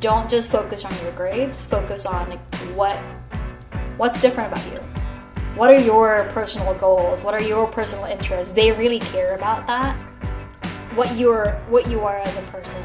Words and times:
don't 0.00 0.30
just 0.30 0.50
focus 0.50 0.84
on 0.84 0.92
your 1.02 1.12
grades. 1.12 1.64
Focus 1.64 2.06
on 2.06 2.28
like 2.30 2.40
what 2.74 2.96
what's 3.96 4.20
different 4.20 4.50
about 4.50 4.64
you. 4.72 4.80
What 5.54 5.70
are 5.70 5.80
your 5.80 6.24
personal 6.32 6.74
goals? 6.74 7.22
What 7.22 7.34
are 7.34 7.42
your 7.42 7.68
personal 7.68 8.06
interests? 8.06 8.54
They 8.54 8.72
really 8.72 8.98
care 8.98 9.36
about 9.36 9.66
that. 9.66 9.94
What 10.96 11.16
you're 11.16 11.52
what 11.68 11.86
you 11.88 12.00
are 12.00 12.18
as 12.18 12.36
a 12.36 12.42
person. 12.48 12.80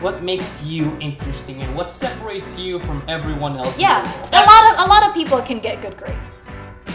What 0.00 0.22
makes 0.22 0.62
you 0.64 0.96
interesting 1.00 1.62
and 1.62 1.74
what 1.74 1.90
separates 1.90 2.58
you 2.58 2.80
from 2.80 3.02
everyone 3.08 3.56
else? 3.56 3.72
Yeah, 3.78 4.04
a 4.04 4.44
lot 4.44 4.62
of 4.68 4.86
a 4.86 4.88
lot 4.88 5.08
of 5.08 5.14
people 5.14 5.40
can 5.40 5.58
get 5.58 5.80
good 5.80 5.96
grades. 5.96 6.44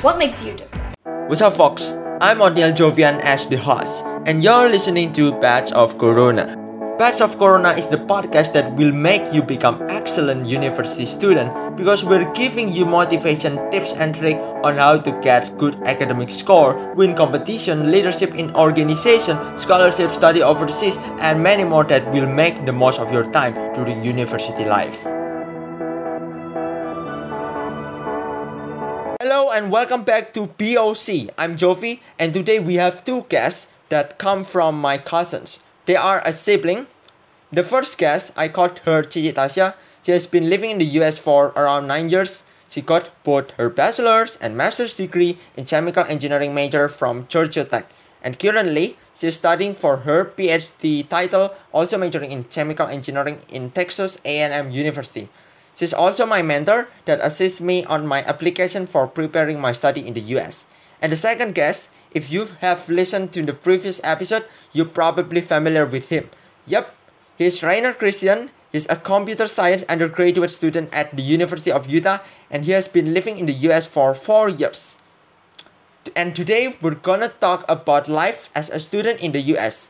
What 0.05 0.19
makes 0.19 0.45
you 0.45 0.53
different? 0.53 0.93
What's 1.27 1.41
up, 1.41 1.57
folks? 1.57 1.97
I'm 2.21 2.41
Odile 2.41 2.73
Jovian 2.73 3.19
as 3.21 3.47
the 3.47 3.57
host, 3.57 4.05
and 4.25 4.43
you're 4.43 4.69
listening 4.69 5.13
to 5.13 5.33
Batch 5.39 5.71
of 5.71 5.97
Corona. 5.97 6.66
Batch 6.97 7.21
of 7.21 7.37
Corona 7.37 7.77
is 7.77 7.85
the 7.85 8.01
podcast 8.01 8.53
that 8.53 8.73
will 8.73 8.91
make 8.91 9.21
you 9.31 9.43
become 9.43 9.85
excellent 9.87 10.47
university 10.47 11.05
student 11.05 11.77
because 11.77 12.03
we're 12.03 12.25
giving 12.33 12.69
you 12.73 12.87
motivation 12.87 13.53
tips 13.69 13.93
and 13.93 14.15
tricks 14.15 14.41
on 14.65 14.81
how 14.81 14.97
to 14.97 15.11
get 15.21 15.55
good 15.59 15.75
academic 15.85 16.31
score, 16.31 16.73
win 16.95 17.15
competition, 17.15 17.91
leadership 17.91 18.33
in 18.33 18.49
organization, 18.55 19.37
scholarship, 19.59 20.09
study 20.09 20.41
overseas, 20.41 20.97
and 21.21 21.43
many 21.43 21.63
more 21.63 21.83
that 21.83 22.01
will 22.11 22.25
make 22.25 22.65
the 22.65 22.73
most 22.73 22.99
of 22.99 23.13
your 23.13 23.29
time 23.29 23.53
during 23.75 24.03
university 24.03 24.65
life. 24.65 25.03
Hello 29.21 29.51
and 29.53 29.69
welcome 29.69 30.01
back 30.01 30.33
to 30.33 30.47
POC. 30.57 31.29
I'm 31.37 31.57
Jovi 31.57 31.99
and 32.17 32.33
today 32.33 32.57
we 32.57 32.81
have 32.81 33.03
two 33.03 33.27
guests 33.29 33.69
that 33.89 34.17
come 34.17 34.43
from 34.43 34.81
my 34.81 34.97
cousins. 34.97 35.61
They 35.87 35.95
are 35.95 36.21
a 36.25 36.33
sibling. 36.33 36.87
The 37.49 37.63
first 37.63 37.97
guest, 37.97 38.33
I 38.35 38.49
called 38.49 38.79
her 38.83 39.03
Cici 39.03 39.31
Tasha. 39.31 39.73
She 40.03 40.11
has 40.11 40.27
been 40.27 40.49
living 40.49 40.71
in 40.71 40.79
the 40.79 40.91
US 40.99 41.17
for 41.17 41.55
around 41.55 41.87
9 41.87 42.09
years. 42.09 42.43
She 42.67 42.81
got 42.81 43.09
both 43.23 43.51
her 43.51 43.69
bachelor's 43.69 44.35
and 44.35 44.57
master's 44.57 44.97
degree 44.97 45.39
in 45.55 45.63
chemical 45.63 46.03
engineering 46.03 46.53
major 46.53 46.89
from 46.89 47.25
Georgia 47.31 47.63
Tech. 47.63 47.87
And 48.21 48.37
currently, 48.37 48.97
she's 49.15 49.39
studying 49.39 49.73
for 49.73 50.03
her 50.03 50.25
PhD 50.25 51.07
title, 51.07 51.55
also 51.71 51.97
majoring 51.97 52.35
in 52.35 52.43
chemical 52.43 52.87
engineering 52.87 53.39
in 53.47 53.71
Texas 53.71 54.19
A&M 54.25 54.71
University. 54.71 55.29
She's 55.73 55.93
also 55.93 56.25
my 56.25 56.41
mentor 56.41 56.89
that 57.05 57.23
assists 57.23 57.61
me 57.61 57.85
on 57.85 58.05
my 58.05 58.25
application 58.25 58.87
for 58.87 59.07
preparing 59.07 59.61
my 59.61 59.71
study 59.71 60.05
in 60.05 60.15
the 60.15 60.35
US. 60.35 60.65
And 61.01 61.11
the 61.11 61.17
second 61.17 61.53
guest, 61.53 61.91
if 62.11 62.31
you 62.31 62.47
have 62.61 62.89
listened 62.89 63.31
to 63.33 63.43
the 63.43 63.53
previous 63.53 64.01
episode, 64.03 64.45
you're 64.73 64.89
probably 64.89 65.41
familiar 65.41 65.85
with 65.85 66.09
him. 66.09 66.29
Yep, 66.65 66.95
he's 67.37 67.63
Rainer 67.63 67.93
Christian. 67.93 68.49
He's 68.71 68.89
a 68.89 68.95
computer 68.95 69.47
science 69.47 69.83
undergraduate 69.87 70.51
student 70.51 70.93
at 70.93 71.15
the 71.15 71.23
University 71.23 71.71
of 71.71 71.89
Utah 71.89 72.19
and 72.51 72.65
he 72.65 72.71
has 72.71 72.87
been 72.87 73.13
living 73.13 73.37
in 73.37 73.45
the 73.45 73.53
US 73.71 73.87
for 73.87 74.13
4 74.13 74.49
years. 74.49 74.97
And 76.15 76.35
today 76.35 76.75
we're 76.81 76.99
gonna 76.99 77.29
talk 77.29 77.63
about 77.69 78.07
life 78.07 78.49
as 78.53 78.69
a 78.69 78.79
student 78.79 79.19
in 79.19 79.31
the 79.31 79.41
US. 79.55 79.89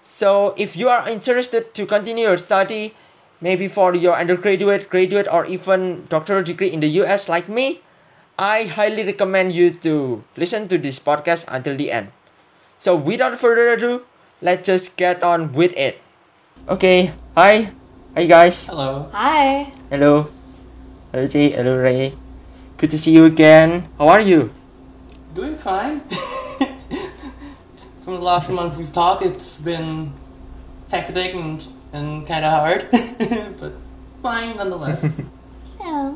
So 0.00 0.54
if 0.56 0.76
you 0.76 0.88
are 0.88 1.08
interested 1.08 1.74
to 1.74 1.84
continue 1.84 2.28
your 2.28 2.38
study, 2.38 2.94
maybe 3.40 3.68
for 3.68 3.94
your 3.94 4.14
undergraduate, 4.14 4.88
graduate, 4.88 5.28
or 5.30 5.44
even 5.46 6.06
doctoral 6.08 6.42
degree 6.42 6.72
in 6.72 6.80
the 6.80 6.88
US 7.04 7.28
like 7.28 7.48
me, 7.48 7.82
I 8.38 8.64
highly 8.68 9.04
recommend 9.04 9.52
you 9.52 9.70
to 9.80 10.22
listen 10.36 10.68
to 10.68 10.76
this 10.76 11.00
podcast 11.00 11.48
until 11.48 11.76
the 11.76 11.90
end. 11.90 12.12
So 12.76 12.94
without 12.94 13.38
further 13.40 13.72
ado, 13.72 14.04
let's 14.42 14.68
just 14.68 14.96
get 14.96 15.22
on 15.22 15.52
with 15.52 15.72
it. 15.72 16.02
Okay, 16.68 17.16
hi. 17.34 17.72
Hi 18.14 18.26
guys. 18.26 18.68
Hello. 18.68 19.08
Hi. 19.12 19.72
Hello. 19.88 20.28
Hello 21.12 21.26
Jay. 21.26 21.48
Hello 21.48 21.80
Ray. 21.80 22.12
Good 22.76 22.90
to 22.92 22.98
see 22.98 23.16
you 23.16 23.24
again. 23.24 23.88
How 23.96 24.08
are 24.08 24.20
you? 24.20 24.52
Doing 25.32 25.56
fine. 25.56 26.00
From 28.04 28.20
the 28.20 28.24
last 28.24 28.50
month 28.52 28.76
we've 28.76 28.92
talked, 28.92 29.24
it's 29.24 29.60
been 29.60 30.12
hectic 30.90 31.34
and, 31.34 31.64
and 31.92 32.26
kind 32.26 32.44
of 32.44 32.52
hard, 32.52 32.88
but 33.60 33.72
fine 34.22 34.56
nonetheless. 34.56 35.20
Yeah. 35.80 36.14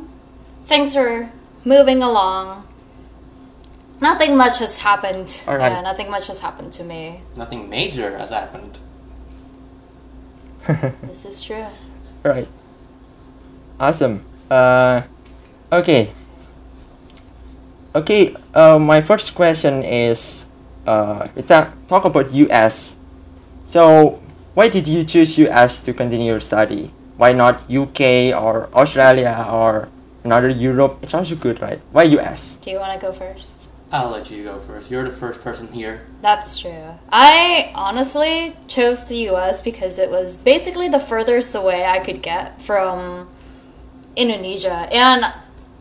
Thanks 0.66 0.96
are 0.96 1.30
moving 1.64 2.02
along. 2.02 2.66
Nothing 4.00 4.36
much 4.36 4.58
has 4.58 4.78
happened. 4.78 5.44
All 5.46 5.56
right. 5.56 5.72
Yeah, 5.72 5.82
nothing 5.82 6.10
much 6.10 6.28
has 6.28 6.40
happened 6.40 6.72
to 6.74 6.84
me. 6.84 7.20
Nothing 7.36 7.68
major 7.68 8.16
has 8.16 8.30
happened. 8.30 8.78
This 11.02 11.24
is 11.24 11.42
true. 11.42 11.66
Right. 12.22 12.48
Awesome. 13.78 14.24
Uh, 14.50 15.02
okay. 15.72 16.12
Okay. 17.94 18.36
Uh, 18.54 18.78
my 18.78 19.00
first 19.00 19.34
question 19.34 19.82
is, 19.82 20.46
uh, 20.86 21.28
we 21.34 21.42
talk 21.42 21.76
talk 21.88 22.04
about 22.04 22.32
US. 22.32 22.96
So, 23.64 24.20
why 24.54 24.68
did 24.68 24.88
you 24.88 25.04
choose 25.04 25.36
US 25.38 25.80
to 25.84 25.92
continue 25.92 26.32
your 26.32 26.40
study? 26.40 26.92
Why 27.16 27.32
not 27.32 27.68
UK 27.68 28.32
or 28.32 28.72
Australia 28.72 29.44
or 29.44 29.88
another 30.24 30.48
Europe? 30.48 30.98
It's 31.02 31.14
also 31.14 31.34
good, 31.34 31.60
right? 31.60 31.80
Why 31.92 32.04
US? 32.04 32.56
Do 32.56 32.70
you 32.70 32.78
want 32.78 32.98
to 32.98 33.06
go 33.06 33.12
first? 33.12 33.60
I'll 33.92 34.10
let 34.10 34.30
you 34.30 34.44
go 34.44 34.60
first. 34.60 34.90
You're 34.90 35.04
the 35.04 35.16
first 35.16 35.42
person 35.42 35.66
here. 35.66 36.06
That's 36.22 36.58
true. 36.58 36.94
I 37.10 37.72
honestly 37.74 38.56
chose 38.68 39.06
the 39.06 39.28
US 39.30 39.62
because 39.62 39.98
it 39.98 40.10
was 40.10 40.38
basically 40.38 40.88
the 40.88 41.00
furthest 41.00 41.54
away 41.56 41.84
I 41.84 41.98
could 41.98 42.22
get 42.22 42.60
from 42.60 43.28
Indonesia. 44.14 44.88
And 44.92 45.32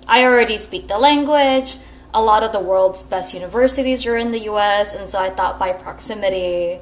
I 0.08 0.24
already 0.24 0.58
speak 0.58 0.88
the 0.88 0.98
language. 0.98 1.78
A 2.12 2.22
lot 2.22 2.42
of 2.42 2.52
the 2.52 2.60
world's 2.60 3.04
best 3.04 3.36
universities 3.36 4.08
are 4.08 4.18
in 4.18 4.32
the 4.32 4.50
US. 4.50 4.96
And 4.96 5.08
so 5.08 5.20
I 5.20 5.30
thought 5.30 5.60
by 5.60 5.72
proximity, 5.72 6.80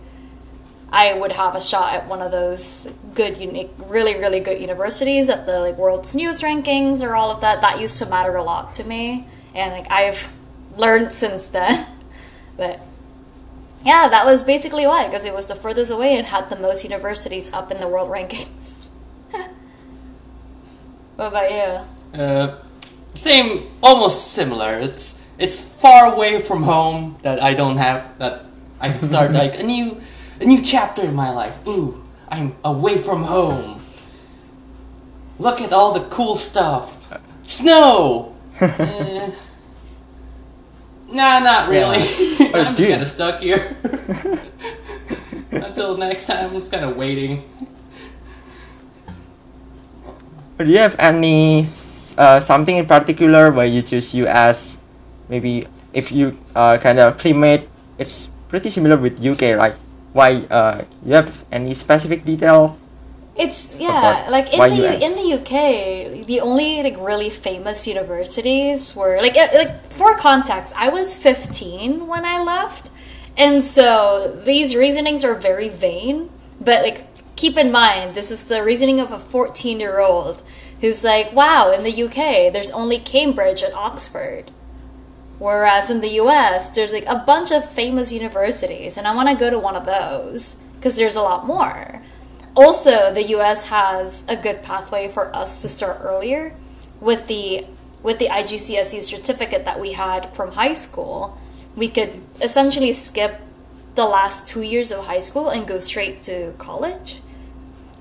I 0.92 1.14
would 1.14 1.34
have 1.34 1.56
a 1.56 1.62
shot 1.62 1.94
at 1.94 2.08
one 2.08 2.22
of 2.22 2.32
those 2.32 2.92
good, 3.14 3.38
unique, 3.38 3.72
really, 3.78 4.16
really 4.16 4.40
good 4.40 4.62
universities 4.62 5.28
at 5.28 5.46
the 5.46 5.60
like 5.60 5.78
world's 5.78 6.16
news 6.16 6.42
rankings 6.42 7.02
or 7.02 7.16
all 7.16 7.30
of 7.30 7.42
that. 7.42 7.62
That 7.62 7.80
used 7.80 7.98
to 7.98 8.06
matter 8.06 8.36
a 8.36 8.44
lot 8.44 8.74
to 8.74 8.84
me, 8.84 9.28
and 9.54 9.74
like 9.74 9.92
I've 9.92 10.32
learned 10.78 11.12
since 11.12 11.46
then. 11.48 11.88
But 12.58 12.80
yeah, 13.86 14.10
that 14.10 14.26
was 14.26 14.44
basically 14.44 14.88
why, 14.88 15.06
because 15.06 15.26
it 15.26 15.34
was 15.36 15.46
the 15.46 15.54
furthest 15.54 15.92
away 15.92 16.18
and 16.18 16.26
had 16.26 16.50
the 16.50 16.56
most 16.56 16.84
universities 16.84 17.54
up 17.54 17.72
in 17.72 17.80
the 17.80 17.88
world 17.88 18.10
rankings. 18.10 18.48
what 21.16 21.28
about 21.28 21.52
you? 21.52 22.20
Uh, 22.20 22.58
same, 23.14 23.68
almost 23.84 24.32
similar. 24.32 24.80
It's 24.80 25.22
it's 25.38 25.62
far 25.62 26.12
away 26.12 26.42
from 26.42 26.64
home 26.64 27.18
that 27.22 27.42
I 27.42 27.54
don't 27.54 27.78
have 27.78 28.18
that 28.18 28.46
I 28.80 28.90
can 28.90 29.04
start 29.04 29.32
like 29.44 29.60
a 29.60 29.64
new 29.64 30.02
a 30.40 30.46
new 30.46 30.62
chapter 30.62 31.04
in 31.04 31.16
my 31.16 31.32
life. 31.32 31.56
Ooh, 31.68 32.04
I'm 32.30 32.56
away 32.64 32.98
from 32.98 33.24
home. 33.24 33.80
Look 35.40 35.62
at 35.62 35.72
all 35.72 35.94
the 35.94 36.06
cool 36.10 36.38
stuff. 36.38 36.94
Snow. 37.46 38.34
Eh, 38.58 39.30
nah, 41.14 41.38
not 41.40 41.70
really. 41.70 42.02
Oh, 42.54 42.64
I'm 42.64 42.76
just 42.76 42.90
kind 42.90 43.02
of 43.02 43.08
stuck 43.08 43.40
here. 43.40 43.76
Until 45.52 45.98
next 45.98 46.26
time, 46.26 46.50
I'm 46.50 46.56
just 46.58 46.72
kind 46.72 46.86
of 46.86 46.98
waiting. 46.98 47.44
Do 50.58 50.66
you 50.66 50.80
have 50.80 50.96
any 50.98 51.70
uh, 52.18 52.40
something 52.40 52.78
in 52.78 52.88
particular 52.88 53.52
why 53.52 53.66
you 53.70 53.84
choose 53.84 54.16
US? 54.16 54.80
Maybe 55.30 55.68
if 55.94 56.12
you 56.12 56.40
uh, 56.56 56.78
kind 56.82 56.98
of 56.98 57.18
climate, 57.18 57.70
it's 58.00 58.30
pretty 58.50 58.72
similar 58.72 58.98
with 58.98 59.22
UK, 59.22 59.54
right? 59.54 59.76
Why 60.18 60.48
uh, 60.50 60.84
you 61.06 61.14
have 61.14 61.46
any 61.52 61.76
specific 61.76 62.26
detail? 62.26 62.80
It's 63.36 63.70
yeah, 63.78 64.26
like 64.32 64.52
in 64.52 64.58
the 64.58 64.88
US? 64.88 65.04
in 65.06 65.14
the 65.22 65.28
UK, 65.38 66.26
the 66.26 66.42
only 66.42 66.82
like 66.82 66.98
really 66.98 67.30
famous 67.30 67.86
universities 67.86 68.96
were 68.96 69.22
like 69.22 69.36
like 69.36 69.94
for 69.94 70.18
context, 70.18 70.74
I 70.76 70.90
was 70.90 71.16
15 71.16 72.08
when 72.08 72.26
I 72.26 72.42
left. 72.42 72.90
And 73.38 73.64
so 73.64 74.42
these 74.44 74.76
reasonings 74.76 75.24
are 75.24 75.36
very 75.36 75.70
vain, 75.70 76.32
but 76.60 76.82
like 76.82 77.06
keep 77.36 77.56
in 77.56 77.72
mind 77.72 78.16
this 78.16 78.32
is 78.32 78.46
the 78.46 78.64
reasoning 78.64 79.00
of 79.00 79.12
a 79.12 79.20
14-year-old 79.20 80.42
who's 80.82 81.04
like, 81.04 81.32
"Wow, 81.32 81.72
in 81.72 81.84
the 81.84 81.94
UK, 82.06 82.52
there's 82.52 82.72
only 82.72 82.98
Cambridge 82.98 83.62
and 83.62 83.74
Oxford." 83.76 84.50
Whereas 85.40 85.90
in 85.90 86.02
the 86.02 86.20
US, 86.22 86.70
there's 86.76 86.94
like 86.94 87.06
a 87.06 87.24
bunch 87.26 87.52
of 87.52 87.70
famous 87.70 88.12
universities, 88.12 88.98
and 88.98 89.08
I 89.08 89.16
want 89.16 89.30
to 89.30 89.36
go 89.36 89.50
to 89.50 89.60
one 89.60 89.76
of 89.76 89.86
those 89.86 90.58
because 90.76 90.96
there's 90.96 91.16
a 91.16 91.22
lot 91.22 91.46
more. 91.46 92.02
Also, 92.56 93.14
the 93.14 93.24
US 93.36 93.68
has 93.68 94.24
a 94.28 94.36
good 94.36 94.64
pathway 94.64 95.10
for 95.10 95.36
us 95.36 95.62
to 95.62 95.70
start 95.70 96.00
earlier 96.02 96.56
with 97.00 97.28
the 97.28 97.66
with 98.04 98.20
the 98.20 98.28
IGCSE 98.28 99.04
certificate 99.04 99.66
that 99.66 99.80
we 99.80 99.94
had 99.94 100.34
from 100.36 100.52
high 100.54 100.74
school. 100.74 101.38
We 101.76 101.90
could 101.90 102.22
essentially 102.42 102.94
skip 102.94 103.42
the 103.96 104.06
last 104.06 104.48
2 104.48 104.62
years 104.62 104.92
of 104.92 105.06
high 105.06 105.22
school 105.22 105.50
and 105.50 105.68
go 105.68 105.80
straight 105.80 106.24
to 106.24 106.54
college. 106.58 107.20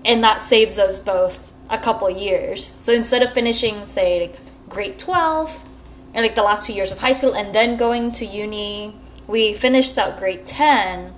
And 0.05 0.23
that 0.23 0.43
saves 0.43 0.79
us 0.79 1.01
both 1.01 1.53
a 1.69 1.79
couple 1.79 2.09
years. 2.09 2.73
So 2.79 2.93
instead 2.93 3.23
of 3.23 3.33
finishing, 3.33 3.87
say, 3.87 4.33
grade 4.69 4.99
12 4.99 5.66
and 6.17 6.25
like 6.25 6.35
the 6.35 6.43
last 6.43 6.67
two 6.67 6.73
years 6.73 6.91
of 6.91 6.99
high 6.99 7.13
school 7.13 7.35
and 7.37 7.55
then 7.55 7.77
going 7.77 8.11
to 8.13 8.25
uni, 8.25 8.97
we 9.29 9.53
finished 9.53 9.99
out 9.99 10.17
grade 10.17 10.47
10, 10.47 11.13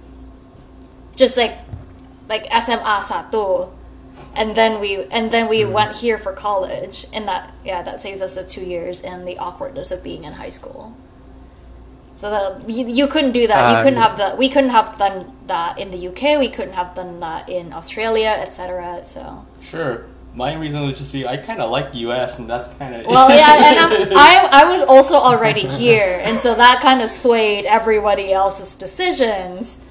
just 1.15 1.37
like 1.39 1.57
like 2.29 2.45
SMA 2.51 3.05
satu, 3.07 3.71
and 4.35 4.57
then 4.57 4.81
we 4.81 5.05
and 5.05 5.31
then 5.31 5.49
we 5.49 5.65
went 5.65 5.97
here 5.97 6.19
for 6.19 6.33
college, 6.33 7.07
and 7.15 7.29
that 7.29 7.55
yeah 7.65 7.81
that 7.83 8.03
saves 8.03 8.21
us 8.21 8.35
the 8.35 8.45
two 8.45 8.65
years 8.65 9.01
and 9.01 9.27
the 9.27 9.39
awkwardness 9.39 9.91
of 9.93 10.03
being 10.03 10.25
in 10.25 10.33
high 10.35 10.51
school. 10.51 10.93
So 12.19 12.29
the, 12.31 12.73
you, 12.73 12.85
you 12.89 13.07
couldn't 13.07 13.31
do 13.31 13.47
that. 13.47 13.71
you 13.71 13.77
Ah, 13.77 13.83
couldn't 13.85 13.99
yeah. 14.01 14.09
have 14.09 14.19
the 14.19 14.37
we 14.37 14.49
couldn't 14.49 14.71
have 14.71 14.99
done 14.99 15.31
that 15.47 15.79
in 15.79 15.93
the 15.93 16.09
UK. 16.09 16.41
We 16.41 16.49
couldn't 16.51 16.75
have 16.75 16.95
done 16.97 17.21
that 17.21 17.49
in 17.49 17.73
Australia, 17.73 18.35
etc. 18.41 19.03
So 19.07 19.47
Sure. 19.63 20.05
My 20.39 20.55
reason 20.55 20.87
would 20.87 20.95
just 20.95 21.13
be 21.13 21.27
I 21.27 21.37
kind 21.37 21.61
of 21.61 21.69
like 21.69 21.91
the 21.91 21.99
U.S. 22.07 22.39
and 22.39 22.49
that's 22.49 22.73
kind 22.75 22.95
of 22.95 23.07
well, 23.07 23.29
yeah, 23.29 23.71
and 23.71 23.79
I'm, 23.81 24.13
I 24.17 24.49
I 24.63 24.65
was 24.67 24.87
also 24.87 25.17
already 25.17 25.67
here, 25.67 26.21
and 26.23 26.39
so 26.39 26.55
that 26.55 26.81
kind 26.81 27.03
of 27.03 27.11
swayed 27.11 27.67
everybody 27.67 28.33
else's 28.33 28.77
decisions 28.77 29.83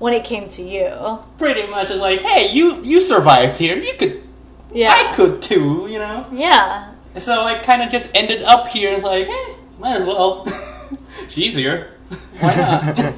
when 0.00 0.12
it 0.12 0.24
came 0.24 0.48
to 0.48 0.62
you. 0.62 1.20
pretty 1.38 1.68
much 1.70 1.90
it's 1.90 2.00
like, 2.00 2.18
hey, 2.18 2.50
you 2.50 2.82
you 2.82 3.00
survived 3.00 3.58
here. 3.58 3.76
You 3.76 3.94
could, 3.94 4.24
Yeah, 4.72 4.92
I 4.92 5.14
could 5.14 5.40
too. 5.40 5.86
You 5.88 6.00
know. 6.00 6.26
Yeah, 6.32 6.92
So 7.18 7.44
I 7.44 7.54
kind 7.54 7.80
of 7.80 7.88
just 7.88 8.10
ended 8.12 8.42
up 8.42 8.66
here. 8.66 8.90
It's 8.92 9.04
like, 9.04 9.28
eh, 9.28 9.54
might 9.78 10.00
as 10.00 10.04
well. 10.04 10.48
She's 11.28 11.54
here. 11.54 11.92
Why 12.40 12.56
not? 12.56 13.14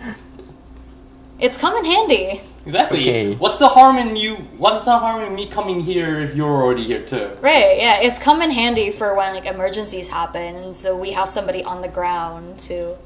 it's 1.40 1.56
come 1.56 1.78
in 1.78 1.86
handy. 1.86 2.42
Exactly. 2.66 3.00
Okay. 3.00 3.34
What's 3.34 3.56
the 3.58 3.68
harm 3.68 3.98
in 3.98 4.16
you? 4.16 4.36
What's 4.58 4.84
the 4.84 4.98
harm 4.98 5.22
in 5.22 5.34
me 5.34 5.46
coming 5.46 5.80
here 5.80 6.20
if 6.20 6.34
you're 6.36 6.48
already 6.62 6.84
here 6.84 7.02
too? 7.04 7.30
Right, 7.40 7.78
yeah, 7.78 8.00
it's 8.00 8.18
come 8.18 8.42
in 8.42 8.50
handy 8.50 8.90
for 8.90 9.14
when 9.14 9.34
like 9.34 9.46
emergencies 9.46 10.08
happen, 10.08 10.56
and 10.56 10.76
so 10.76 10.96
we 10.96 11.12
have 11.12 11.28
somebody 11.30 11.62
on 11.64 11.82
the 11.82 11.88
ground 11.88 12.58
to 12.60 12.96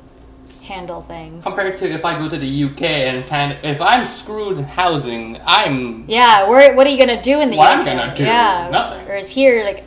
handle 0.63 1.03
things. 1.03 1.45
Compared 1.45 1.77
to 1.79 1.91
if 1.91 2.05
I 2.05 2.19
go 2.19 2.29
to 2.29 2.39
the 2.39 2.65
UK 2.65 2.83
and 2.83 3.27
kind 3.27 3.53
of, 3.53 3.65
if 3.65 3.81
I'm 3.81 4.05
screwed 4.07 4.59
in 4.59 4.65
housing, 4.65 5.41
I'm 5.47 6.05
Yeah, 6.09 6.49
where 6.49 6.75
what 6.77 6.87
are 6.87 6.91
you 6.91 6.99
gonna 6.99 7.21
do 7.23 7.41
in 7.41 7.51
the 7.51 7.57
UK? 7.57 7.59
What 7.59 7.69
I'm 7.73 7.81
UK? 7.81 7.85
gonna 7.87 8.15
do? 8.15 8.25
Yeah, 8.25 8.69
Nothing. 8.71 9.07
Whereas 9.07 9.31
here, 9.31 9.65
like, 9.65 9.85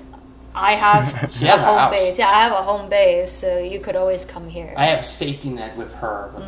I 0.54 0.76
have 0.76 1.32
She 1.38 1.46
a 1.46 1.50
has 1.52 1.62
a 1.62 1.66
home 1.66 1.78
house. 1.78 1.92
base. 1.96 2.20
Yeah, 2.20 2.28
I 2.30 2.44
have 2.44 2.52
a 2.54 2.62
home 2.64 2.90
base, 2.90 3.32
so 3.32 3.58
you 3.60 3.80
could 3.80 3.96
always 3.96 4.26
come 4.26 4.48
here. 4.50 4.74
I 4.78 4.86
have 4.88 5.04
safety 5.06 5.50
net 5.50 5.76
with 5.78 5.94
her. 5.96 6.32
but 6.34 6.44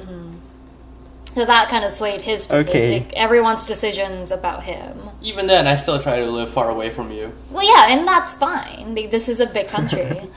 so 1.37 1.45
that 1.45 1.69
kind 1.69 1.85
of 1.85 1.91
swayed 1.91 2.21
his 2.21 2.47
decision. 2.47 2.67
Okay. 2.67 2.93
Like, 2.99 3.13
everyone's 3.13 3.63
decisions 3.63 4.31
about 4.31 4.63
him. 4.63 4.97
Even 5.21 5.45
then, 5.45 5.67
I 5.67 5.75
still 5.75 6.01
try 6.01 6.19
to 6.19 6.25
live 6.25 6.49
far 6.49 6.67
away 6.67 6.89
from 6.89 7.11
you. 7.11 7.31
Well, 7.51 7.63
yeah, 7.63 7.95
and 7.95 8.07
that's 8.07 8.33
fine. 8.33 8.95
Like, 8.95 9.11
this 9.11 9.29
is 9.29 9.39
a 9.39 9.45
big 9.45 9.67
country. 9.67 10.21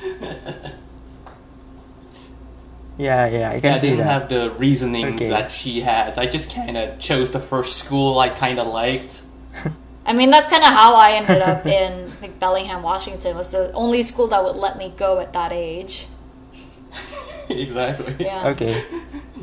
Yeah, 2.99 3.29
yeah, 3.29 3.51
I 3.51 3.55
I 3.55 3.61
can 3.61 3.79
see 3.79 3.89
didn't 3.89 4.05
that. 4.05 4.21
have 4.21 4.29
the 4.29 4.51
reasoning 4.59 5.15
Okay. 5.15 5.31
that 5.31 5.51
she 5.51 5.81
has. 5.81 6.19
I 6.19 6.27
just 6.27 6.55
kind 6.55 6.77
of 6.77 6.99
chose 6.99 7.31
the 7.31 7.41
first 7.41 7.79
school 7.79 8.19
I 8.19 8.29
kind 8.29 8.59
of 8.59 8.67
liked. 8.67 9.23
I 10.05 10.13
mean, 10.13 10.29
that's 10.29 10.49
kind 10.49 10.63
of 10.63 10.69
how 10.69 10.97
I 10.97 11.13
ended 11.13 11.41
up 11.41 11.65
in 11.65 12.13
like 12.21 12.39
Bellingham, 12.39 12.83
Washington. 12.83 13.39
Was 13.39 13.53
the 13.53 13.73
only 13.73 14.03
school 14.03 14.27
that 14.27 14.45
would 14.45 14.57
let 14.57 14.77
me 14.77 14.93
go 14.99 15.19
at 15.19 15.33
that 15.33 15.51
age. 15.51 16.09
exactly. 17.49 18.17
Yeah. 18.21 18.49
Okay. 18.49 18.85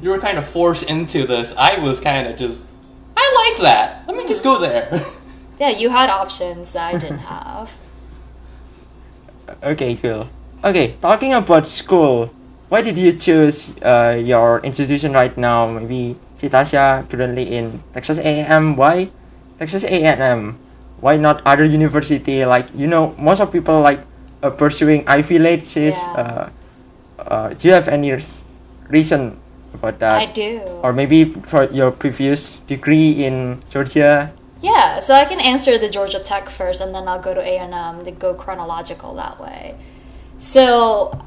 You 0.02 0.10
were 0.10 0.20
kind 0.20 0.38
of 0.38 0.48
forced 0.48 0.90
into 0.90 1.26
this. 1.26 1.56
I 1.58 1.80
was 1.80 2.00
kind 2.00 2.28
of 2.28 2.38
just. 2.38 2.70
I 3.16 3.26
like 3.50 3.62
that. 3.62 4.06
Let 4.08 4.16
me 4.16 4.28
just 4.28 4.44
go 4.44 4.60
there. 4.60 4.90
Yeah, 5.60 5.70
you 5.74 5.90
had 5.90 6.12
options 6.12 6.74
that 6.74 6.94
I 6.94 7.00
didn't 7.00 7.26
have. 7.34 7.74
Okay, 9.64 9.96
cool. 9.96 10.30
Okay, 10.64 10.94
talking 11.02 11.34
about 11.34 11.66
school, 11.66 12.30
why 12.70 12.82
did 12.82 12.98
you 12.98 13.14
choose 13.14 13.74
uh, 13.82 14.14
your 14.14 14.60
institution 14.62 15.14
right 15.14 15.36
now? 15.38 15.66
Maybe 15.66 16.16
Citasha 16.38 17.10
currently 17.10 17.50
in 17.50 17.82
Texas 17.94 18.20
A&M. 18.20 18.76
Why 18.76 19.10
Texas 19.58 19.84
A&M? 19.84 20.60
Why 21.02 21.18
not 21.18 21.42
other 21.46 21.64
university? 21.66 22.46
Like 22.46 22.70
you 22.76 22.86
know, 22.86 23.16
most 23.18 23.40
of 23.42 23.52
people 23.52 23.82
like 23.82 24.02
uh, 24.44 24.50
pursuing 24.52 25.08
Ivy 25.08 25.40
Leagues. 25.40 25.76
Yeah. 25.76 25.90
Uh, 26.14 26.50
uh, 27.18 27.50
do 27.54 27.68
you 27.68 27.74
have 27.74 27.88
any 27.88 28.14
reason 28.90 29.40
about 29.78 30.00
that? 30.00 30.22
I 30.22 30.26
do. 30.32 30.60
Or 30.84 30.92
maybe 30.94 31.26
for 31.26 31.66
your 31.72 31.92
previous 31.92 32.60
degree 32.60 33.24
in 33.26 33.62
Georgia? 33.70 34.34
Yeah, 34.62 35.00
so 35.00 35.14
I 35.14 35.26
can 35.26 35.40
answer 35.40 35.78
the 35.78 35.90
Georgia 35.90 36.20
Tech 36.20 36.50
first, 36.50 36.82
and 36.82 36.94
then 36.94 37.08
I'll 37.08 37.22
go 37.22 37.34
to 37.34 37.42
A 37.42 37.58
and 37.60 37.74
M. 37.74 38.06
To 38.06 38.12
go 38.12 38.34
chronological 38.34 39.14
that 39.16 39.40
way. 39.40 39.76
So, 40.40 41.24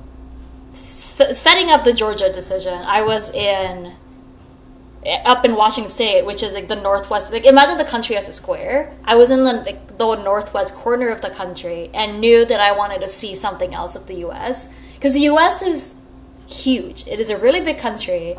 s- 0.72 1.38
setting 1.38 1.70
up 1.70 1.84
the 1.84 1.92
Georgia 1.92 2.32
decision, 2.32 2.74
I 2.74 3.02
was 3.02 3.32
in 3.32 3.92
eh, 5.04 5.22
up 5.24 5.44
in 5.44 5.54
Washington 5.54 5.90
State, 5.92 6.26
which 6.26 6.42
is 6.42 6.54
like 6.54 6.68
the 6.68 6.76
northwest. 6.76 7.32
Like 7.32 7.46
imagine 7.46 7.78
the 7.78 7.84
country 7.84 8.16
as 8.16 8.28
a 8.28 8.32
square. 8.32 8.92
I 9.04 9.14
was 9.14 9.30
in 9.30 9.44
the 9.44 9.52
like, 9.52 9.98
the 9.98 10.16
northwest 10.16 10.74
corner 10.74 11.08
of 11.10 11.20
the 11.22 11.30
country 11.30 11.90
and 11.94 12.20
knew 12.20 12.44
that 12.44 12.60
I 12.60 12.72
wanted 12.72 13.00
to 13.02 13.08
see 13.08 13.34
something 13.36 13.74
else 13.74 13.94
of 13.94 14.06
the 14.06 14.14
U.S. 14.26 14.68
because 14.94 15.12
the 15.14 15.20
U.S. 15.34 15.62
is 15.62 15.94
huge. 16.50 17.06
It 17.06 17.20
is 17.20 17.30
a 17.30 17.38
really 17.38 17.60
big 17.60 17.78
country, 17.78 18.36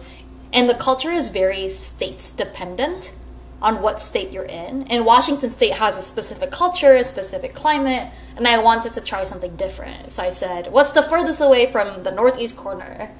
and 0.53 0.69
the 0.69 0.75
culture 0.75 1.11
is 1.11 1.29
very 1.29 1.69
state 1.69 2.31
dependent 2.35 3.13
on 3.61 3.81
what 3.81 4.01
state 4.01 4.31
you're 4.31 4.43
in. 4.43 4.83
And 4.89 5.05
Washington 5.05 5.51
State 5.51 5.73
has 5.73 5.97
a 5.97 6.01
specific 6.01 6.51
culture, 6.51 6.95
a 6.95 7.03
specific 7.03 7.53
climate, 7.53 8.11
and 8.35 8.47
I 8.47 8.57
wanted 8.57 8.93
to 8.93 9.01
try 9.01 9.23
something 9.23 9.55
different. 9.55 10.11
So 10.11 10.23
I 10.23 10.31
said, 10.31 10.71
"What's 10.71 10.93
the 10.93 11.03
furthest 11.03 11.41
away 11.41 11.71
from 11.71 12.03
the 12.03 12.11
northeast 12.11 12.57
corner?" 12.57 13.11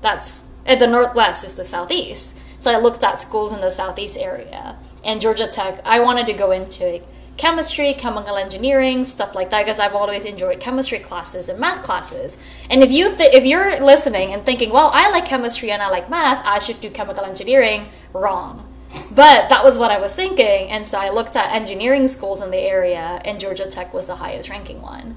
That's 0.00 0.42
and 0.66 0.80
the 0.80 0.86
northwest 0.86 1.44
is 1.44 1.54
the 1.54 1.64
southeast. 1.64 2.36
So 2.58 2.70
I 2.70 2.78
looked 2.78 3.04
at 3.04 3.20
schools 3.20 3.52
in 3.52 3.60
the 3.60 3.70
southeast 3.70 4.16
area. 4.18 4.76
And 5.04 5.20
Georgia 5.20 5.46
Tech, 5.46 5.80
I 5.84 6.00
wanted 6.00 6.26
to 6.26 6.32
go 6.32 6.50
into 6.50 7.02
chemistry, 7.36 7.94
chemical 7.94 8.36
engineering, 8.36 9.04
stuff 9.04 9.34
like 9.34 9.50
that, 9.50 9.64
because 9.64 9.80
I've 9.80 9.94
always 9.94 10.24
enjoyed 10.24 10.60
chemistry 10.60 10.98
classes 10.98 11.48
and 11.48 11.58
math 11.58 11.82
classes. 11.82 12.38
And 12.70 12.82
if 12.82 12.90
you 12.92 13.16
th- 13.16 13.32
if 13.34 13.44
you're 13.44 13.80
listening 13.80 14.32
and 14.32 14.44
thinking, 14.44 14.70
well, 14.70 14.90
I 14.94 15.10
like 15.10 15.24
chemistry 15.26 15.70
and 15.70 15.82
I 15.82 15.88
like 15.88 16.08
math, 16.08 16.44
I 16.46 16.58
should 16.58 16.80
do 16.80 16.90
chemical 16.90 17.24
engineering, 17.24 17.88
wrong. 18.12 18.70
But 19.10 19.48
that 19.48 19.64
was 19.64 19.76
what 19.76 19.90
I 19.90 19.98
was 19.98 20.14
thinking, 20.14 20.70
and 20.70 20.86
so 20.86 20.98
I 20.98 21.10
looked 21.10 21.34
at 21.34 21.52
engineering 21.52 22.06
schools 22.06 22.40
in 22.40 22.50
the 22.52 22.58
area, 22.58 23.20
and 23.24 23.40
Georgia 23.40 23.66
Tech 23.66 23.92
was 23.92 24.06
the 24.06 24.14
highest 24.16 24.48
ranking 24.48 24.80
one. 24.80 25.16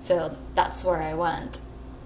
So 0.00 0.36
that's 0.54 0.84
where 0.84 1.02
I 1.02 1.14
went. 1.14 1.56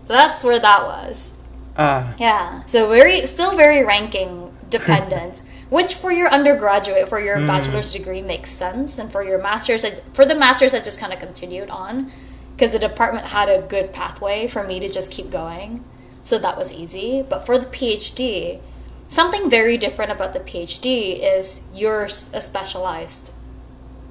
So 0.07 0.13
that's 0.13 0.45
where 0.45 0.61
that 0.61 0.83
was. 0.85 1.31
Ah, 1.77 2.15
Yeah. 2.19 2.63
So 2.67 2.89
very 2.89 3.27
still 3.27 3.57
very 3.57 3.85
ranking 3.85 4.57
dependent, 4.71 5.43
which 5.69 5.95
for 5.95 6.13
your 6.13 6.29
undergraduate, 6.29 7.09
for 7.09 7.21
your 7.21 7.39
hmm. 7.39 7.47
bachelor's 7.47 7.93
degree 7.93 8.23
makes 8.23 8.51
sense, 8.51 8.99
and 8.99 9.11
for 9.11 9.23
your 9.23 9.41
master's, 9.41 9.85
I- 9.85 10.01
for 10.13 10.25
the 10.25 10.35
master's, 10.35 10.75
I 10.75 10.81
just 10.81 11.01
kind 11.01 11.13
of 11.13 11.19
continued 11.19 11.71
on 11.71 12.11
because 12.57 12.73
the 12.73 12.79
department 12.79 13.27
had 13.27 13.49
a 13.49 13.61
good 13.61 13.93
pathway 13.93 14.49
for 14.49 14.63
me 14.63 14.81
to 14.81 14.89
just 14.89 15.11
keep 15.11 15.31
going, 15.31 15.85
so 16.25 16.39
that 16.39 16.57
was 16.57 16.73
easy. 16.73 17.23
But 17.29 17.45
for 17.45 17.59
the 17.59 17.67
PhD, 17.67 18.61
something 19.09 19.51
very 19.51 19.77
different 19.77 20.11
about 20.11 20.33
the 20.33 20.41
PhD 20.41 21.21
is 21.21 21.65
you're 21.75 22.05
a 22.05 22.41
specialized 22.41 23.33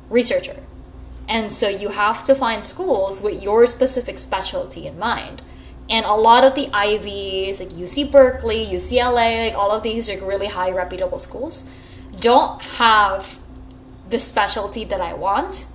researcher. 0.09 0.57
And 1.27 1.51
so 1.51 1.67
you 1.67 1.89
have 1.89 2.23
to 2.25 2.35
find 2.35 2.63
schools 2.63 3.19
with 3.19 3.41
your 3.41 3.65
specific 3.65 4.19
specialty 4.19 4.85
in 4.85 4.99
mind. 4.99 5.41
And 5.89 6.05
a 6.05 6.13
lot 6.13 6.43
of 6.43 6.55
the 6.55 6.69
Ivies, 6.73 7.59
like 7.59 7.69
UC 7.69 8.11
Berkeley, 8.11 8.65
UCLA, 8.65 9.45
like 9.45 9.57
all 9.57 9.71
of 9.71 9.83
these 9.83 10.09
like 10.09 10.21
really 10.21 10.47
high 10.47 10.71
reputable 10.71 11.19
schools, 11.19 11.63
don't 12.19 12.61
have 12.61 13.39
the 14.09 14.19
specialty 14.19 14.83
that 14.85 15.01
I 15.01 15.13
want 15.13 15.65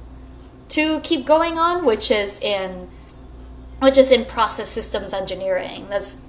to 0.71 1.01
keep 1.01 1.27
going 1.27 1.59
on, 1.59 1.85
which 1.85 2.11
is 2.11 2.41
in 2.41 2.89
which 3.81 3.97
is 3.97 4.11
in 4.11 4.25
process 4.25 4.69
systems 4.69 5.15
engineering. 5.15 5.87
That's 5.89 6.21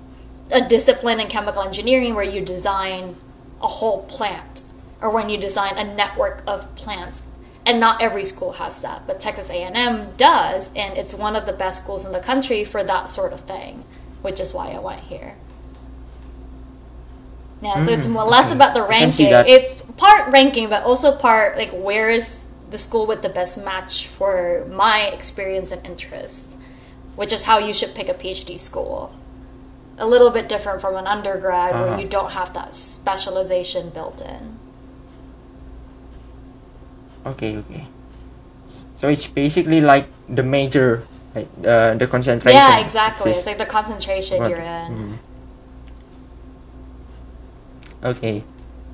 a 0.52 0.62
discipline 0.62 1.20
in 1.20 1.28
chemical 1.28 1.64
engineering 1.64 2.16
where 2.16 2.24
you 2.24 2.42
design 2.42 3.16
a 3.62 3.68
whole 3.68 4.04
plant 4.04 4.64
or 5.02 5.10
when 5.10 5.30
you 5.30 5.38
design 5.38 5.78
a 5.78 5.96
network 5.96 6.44
of 6.46 6.74
plants 6.76 7.22
and 7.72 7.80
not 7.80 8.02
every 8.02 8.26
school 8.26 8.52
has 8.64 8.82
that 8.82 9.00
but 9.08 9.20
texas 9.22 9.50
a&m 9.50 9.96
does 10.18 10.72
and 10.76 10.98
it's 10.98 11.14
one 11.16 11.36
of 11.40 11.46
the 11.46 11.54
best 11.54 11.82
schools 11.84 12.06
in 12.06 12.12
the 12.12 12.20
country 12.20 12.62
for 12.66 12.84
that 12.84 13.08
sort 13.08 13.32
of 13.32 13.40
thing 13.54 13.74
which 14.22 14.40
is 14.40 14.54
why 14.54 14.68
i 14.72 14.80
went 14.80 15.02
here. 15.14 15.36
Yeah 17.62 17.86
so 17.86 17.92
it's 17.92 18.08
more 18.08 18.24
less 18.26 18.48
okay. 18.48 18.56
about 18.56 18.74
the 18.76 18.82
I 18.84 19.00
can 19.00 19.12
see 19.12 19.32
ranking. 19.32 19.54
it's 19.56 19.82
part 19.98 20.32
ranking 20.32 20.68
but 20.70 20.84
also 20.84 21.16
part 21.18 21.58
like 21.58 21.72
where 21.72 22.10
is 22.10 22.46
the 22.72 22.78
school 22.78 23.06
with 23.06 23.22
the 23.22 23.30
best 23.30 23.58
match 23.64 24.08
for 24.08 24.66
my 24.70 25.02
experience 25.18 25.72
and 25.72 25.86
interest 25.86 26.58
which 27.16 27.32
is 27.32 27.44
how 27.44 27.58
you 27.60 27.74
should 27.74 27.94
pick 27.94 28.10
a 28.10 28.14
phd 28.14 28.60
school. 28.60 29.14
A 29.98 30.08
little 30.08 30.32
bit 30.32 30.50
different 30.50 30.82
from 30.82 30.96
an 30.96 31.06
undergrad 31.06 31.76
where 31.76 31.90
Uh-huh. 31.90 32.02
you 32.02 32.08
don't 32.08 32.32
have 32.32 32.54
that 32.54 32.74
specialization 32.74 33.90
built 33.92 34.22
in 34.22 34.58
okay, 37.26 37.58
okay. 37.58 37.88
So 38.66 39.10
it's 39.10 39.28
basically 39.28 39.82
like 39.82 40.08
the 40.30 40.44
major, 40.44 41.04
like 41.36 41.48
uh, 41.66 41.96
the 41.96 42.08
concentration. 42.08 42.60
Yeah, 42.60 42.80
exactly. 42.80 43.32
It's 43.32 43.40
exists. 43.40 43.48
like 43.48 43.58
the 43.58 43.66
concentration 43.66 44.40
What- 44.40 44.50
you're 44.50 44.60
in. 44.60 44.92
mhm. 44.92 45.18
Okay. 48.04 48.44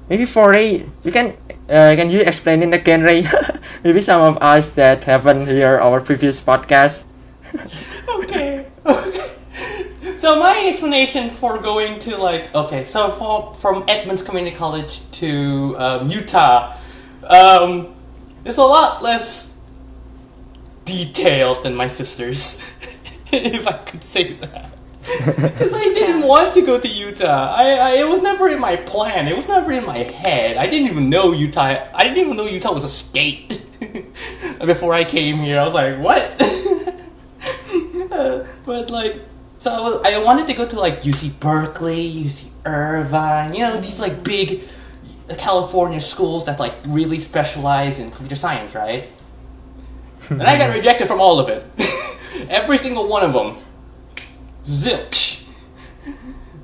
Maybe 0.10 0.26
for 0.26 0.52
Ray, 0.52 0.88
you 1.04 1.12
can 1.12 1.36
uh, 1.68 1.96
can 1.96 2.10
you 2.10 2.22
explain 2.22 2.64
it 2.64 2.74
again, 2.74 3.04
Ray? 3.04 3.28
Maybe 3.84 4.00
some 4.00 4.22
of 4.22 4.38
us 4.42 4.72
that 4.76 5.04
haven't 5.04 5.48
heard 5.48 5.82
our 5.82 6.00
previous 6.00 6.40
podcast. 6.40 7.04
okay. 8.24 8.66
so 10.18 10.40
my 10.40 10.56
explanation 10.72 11.30
for 11.30 11.58
going 11.60 12.00
to 12.08 12.16
like 12.16 12.54
okay, 12.56 12.84
so 12.84 13.12
for, 13.12 13.54
from 13.56 13.84
Edmonds 13.88 14.24
Community 14.24 14.56
College 14.56 15.04
to 15.20 15.76
um, 15.78 16.10
Utah, 16.10 16.76
um, 17.28 17.94
is 18.48 18.58
a 18.58 18.64
lot 18.64 19.04
less 19.04 19.60
detailed 20.86 21.64
than 21.64 21.76
my 21.76 21.88
sister's, 21.88 22.62
if 23.32 23.68
I 23.68 23.74
could 23.74 24.04
say 24.04 24.34
that. 24.34 24.72
Because 25.26 25.74
I 25.74 25.86
didn't 25.94 26.24
want 26.24 26.54
to 26.54 26.66
go 26.66 26.80
to 26.80 26.88
Utah. 26.88 27.54
I, 27.56 27.72
I 27.72 27.90
it 27.96 28.08
was 28.08 28.22
never 28.22 28.50
in 28.50 28.60
my 28.60 28.76
plan. 28.76 29.28
It 29.30 29.38
was 29.38 29.48
never 29.48 29.72
in 29.72 29.86
my 29.86 30.00
head. 30.00 30.58
I 30.58 30.68
didn't 30.68 30.90
even 30.90 31.10
know 31.10 31.32
Utah. 31.32 31.88
I 31.94 32.04
didn't 32.04 32.18
even 32.18 32.36
know 32.36 32.46
Utah 32.46 32.74
was 32.74 32.84
a 32.84 32.90
state. 32.90 33.64
Before 34.66 34.94
I 34.94 35.06
came 35.06 35.38
here, 35.38 35.62
I 35.62 35.66
was 35.66 35.74
like, 35.74 35.98
what? 36.00 36.36
Uh, 38.12 38.46
but 38.66 38.90
like, 38.90 39.22
so 39.60 39.72
I, 39.72 39.80
was, 39.80 40.02
I 40.04 40.18
wanted 40.18 40.48
to 40.48 40.54
go 40.54 40.66
to 40.66 40.80
like 40.80 41.04
UC 41.04 41.40
Berkeley, 41.40 42.12
UC 42.12 42.50
Irvine. 42.66 43.54
You 43.54 43.62
know 43.62 43.80
these 43.80 44.00
like 44.00 44.24
big 44.24 44.62
California 45.36 46.00
schools 46.00 46.46
that 46.46 46.60
like 46.60 46.74
really 46.86 47.20
specialize 47.20 48.00
in 48.00 48.12
computer 48.12 48.36
science, 48.36 48.74
right? 48.74 49.10
and 50.30 50.44
I 50.44 50.58
got 50.58 50.74
rejected 50.76 51.08
from 51.08 51.20
all 51.20 51.40
of 51.40 51.50
it. 51.50 51.66
Every 52.50 52.78
single 52.78 53.08
one 53.08 53.24
of 53.24 53.34
them. 53.34 53.58
Zilch. 54.66 55.48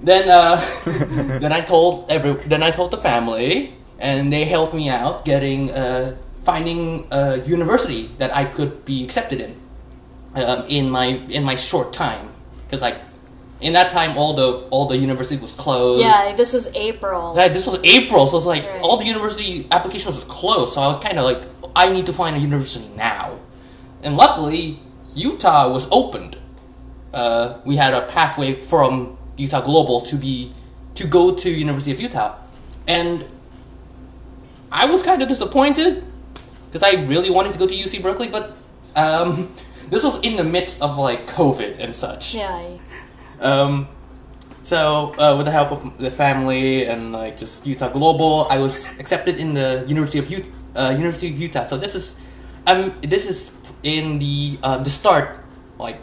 Then 0.01 0.29
uh, 0.29 0.59
then 1.39 1.53
I 1.53 1.61
told 1.61 2.11
every 2.11 2.33
then 2.33 2.61
I 2.61 2.71
told 2.71 2.91
the 2.91 2.97
family, 2.97 3.73
and 3.99 4.33
they 4.33 4.43
helped 4.43 4.73
me 4.73 4.89
out 4.89 5.23
getting 5.23 5.71
uh, 5.71 6.17
finding 6.43 7.07
a 7.09 7.37
university 7.37 8.11
that 8.17 8.35
I 8.35 8.43
could 8.43 8.83
be 8.83 9.03
accepted 9.03 9.39
in 9.39 9.55
um, 10.35 10.65
in 10.67 10.89
my 10.89 11.05
in 11.05 11.43
my 11.43 11.55
short 11.55 11.93
time 11.93 12.29
because 12.65 12.81
like 12.81 12.99
in 13.63 13.73
that 13.73 13.91
time 13.91 14.17
all 14.17 14.33
the 14.35 14.47
all 14.71 14.85
the 14.87 14.97
university 14.97 15.37
was 15.41 15.55
closed. 15.55 16.01
Yeah, 16.01 16.33
this 16.35 16.51
was 16.53 16.65
April. 16.75 17.33
That- 17.33 17.53
this 17.53 17.65
was 17.65 17.79
April, 17.83 18.27
so 18.27 18.37
it's 18.37 18.45
like 18.55 18.65
Right. 18.65 18.81
all 18.81 18.97
the 18.97 19.05
university 19.05 19.67
applications 19.71 20.15
was 20.15 20.25
closed. 20.25 20.73
So 20.73 20.81
I 20.81 20.87
was 20.87 20.99
kind 20.99 21.17
of 21.17 21.23
like, 21.31 21.41
I 21.75 21.85
need 21.95 22.05
to 22.11 22.13
find 22.13 22.35
a 22.35 22.39
university 22.39 22.87
now, 22.95 23.25
and 24.03 24.15
luckily 24.17 24.79
Utah 25.15 25.69
was 25.69 25.87
opened. 25.91 26.37
Uh, 27.13 27.45
we 27.65 27.75
had 27.77 27.93
a 27.93 28.01
pathway 28.17 28.49
from 28.61 29.17
Utah 29.37 29.61
Global 29.61 30.01
to 30.01 30.15
be 30.17 30.51
to 30.95 31.07
go 31.07 31.33
to 31.33 31.49
University 31.49 31.91
of 31.91 31.99
Utah, 31.99 32.35
and 32.87 33.25
I 34.71 34.85
was 34.85 35.03
kind 35.03 35.21
of 35.21 35.29
disappointed 35.29 36.03
because 36.71 36.83
I 36.83 37.01
really 37.05 37.29
wanted 37.29 37.53
to 37.53 37.59
go 37.59 37.67
to 37.67 37.73
UC 37.75 38.01
Berkeley, 38.01 38.27
but 38.29 38.57
um, 38.95 39.53
this 39.89 40.03
was 40.03 40.19
in 40.21 40.35
the 40.35 40.43
midst 40.43 40.81
of 40.81 40.97
like 40.97 41.27
COVID 41.27 41.79
and 41.79 41.95
such. 41.95 42.33
yeah. 42.35 42.59
Um, 43.43 43.87
so 44.63 45.13
uh, 45.19 45.35
with 45.35 45.45
the 45.45 45.51
help 45.51 45.71
of 45.71 45.97
the 45.97 46.09
family 46.09 46.87
and 46.87 47.11
like 47.11 47.37
just 47.37 47.65
Utah 47.65 47.89
Global, 47.89 48.47
I 48.49 48.57
was 48.57 48.87
accepted 48.99 49.37
in 49.37 49.53
the 49.53 49.85
University 49.87 50.19
of 50.19 50.29
Utah. 50.29 50.47
Uh, 50.75 50.89
University 50.89 51.29
of 51.29 51.37
Utah. 51.39 51.67
So 51.67 51.77
this 51.77 51.93
is, 51.93 52.19
um, 52.65 52.97
this 53.03 53.29
is 53.29 53.51
in 53.83 54.17
the 54.17 54.57
uh, 54.63 54.77
the 54.77 54.89
start, 54.89 55.37
like 55.77 55.99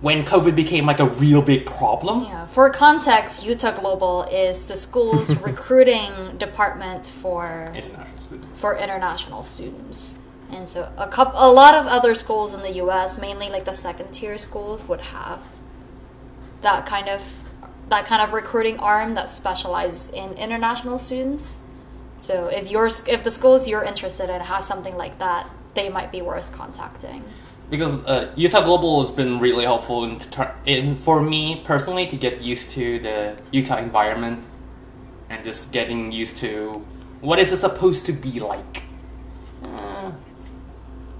when 0.00 0.22
COVID 0.24 0.54
became 0.54 0.86
like 0.86 1.00
a 1.00 1.06
real 1.06 1.42
big 1.42 1.66
problem. 1.66 2.24
Yeah. 2.24 2.46
For 2.46 2.70
context, 2.70 3.44
Utah 3.44 3.72
Global 3.72 4.22
is 4.24 4.66
the 4.66 4.76
school's 4.76 5.34
recruiting 5.42 6.36
department 6.38 7.06
for 7.06 7.72
International 7.74 8.22
students. 8.22 8.60
for 8.60 8.76
international 8.76 9.42
students. 9.42 10.22
And 10.52 10.68
so 10.68 10.92
a 10.96 11.08
couple, 11.08 11.40
a 11.42 11.50
lot 11.50 11.74
of 11.74 11.86
other 11.86 12.14
schools 12.14 12.54
in 12.54 12.62
the 12.62 12.74
U.S., 12.74 13.18
mainly 13.18 13.48
like 13.48 13.64
the 13.64 13.74
second 13.74 14.12
tier 14.12 14.38
schools, 14.38 14.86
would 14.86 15.00
have 15.00 15.40
that 16.62 16.86
kind 16.86 17.08
of 17.08 17.22
that 17.88 18.06
kind 18.06 18.20
of 18.20 18.32
recruiting 18.32 18.78
arm 18.78 19.14
that 19.14 19.30
specializes 19.30 20.10
in 20.12 20.32
international 20.34 20.98
students. 20.98 21.58
So 22.18 22.48
if 22.48 22.70
yours, 22.70 23.06
if 23.06 23.22
the 23.22 23.30
schools 23.30 23.68
you're 23.68 23.84
interested 23.84 24.28
in 24.28 24.40
has 24.40 24.66
something 24.66 24.96
like 24.96 25.18
that, 25.18 25.48
they 25.74 25.88
might 25.88 26.10
be 26.10 26.22
worth 26.22 26.50
contacting. 26.52 27.22
because 27.70 27.94
uh, 28.06 28.32
Utah 28.36 28.62
Global 28.62 29.00
has 29.02 29.10
been 29.10 29.38
really 29.38 29.64
helpful 29.64 30.04
in, 30.04 30.20
in 30.64 30.96
for 30.96 31.20
me 31.20 31.62
personally 31.64 32.06
to 32.06 32.16
get 32.16 32.42
used 32.42 32.70
to 32.70 32.98
the 33.00 33.40
Utah 33.52 33.76
environment 33.78 34.42
and 35.28 35.44
just 35.44 35.72
getting 35.72 36.12
used 36.12 36.36
to 36.38 36.84
what 37.20 37.38
is 37.38 37.52
it 37.52 37.58
supposed 37.58 38.06
to 38.06 38.12
be 38.12 38.40
like. 38.40 38.82
Uh, 39.68 40.12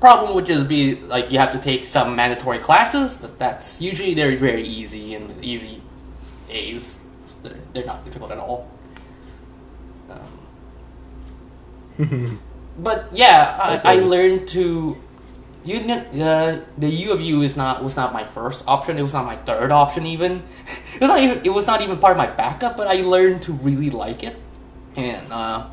problem 0.00 0.34
would 0.34 0.46
just 0.46 0.68
be 0.68 0.96
like 0.96 1.32
you 1.32 1.38
have 1.38 1.52
to 1.52 1.58
take 1.58 1.84
some 1.84 2.16
mandatory 2.16 2.58
classes, 2.58 3.16
but 3.16 3.38
that's 3.38 3.80
usually 3.80 4.14
they're 4.14 4.36
very 4.36 4.66
easy 4.66 5.14
and 5.14 5.44
easy 5.44 5.82
A's. 6.48 7.04
They're, 7.42 7.56
they're 7.72 7.86
not 7.86 8.04
difficult 8.04 8.30
at 8.30 8.38
all. 8.38 8.70
Um, 11.98 12.40
but 12.78 13.08
yeah, 13.12 13.80
I, 13.84 13.96
I 13.96 14.00
learned 14.00 14.48
to. 14.50 15.02
You 15.64 15.80
uh, 15.80 16.60
the 16.78 16.88
U 16.88 17.12
of 17.12 17.20
U 17.20 17.42
is 17.42 17.56
not 17.56 17.82
was 17.82 17.96
not 17.96 18.12
my 18.12 18.22
first 18.22 18.62
option. 18.68 18.98
It 18.98 19.02
was 19.02 19.12
not 19.12 19.24
my 19.24 19.34
third 19.34 19.72
option 19.72 20.06
even. 20.06 20.44
it 20.94 21.00
was 21.00 21.08
not 21.08 21.18
even 21.18 21.40
it 21.44 21.50
was 21.50 21.66
not 21.66 21.80
even 21.80 21.98
part 21.98 22.12
of 22.12 22.18
my 22.18 22.28
backup. 22.28 22.76
But 22.76 22.86
I 22.86 23.00
learned 23.00 23.42
to 23.44 23.52
really 23.52 23.90
like 23.90 24.22
it, 24.22 24.36
and 24.94 25.32
uh, 25.32 25.66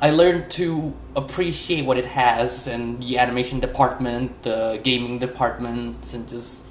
I 0.00 0.10
learned 0.10 0.50
to 0.52 0.94
appreciate 1.16 1.84
what 1.84 1.98
it 1.98 2.06
has 2.06 2.68
and 2.68 3.02
the 3.02 3.18
animation 3.18 3.58
department, 3.58 4.42
the 4.42 4.80
gaming 4.82 5.18
department, 5.18 6.14
and 6.14 6.28
just 6.28 6.64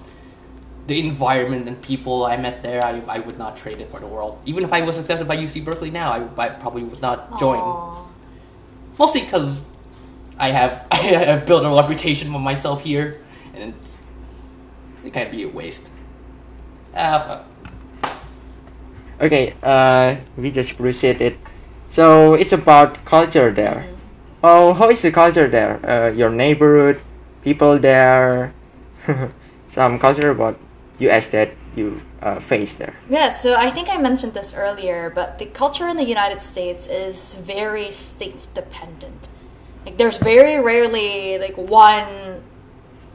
the 0.88 1.00
environment 1.00 1.68
and 1.68 1.82
people 1.82 2.26
I 2.26 2.38
met 2.38 2.64
there. 2.64 2.84
I, 2.84 3.02
I 3.08 3.20
would 3.20 3.38
not 3.38 3.58
trade 3.58 3.82
it 3.82 3.90
for 3.90 4.00
the 4.00 4.08
world. 4.08 4.42
Even 4.46 4.64
if 4.64 4.72
I 4.72 4.82
was 4.82 4.98
accepted 4.98 5.28
by 5.28 5.36
UC 5.36 5.66
Berkeley 5.66 5.92
now, 5.92 6.12
I, 6.14 6.46
I 6.46 6.50
probably 6.50 6.84
would 6.84 7.02
not 7.02 7.38
join. 7.38 7.60
Aw. 7.60 8.06
Mostly 8.98 9.22
because 9.22 9.60
I 10.40 10.50
have 10.52 10.88
I 10.92 10.96
have 10.96 11.46
built 11.46 11.66
a 11.66 11.70
reputation 11.70 12.32
for 12.32 12.40
myself 12.40 12.84
here, 12.84 13.18
and 13.54 13.74
it's, 13.74 13.98
it 15.04 15.12
can't 15.12 15.32
be 15.32 15.44
a 15.44 15.50
waste. 15.50 15.92
Uh, 16.96 17.44
Okay, 19.20 19.56
uh, 19.64 20.16
we 20.38 20.52
just 20.52 20.78
proceed 20.78 21.22
it. 21.22 21.40
So 21.98 22.36
it's 22.36 22.54
about 22.54 23.06
culture 23.06 23.50
there. 23.50 23.90
Oh, 24.44 24.74
how 24.74 24.88
is 24.92 25.02
the 25.02 25.12
culture 25.12 25.48
there? 25.48 25.82
Uh, 25.82 26.12
your 26.12 26.30
neighborhood, 26.30 27.02
people 27.42 27.80
there, 27.80 28.54
some 29.66 29.98
culture 29.98 30.30
about 30.30 30.60
US 31.00 31.32
that 31.32 31.56
you 31.76 32.00
uh, 32.22 32.40
face 32.40 32.76
there. 32.76 32.94
Yeah, 33.10 33.34
so 33.34 33.56
I 33.56 33.72
think 33.72 33.90
I 33.90 33.98
mentioned 33.98 34.36
this 34.36 34.54
earlier, 34.54 35.10
but 35.10 35.40
the 35.40 35.48
culture 35.48 35.88
in 35.88 35.98
the 35.98 36.06
United 36.06 36.44
States 36.44 36.86
is 36.86 37.34
very 37.34 37.92
state 37.92 38.46
dependent. 38.54 39.30
Like 39.84 39.98
there's 39.98 40.18
very 40.18 40.62
rarely 40.62 41.40
like 41.40 41.58
one 41.58 42.44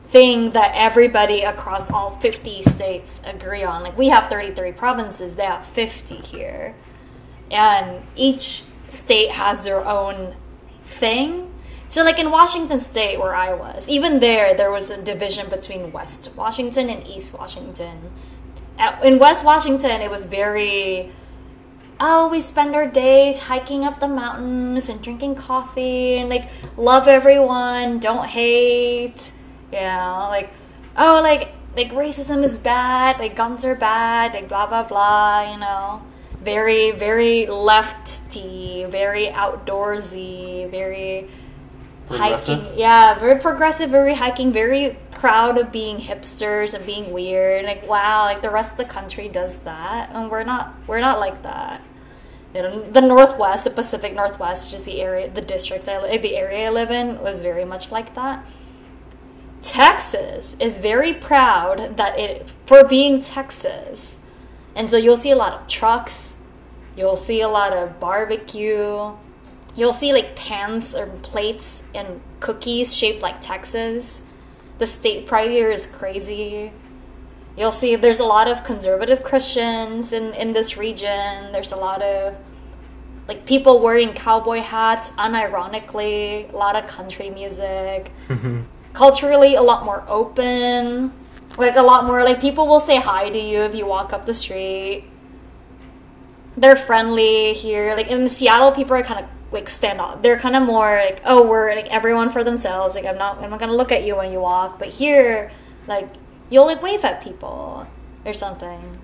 thing 0.09 0.51
that 0.59 0.73
everybody 0.75 1.43
across 1.43 1.89
all 1.89 2.19
50 2.19 2.65
states 2.65 3.21
agree 3.25 3.62
on. 3.62 3.85
Like 3.85 3.97
we 3.97 4.09
have 4.09 4.29
33 4.29 4.73
provinces, 4.73 5.37
they 5.37 5.45
have 5.47 5.65
50 5.67 6.17
here. 6.17 6.75
And 7.49 8.03
each 8.17 8.65
state 8.93 9.31
has 9.31 9.65
their 9.65 9.87
own 9.87 10.35
thing. 10.85 11.53
So 11.89 12.05
like 12.05 12.19
in 12.19 12.31
Washington 12.31 12.81
state 12.81 13.19
where 13.19 13.35
I 13.35 13.53
was, 13.53 13.89
even 13.89 14.21
there 14.21 14.55
there 14.55 14.71
was 14.71 14.91
a 14.91 15.03
division 15.03 15.51
between 15.51 15.93
West 15.93 16.31
Washington 16.37 16.89
and 16.89 17.07
East 17.07 17.35
Washington 17.39 18.11
in 19.03 19.19
West 19.19 19.45
Washington, 19.45 20.01
it 20.01 20.11
was 20.11 20.25
very, 20.25 21.11
oh, 22.01 22.29
we 22.29 22.41
spend 22.41 22.75
our 22.75 22.89
days 22.89 23.41
hiking 23.41 23.85
up 23.85 24.01
the 24.01 24.09
mountains 24.09 24.89
and 24.89 25.03
drinking 25.03 25.37
coffee 25.37 26.17
and 26.17 26.29
like 26.29 26.49
love 26.77 27.09
everyone, 27.09 27.99
don't 27.99 28.27
hate, 28.27 29.33
Yeah, 29.73 30.27
like, 30.29 30.51
oh, 30.97 31.21
like, 31.23 31.55
like 31.77 31.93
racism 31.93 32.43
is 32.43 32.59
bad, 32.59 33.19
like 33.19 33.37
guns 33.37 33.65
are 33.65 33.75
bad, 33.75 34.35
like 34.35 34.49
blah 34.49 34.67
blah 34.67 34.83
blah, 34.83 35.51
you 35.53 35.59
know, 35.59 36.03
very 36.43 36.91
very 36.91 37.47
lefty, 37.47 38.85
very 38.89 39.27
outdoorsy, 39.27 40.71
very 40.71 41.29
hiking. 42.09 42.67
Yeah, 42.77 43.19
very 43.19 43.41
progressive, 43.41 43.91
very 43.91 44.15
hiking, 44.15 44.53
very 44.53 44.97
proud 45.11 45.59
of 45.59 45.71
being 45.71 45.99
hipsters 45.99 46.75
and 46.75 46.85
being 46.85 47.13
weird. 47.13 47.65
Like 47.65 47.89
wow, 47.89 48.25
like 48.25 48.43
the 48.43 48.51
rest 48.51 48.73
of 48.73 48.79
the 48.79 48.85
country 48.85 49.29
does 49.29 49.61
that, 49.61 50.11
and 50.11 50.31
we're 50.31 50.45
not. 50.45 50.75
We're 50.87 51.01
not 51.01 51.21
like 51.21 51.43
that. 51.43 51.83
You 52.55 52.63
know, 52.63 52.83
the 52.83 53.01
Northwest, 53.01 53.65
the 53.65 53.71
Pacific 53.71 54.15
Northwest, 54.15 54.71
just 54.71 54.85
the 54.85 55.01
area, 55.01 55.31
the 55.31 55.41
district, 55.41 55.89
I, 55.89 56.19
the 56.19 56.37
area 56.37 56.67
I 56.67 56.71
live 56.71 56.91
in, 56.91 57.19
was 57.23 57.41
very 57.41 57.65
much 57.65 57.91
like 57.91 58.15
that. 58.15 58.45
Texas 59.63 60.57
is 60.61 60.79
very 60.79 61.15
proud 61.15 61.97
that 61.97 62.19
it 62.19 62.51
for 62.67 62.85
being 62.85 63.21
Texas, 63.21 64.21
and 64.75 64.91
so 64.91 64.97
you'll 64.97 65.17
see 65.17 65.31
a 65.31 65.37
lot 65.37 65.53
of 65.55 65.67
trucks, 65.67 66.32
you'll 66.97 67.17
see 67.17 67.41
a 67.41 67.49
lot 67.49 67.73
of 67.73 67.99
barbecue, 67.99 69.13
you'll 69.75 69.93
see 69.93 70.13
like 70.13 70.37
pans 70.37 70.95
or 70.95 71.07
plates 71.23 71.83
and 71.95 72.21
cookies 72.41 72.95
shaped 72.95 73.23
like 73.23 73.41
Texas. 73.41 74.27
The 74.79 74.87
state 74.87 75.27
pride 75.27 75.51
here 75.51 75.71
is 75.71 75.87
crazy. 75.87 76.73
You'll 77.57 77.73
see 77.73 77.97
there's 77.97 78.19
a 78.19 78.25
lot 78.25 78.49
of 78.49 78.65
conservative 78.65 79.23
Christians 79.23 80.13
in, 80.13 80.33
in 80.35 80.53
this 80.53 80.77
region. 80.77 81.53
There's 81.53 81.73
a 81.73 81.77
lot 81.77 82.03
of 82.03 82.37
like 83.29 83.47
people 83.47 83.81
wearing 83.81 84.13
cowboy 84.15 84.61
hats 84.61 85.11
unironically, 85.13 86.53
a 86.53 86.57
lot 86.57 86.77
of 86.77 86.87
country 86.87 87.31
music. 87.31 88.11
Mm-hmm. 88.29 88.63
Culturally 88.93 89.55
a 89.55 89.63
lot 89.63 89.85
more 89.85 90.05
open. 90.09 91.13
Like 91.59 91.77
a 91.77 91.83
lot 91.83 92.07
more 92.07 92.25
like 92.25 92.41
people 92.41 92.67
will 92.67 92.81
say 92.81 92.97
hi 92.97 93.29
to 93.29 93.39
you 93.39 93.61
if 93.63 93.75
you 93.75 93.87
walk 93.87 94.13
up 94.13 94.27
the 94.27 94.35
street. 94.35 95.05
They're 96.57 96.77
friendly 96.77 97.55
here. 97.55 97.95
Like 97.97 98.09
in 98.09 98.29
Seattle 98.29 98.73
people 98.73 98.95
are 98.95 99.03
kind 99.03 99.25
of 99.25 99.31
like 99.53 99.69
stand 99.69 100.01
off. 100.01 100.23
They're 100.23 100.39
kind 100.39 100.57
of 100.57 100.63
more 100.63 100.97
like, 100.97 101.21
oh, 101.25 101.47
we're 101.47 101.75
like 101.75 101.87
everyone 101.87 102.31
for 102.31 102.45
themselves. 102.45 102.95
Like 102.95 103.05
I'm 103.05 103.19
not, 103.19 103.39
I'm 103.43 103.51
not 103.51 103.61
gonna 103.61 103.75
look 103.75 103.93
at 103.93 104.05
you 104.05 104.17
when 104.17 104.33
you 104.33 104.41
walk. 104.41 104.79
But 104.79 104.89
here, 104.89 105.53
like 105.87 106.09
you'll 106.51 106.67
like 106.67 106.83
wave 106.83 107.05
at 107.05 107.23
people 107.23 107.87
or 108.25 108.33
something. 108.33 108.97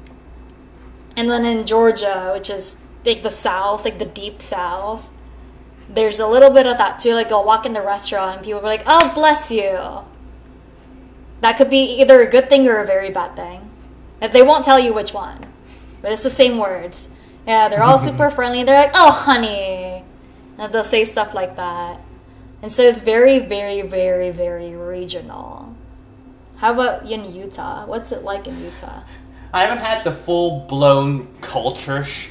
And 1.17 1.31
then 1.31 1.45
in 1.45 1.67
Georgia, 1.67 2.31
which 2.35 2.51
is 2.51 2.83
like 3.05 3.23
the 3.23 3.31
South, 3.31 3.85
like 3.85 3.99
the 3.99 4.05
deep 4.05 4.43
South, 4.43 5.11
there's 5.89 6.21
a 6.21 6.27
little 6.27 6.51
bit 6.51 6.67
of 6.67 6.79
that 6.79 7.01
too. 7.01 7.15
Like 7.15 7.29
they'll 7.29 7.45
walk 7.45 7.67
in 7.67 7.73
the 7.73 7.83
restaurant 7.83 8.37
and 8.37 8.45
people 8.45 8.61
be 8.61 8.67
like, 8.67 8.85
oh, 8.87 9.13
bless 9.15 9.51
you. 9.51 10.05
That 11.41 11.57
could 11.57 11.71
be 11.71 12.01
either 12.01 12.21
a 12.21 12.31
good 12.31 12.49
thing 12.49 12.69
or 12.69 12.79
a 12.79 12.87
very 12.87 13.11
bad 13.11 13.37
thing. 13.37 13.71
If 14.21 14.33
they 14.33 14.43
won't 14.43 14.65
tell 14.65 14.79
you 14.79 14.93
which 14.93 15.15
one, 15.15 15.47
but 16.03 16.13
it's 16.13 16.25
the 16.25 16.31
same 16.31 16.59
words. 16.59 17.09
Yeah, 17.49 17.69
they're 17.69 17.83
all 17.83 17.99
super 18.09 18.31
friendly. 18.31 18.63
They're 18.63 18.79
like, 18.79 18.93
oh, 18.95 19.11
honey. 19.11 20.05
And 20.59 20.73
they'll 20.73 20.85
say 20.85 21.05
stuff 21.07 21.33
like 21.35 21.57
that. 21.57 22.01
And 22.61 22.73
so 22.73 22.83
it's 22.83 23.01
very, 23.01 23.39
very, 23.39 23.83
very, 23.83 24.31
very 24.31 24.77
regional. 24.77 25.75
How 26.57 26.75
about 26.75 27.11
in 27.11 27.33
Utah? 27.35 27.87
What's 27.87 28.13
it 28.13 28.23
like 28.23 28.47
in 28.47 28.63
Utah? 28.63 29.03
I 29.53 29.63
haven't 29.63 29.79
had 29.79 30.05
the 30.05 30.13
full 30.13 30.67
blown 30.69 31.29
culture 31.41 32.05
sh- 32.05 32.29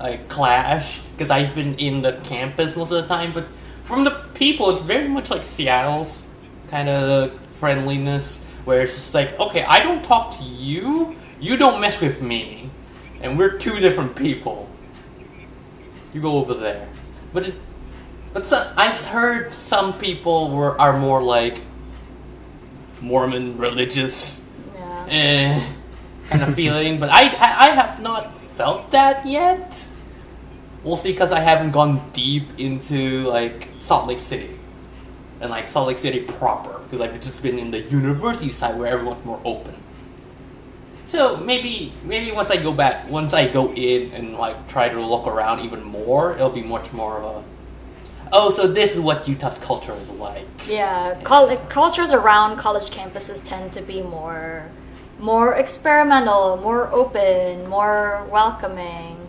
like 0.00 0.28
clash 0.28 1.00
because 1.12 1.30
I've 1.30 1.54
been 1.54 1.74
in 1.74 2.00
the 2.00 2.12
campus 2.24 2.76
most 2.76 2.90
of 2.92 3.02
the 3.02 3.08
time. 3.14 3.32
But 3.32 3.46
from 3.84 4.04
the 4.04 4.12
people, 4.34 4.70
it's 4.70 4.84
very 4.84 5.08
much 5.08 5.28
like 5.28 5.44
Seattle's 5.44 6.26
kind 6.68 6.88
of 6.88 7.38
friendliness, 7.58 8.42
where 8.64 8.82
it's 8.82 8.94
just 8.94 9.12
like, 9.12 9.38
okay, 9.38 9.64
I 9.64 9.82
don't 9.82 10.04
talk 10.04 10.38
to 10.38 10.44
you, 10.44 11.16
you 11.40 11.56
don't 11.56 11.80
mess 11.80 12.00
with 12.00 12.22
me, 12.22 12.70
and 13.24 13.38
we're 13.38 13.56
two 13.58 13.80
different 13.80 14.14
people. 14.14 14.68
You 16.12 16.20
go 16.20 16.36
over 16.36 16.54
there, 16.54 16.86
but 17.32 17.48
it, 17.48 17.54
but 18.32 18.46
some, 18.46 18.68
I've 18.76 19.04
heard 19.06 19.52
some 19.52 19.94
people 19.98 20.50
were 20.50 20.80
are 20.80 20.96
more 20.98 21.22
like 21.22 21.60
Mormon 23.00 23.58
religious 23.58 24.44
Yeah. 24.76 25.06
eh, 25.08 25.66
kind 26.28 26.42
of 26.42 26.54
feeling, 26.54 27.00
but 27.00 27.08
I, 27.10 27.22
I 27.28 27.50
I 27.66 27.70
have 27.70 28.00
not 28.00 28.36
felt 28.36 28.90
that 28.92 29.26
yet. 29.26 29.88
Mostly 30.84 31.12
because 31.12 31.32
I 31.32 31.40
haven't 31.40 31.72
gone 31.72 32.10
deep 32.12 32.46
into 32.58 33.26
like 33.26 33.70
Salt 33.80 34.06
Lake 34.06 34.20
City 34.20 34.50
and 35.40 35.50
like 35.50 35.68
Salt 35.68 35.88
Lake 35.88 35.98
City 35.98 36.20
proper 36.20 36.78
because 36.84 37.00
I've 37.00 37.18
just 37.20 37.42
been 37.42 37.58
in 37.58 37.70
the 37.70 37.80
university 37.80 38.52
side 38.52 38.78
where 38.78 38.88
everyone's 38.92 39.24
more 39.24 39.40
open. 39.44 39.74
So 41.06 41.36
maybe 41.36 41.92
maybe 42.04 42.32
once 42.32 42.50
I 42.50 42.56
go 42.56 42.72
back, 42.72 43.08
once 43.10 43.32
I 43.32 43.48
go 43.48 43.72
in 43.72 44.12
and 44.12 44.34
like 44.34 44.68
try 44.68 44.88
to 44.88 45.00
look 45.00 45.26
around 45.26 45.60
even 45.60 45.82
more, 45.82 46.34
it'll 46.34 46.50
be 46.50 46.62
much 46.62 46.92
more 46.92 47.18
of 47.18 47.24
a. 47.24 47.44
Oh, 48.32 48.50
so 48.50 48.66
this 48.66 48.96
is 48.96 49.00
what 49.00 49.28
Utah's 49.28 49.58
culture 49.58 49.92
is 49.92 50.10
like. 50.10 50.46
Yeah, 50.66 51.20
col- 51.22 51.56
cultures 51.68 52.12
around 52.12 52.56
college 52.56 52.90
campuses 52.90 53.44
tend 53.44 53.72
to 53.74 53.82
be 53.82 54.02
more, 54.02 54.70
more 55.20 55.54
experimental, 55.54 56.56
more 56.56 56.90
open, 56.90 57.68
more 57.68 58.26
welcoming, 58.30 59.28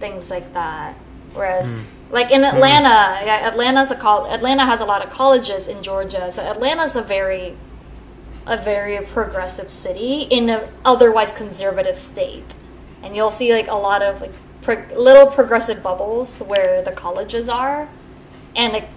things 0.00 0.28
like 0.28 0.52
that. 0.52 0.94
Whereas, 1.32 1.76
hmm. 1.76 2.12
like 2.12 2.30
in 2.30 2.40
hmm. 2.40 2.54
Atlanta, 2.54 3.24
yeah, 3.24 3.48
Atlanta's 3.48 3.90
a 3.90 3.96
col- 3.96 4.30
Atlanta 4.30 4.66
has 4.66 4.80
a 4.80 4.84
lot 4.84 5.02
of 5.02 5.10
colleges 5.10 5.66
in 5.66 5.82
Georgia, 5.82 6.30
so 6.30 6.42
Atlanta's 6.42 6.94
a 6.94 7.02
very, 7.02 7.56
a 8.46 8.56
very 8.56 9.04
progressive 9.06 9.72
city 9.72 10.22
in 10.22 10.48
an 10.48 10.68
otherwise 10.84 11.32
conservative 11.32 11.96
state, 11.96 12.54
and 13.02 13.14
you'll 13.16 13.30
see 13.30 13.52
like 13.52 13.68
a 13.68 13.74
lot 13.74 14.02
of 14.02 14.20
like 14.20 14.32
pro- 14.62 14.84
little 14.96 15.26
progressive 15.26 15.82
bubbles 15.82 16.38
where 16.40 16.82
the 16.82 16.92
colleges 16.92 17.48
are, 17.48 17.88
and 18.56 18.72
like 18.72 18.88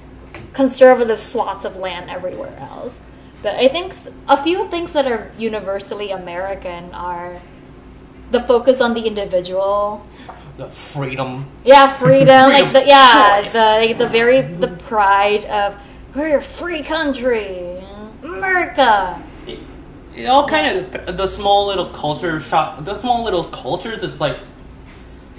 conservative 0.54 1.20
swaths 1.20 1.66
of 1.66 1.76
land 1.76 2.10
everywhere 2.10 2.58
else. 2.60 3.02
But 3.44 3.56
I 3.56 3.68
think 3.68 3.94
th- 4.04 4.16
a 4.28 4.42
few 4.42 4.68
things 4.68 4.94
that 4.94 5.06
are 5.06 5.32
universally 5.38 6.10
American 6.12 6.92
are 6.94 7.42
the 8.32 8.42
focus 8.42 8.82
on 8.82 8.94
the 8.94 9.02
individual. 9.06 10.06
The 10.58 10.70
freedom. 10.70 11.46
Yeah, 11.64 11.94
freedom, 11.94 12.50
like 12.50 12.74
the 12.74 12.86
yeah, 12.88 13.42
choice. 13.44 13.54
the 13.54 13.60
like, 13.60 13.98
the 13.98 14.08
very 14.08 14.42
the 14.42 14.70
pride 14.70 15.46
of 15.46 15.76
we're 16.16 16.38
a 16.38 16.42
free 16.42 16.82
country, 16.82 17.78
America. 18.24 19.22
It, 20.16 20.26
all 20.28 20.48
kind 20.48 20.96
of 20.96 21.18
the 21.18 21.28
small 21.28 21.68
little 21.68 21.88
culture 21.90 22.40
shop 22.40 22.84
the 22.86 23.00
small 23.02 23.24
little 23.24 23.44
cultures 23.46 24.04
it's 24.04 24.20
like 24.20 24.38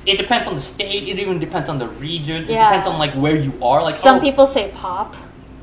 it 0.06 0.16
depends 0.18 0.46
on 0.48 0.54
the 0.54 0.60
state 0.60 1.08
it 1.08 1.18
even 1.18 1.38
depends 1.38 1.68
on 1.68 1.78
the 1.78 1.88
region 1.88 2.44
it 2.44 2.50
Yeah. 2.50 2.68
depends 2.70 2.86
on 2.88 2.98
like 2.98 3.12
where 3.14 3.36
you 3.36 3.52
are 3.62 3.82
like 3.82 3.96
Some 3.96 4.18
oh, 4.18 4.20
people 4.20 4.46
say 4.46 4.70
pop 4.74 5.16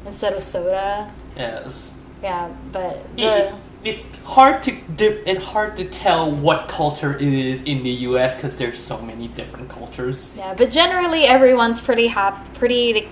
instead 0.05 0.33
of 0.33 0.43
soda. 0.43 1.09
yes 1.37 1.91
Yeah, 2.21 2.49
but 2.71 3.03
the 3.15 3.23
it- 3.47 3.53
it's 3.85 4.05
hard 4.23 4.63
to 4.63 4.71
di- 4.71 5.21
it's 5.25 5.43
hard 5.43 5.75
to 5.75 5.83
tell 5.83 6.31
what 6.31 6.69
culture 6.69 7.15
it 7.17 7.21
is 7.51 7.61
in 7.63 7.83
the 7.83 7.89
U.S. 8.07 8.33
because 8.33 8.57
there's 8.57 8.79
so 8.79 8.97
many 9.01 9.27
different 9.27 9.67
cultures. 9.67 10.33
Yeah, 10.37 10.53
but 10.55 10.71
generally 10.71 11.25
everyone's 11.25 11.81
pretty 11.81 12.07
happy, 12.07 12.39
pretty, 12.57 13.09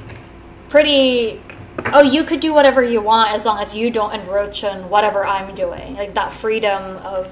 pretty. 0.69 1.41
Oh, 1.93 2.01
you 2.01 2.23
could 2.23 2.39
do 2.39 2.53
whatever 2.53 2.81
you 2.83 3.01
want 3.01 3.31
as 3.31 3.45
long 3.45 3.59
as 3.59 3.75
you 3.75 3.89
don't 3.91 4.13
encroach 4.13 4.63
on 4.63 4.89
whatever 4.89 5.25
I'm 5.25 5.53
doing. 5.55 5.95
Like 5.95 6.13
that 6.13 6.31
freedom 6.33 6.97
of, 6.97 7.25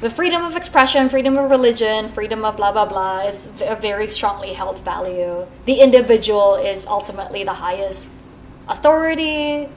the 0.00 0.10
freedom 0.10 0.44
of 0.44 0.56
expression, 0.56 1.08
freedom 1.08 1.36
of 1.36 1.50
religion, 1.50 2.08
freedom 2.10 2.44
of 2.44 2.56
blah 2.56 2.72
blah 2.72 2.86
blah 2.86 3.20
is 3.20 3.46
a 3.62 3.76
very 3.76 4.08
strongly 4.10 4.52
held 4.52 4.78
value. 4.80 5.46
The 5.66 5.80
individual 5.80 6.56
is 6.56 6.86
ultimately 6.86 7.44
the 7.44 7.54
highest 7.54 8.08
authority. 8.68 9.68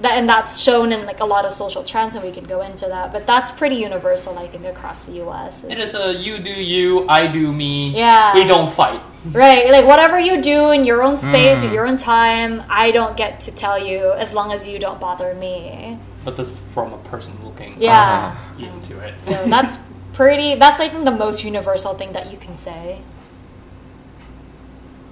That, 0.00 0.12
and 0.12 0.28
that's 0.28 0.60
shown 0.60 0.92
in 0.92 1.04
like 1.06 1.18
a 1.18 1.24
lot 1.24 1.44
of 1.44 1.52
social 1.52 1.82
trends, 1.82 2.14
and 2.14 2.22
we 2.24 2.30
can 2.30 2.44
go 2.44 2.62
into 2.62 2.86
that. 2.86 3.10
But 3.12 3.26
that's 3.26 3.50
pretty 3.50 3.74
universal, 3.76 4.38
I 4.38 4.46
think, 4.46 4.64
across 4.64 5.06
the 5.06 5.14
U.S. 5.14 5.64
It 5.64 5.72
It's- 5.72 5.92
a 5.94 6.12
you 6.14 6.38
do 6.38 6.50
you, 6.50 7.08
I 7.08 7.26
do 7.26 7.52
me. 7.52 7.90
Yeah. 7.96 8.32
We 8.34 8.44
don't 8.44 8.70
fight. 8.72 9.00
Right, 9.32 9.70
like 9.70 9.84
whatever 9.86 10.18
you 10.18 10.40
do 10.42 10.70
in 10.70 10.84
your 10.84 11.02
own 11.02 11.18
space 11.18 11.58
Mm. 11.60 11.70
or 11.70 11.74
your 11.74 11.86
own 11.86 11.96
time, 11.98 12.62
I 12.70 12.90
don't 12.90 13.16
get 13.16 13.40
to 13.42 13.50
tell 13.50 13.78
you 13.78 14.12
as 14.16 14.32
long 14.32 14.52
as 14.52 14.68
you 14.68 14.78
don't 14.78 14.98
bother 15.00 15.34
me. 15.34 15.98
But 16.24 16.36
this 16.36 16.48
is 16.48 16.60
from 16.74 16.92
a 16.92 16.98
person 17.10 17.34
looking 17.44 17.74
Yeah. 17.78 18.36
into 18.58 18.98
it. 19.00 19.14
So 19.26 19.44
that's 19.46 19.76
pretty 20.12 20.54
that's 20.56 20.80
I 20.80 20.88
think 20.88 21.04
the 21.04 21.10
most 21.14 21.44
universal 21.44 21.94
thing 21.94 22.12
that 22.12 22.30
you 22.32 22.38
can 22.38 22.56
say. 22.56 23.00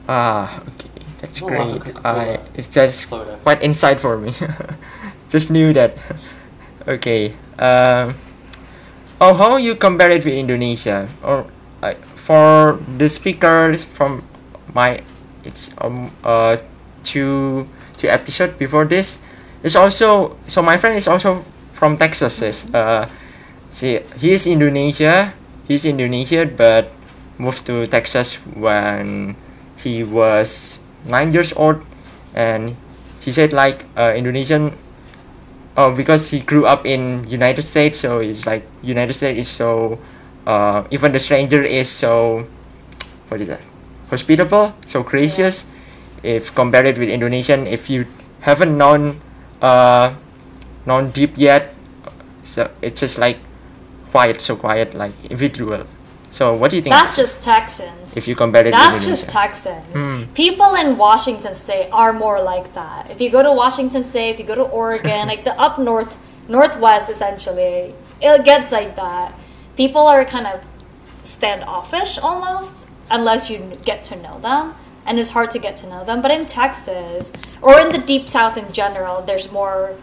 Ah, 0.09 0.63
okay, 0.63 0.91
that's 1.21 1.43
Oh, 1.43 1.47
wow, 1.47 1.51
great. 1.51 1.83
Coca-Cola. 1.83 2.23
I 2.23 2.39
it's 2.55 2.69
just 2.69 3.09
Soda. 3.11 3.37
quite 3.43 3.63
insight 3.63 3.99
for 3.99 4.17
me. 4.19 4.33
just 5.29 5.51
knew 5.51 5.73
that. 5.75 5.99
okay. 6.87 7.35
Um. 7.59 8.15
Oh, 9.21 9.33
how 9.35 9.57
you 9.57 9.75
compare 9.75 10.11
it 10.13 10.25
with 10.25 10.35
Indonesia? 10.37 11.09
Or 11.25 11.47
uh, 11.83 11.95
for 12.27 12.83
the 12.99 13.07
speakers 13.07 13.87
from 13.87 14.27
my, 14.75 14.99
it's 15.47 15.71
um 15.79 16.11
uh 16.27 16.59
two 17.07 17.71
two 17.95 18.11
episode 18.11 18.59
before 18.59 18.85
this. 18.85 19.23
It's 19.63 19.79
also 19.79 20.35
so 20.51 20.59
my 20.61 20.77
friend 20.77 20.99
is 20.99 21.07
also 21.07 21.47
from 21.71 21.97
Texas. 21.97 22.43
Is 22.43 22.67
uh, 22.75 23.07
see 23.71 24.03
he's 24.19 24.51
Indonesia. 24.51 25.39
He's 25.71 25.87
Indonesian, 25.87 26.59
but 26.59 26.91
moved 27.39 27.67
to 27.71 27.87
Texas 27.87 28.43
when 28.59 29.35
he 29.79 30.03
was 30.03 30.83
nine 31.07 31.31
years 31.31 31.55
old, 31.55 31.83
and 32.35 32.75
he 33.23 33.31
said 33.31 33.55
like 33.55 33.87
uh, 33.95 34.11
Indonesian. 34.19 34.75
Oh, 35.77 35.93
because 35.93 36.33
he 36.33 36.41
grew 36.41 36.65
up 36.65 36.87
in 36.89 37.29
United 37.29 37.63
States, 37.63 38.01
so 38.01 38.19
it's 38.19 38.47
like 38.47 38.67
United 38.83 39.15
States 39.15 39.39
is 39.39 39.49
so. 39.49 40.01
Uh, 40.47 40.87
even 40.91 41.11
the 41.13 41.19
stranger 41.19 41.63
is 41.63 41.91
so 41.91 42.47
what 43.29 43.41
is 43.41 43.49
that? 43.49 43.61
Hospitable, 44.11 44.75
so 44.87 45.03
gracious. 45.03 45.67
If 46.23 46.55
compared 46.55 46.97
with 46.99 47.09
Indonesian, 47.09 47.67
if 47.67 47.91
you 47.91 48.07
haven't 48.41 48.77
known 48.79 49.21
uh 49.61 50.15
known 50.87 51.11
deep 51.11 51.35
yet, 51.37 51.75
so 52.45 52.71
it's 52.81 53.01
just 53.01 53.19
like 53.19 53.39
quiet, 54.11 54.41
so 54.41 54.55
quiet, 54.57 54.95
like 54.95 55.13
individual. 55.25 55.85
So 56.31 56.55
what 56.55 56.71
do 56.71 56.77
you 56.77 56.83
think? 56.83 56.95
That's 56.95 57.17
just 57.17 57.43
Texans. 57.43 58.17
if 58.17 58.29
you 58.29 58.37
compare 58.37 58.67
it 58.67 58.71
That's 58.71 58.99
with 58.99 59.09
just 59.09 59.29
Texans. 59.29 59.87
Hmm. 59.93 60.25
People 60.35 60.75
in 60.75 60.99
Washington 60.99 61.55
State 61.55 61.89
are 61.91 62.13
more 62.13 62.43
like 62.43 62.75
that. 62.75 63.11
If 63.11 63.21
you 63.21 63.31
go 63.31 63.43
to 63.43 63.53
Washington 63.53 64.05
State, 64.05 64.31
if 64.35 64.39
you 64.39 64.45
go 64.45 64.55
to 64.55 64.63
Oregon, 64.63 65.29
like 65.33 65.45
the 65.45 65.59
up 65.59 65.79
north, 65.79 66.17
northwest, 66.49 67.09
essentially, 67.11 67.95
it 68.21 68.45
gets 68.45 68.71
like 68.71 68.97
that. 68.97 69.33
People 69.77 70.03
are 70.07 70.25
kind 70.25 70.47
of 70.47 70.65
standoffish 71.25 72.19
almost, 72.19 72.87
unless 73.11 73.51
you 73.51 73.73
get 73.85 74.03
to 74.05 74.17
know 74.17 74.41
them, 74.41 74.75
and 75.05 75.19
it's 75.19 75.31
hard 75.31 75.51
to 75.53 75.59
get 75.59 75.77
to 75.79 75.87
know 75.87 76.05
them. 76.05 76.23
But 76.23 76.31
in 76.31 76.47
Texas 76.47 77.31
or 77.63 77.79
in 77.79 77.91
the 77.91 77.99
deep 77.99 78.29
south 78.29 78.57
in 78.57 78.73
general, 78.73 79.23
there's 79.23 79.53
more. 79.53 79.97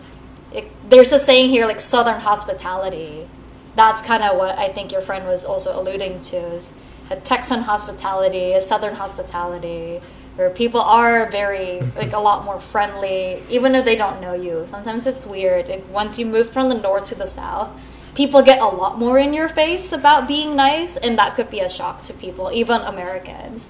It, 0.53 0.71
there's 0.87 1.11
a 1.11 1.19
saying 1.19 1.49
here 1.49 1.65
like 1.65 1.79
Southern 1.79 2.21
hospitality 2.21 3.27
that's 3.75 4.05
kind 4.05 4.23
of 4.23 4.37
what 4.37 4.57
I 4.57 4.69
think 4.69 4.91
your 4.91 5.01
friend 5.01 5.27
was 5.27 5.45
also 5.45 5.79
alluding 5.79 6.21
to 6.23 6.37
is 6.37 6.73
a 7.09 7.15
Texan 7.15 7.61
hospitality, 7.61 8.53
a 8.53 8.61
Southern 8.61 8.95
hospitality, 8.95 9.99
where 10.35 10.49
people 10.49 10.81
are 10.81 11.29
very 11.29 11.81
like 11.95 12.13
a 12.13 12.19
lot 12.19 12.45
more 12.45 12.59
friendly, 12.59 13.41
even 13.49 13.75
if 13.75 13.85
they 13.85 13.95
don't 13.95 14.21
know 14.21 14.33
you. 14.33 14.65
Sometimes 14.67 15.07
it's 15.07 15.25
weird. 15.25 15.67
Like, 15.67 15.89
once 15.91 16.19
you 16.19 16.25
move 16.25 16.49
from 16.51 16.69
the 16.69 16.75
north 16.75 17.05
to 17.05 17.15
the 17.15 17.29
south, 17.29 17.69
people 18.15 18.41
get 18.41 18.59
a 18.59 18.65
lot 18.67 18.99
more 18.99 19.17
in 19.17 19.33
your 19.33 19.49
face 19.49 19.91
about 19.91 20.27
being 20.27 20.55
nice, 20.55 20.97
and 20.97 21.17
that 21.17 21.35
could 21.35 21.49
be 21.49 21.59
a 21.59 21.69
shock 21.69 22.01
to 22.03 22.13
people, 22.13 22.51
even 22.53 22.81
Americans. 22.81 23.69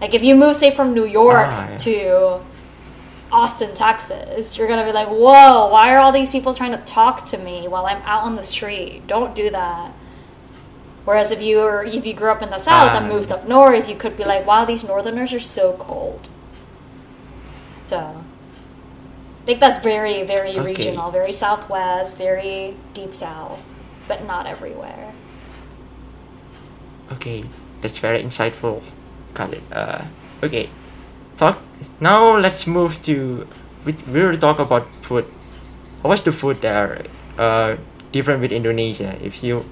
Like 0.00 0.14
if 0.14 0.22
you 0.22 0.34
move, 0.34 0.56
say, 0.56 0.74
from 0.74 0.94
New 0.94 1.04
York 1.06 1.46
Ah, 1.48 1.68
yeah. 1.70 1.78
to 1.78 2.40
Austin, 3.30 3.74
Texas, 3.74 4.58
you're 4.58 4.66
gonna 4.68 4.84
be 4.84 4.92
like, 4.92 5.08
whoa, 5.08 5.68
why 5.68 5.94
are 5.94 5.98
all 5.98 6.12
these 6.12 6.30
people 6.30 6.54
trying 6.54 6.72
to 6.72 6.84
talk 6.84 7.24
to 7.26 7.38
me 7.38 7.68
while 7.68 7.86
I'm 7.86 8.02
out 8.02 8.24
on 8.24 8.34
the 8.36 8.44
street? 8.44 9.06
Don't 9.06 9.34
do 9.34 9.48
that. 9.50 9.92
Whereas 11.04 11.30
if 11.32 11.40
you 11.40 11.58
were, 11.58 11.82
if 11.84 12.04
you 12.06 12.14
grew 12.14 12.30
up 12.30 12.42
in 12.42 12.50
the 12.50 12.60
south 12.60 12.92
and 12.96 13.06
Ah. 13.06 13.08
moved 13.08 13.32
up 13.32 13.46
north, 13.48 13.88
you 13.88 13.96
could 13.96 14.16
be 14.16 14.24
like, 14.24 14.46
wow, 14.46 14.64
these 14.64 14.84
northerners 14.84 15.32
are 15.32 15.40
so 15.40 15.72
cold. 15.74 16.28
So, 17.88 18.24
I 19.42 19.44
think 19.44 19.58
that's 19.60 19.82
very, 19.82 20.22
very 20.22 20.50
Okay. 20.54 20.60
regional, 20.62 21.10
very 21.10 21.32
southwest, 21.32 22.16
very 22.16 22.74
deep 22.94 23.14
south, 23.14 23.58
but 24.06 24.22
not 24.24 24.46
everywhere. 24.46 25.12
Okay, 27.12 27.44
that's 27.80 27.98
very 27.98 28.22
insightful. 28.22 28.82
Got 29.34 29.54
it. 29.54 29.62
Uh, 29.72 30.06
okay, 30.42 30.70
talk. 31.36 31.58
Now 32.00 32.36
let's 32.38 32.66
move 32.66 33.02
to. 33.02 33.46
We 33.84 33.98
we 34.06 34.22
will 34.22 34.38
talk 34.38 34.58
about 34.62 34.86
food. 35.02 35.26
How 36.02 36.08
was 36.14 36.22
the 36.22 36.32
food 36.32 36.62
there? 36.62 37.02
Uh, 37.36 37.76
different 38.12 38.40
with 38.40 38.52
Indonesia. 38.52 39.16
If 39.20 39.42
you, 39.42 39.64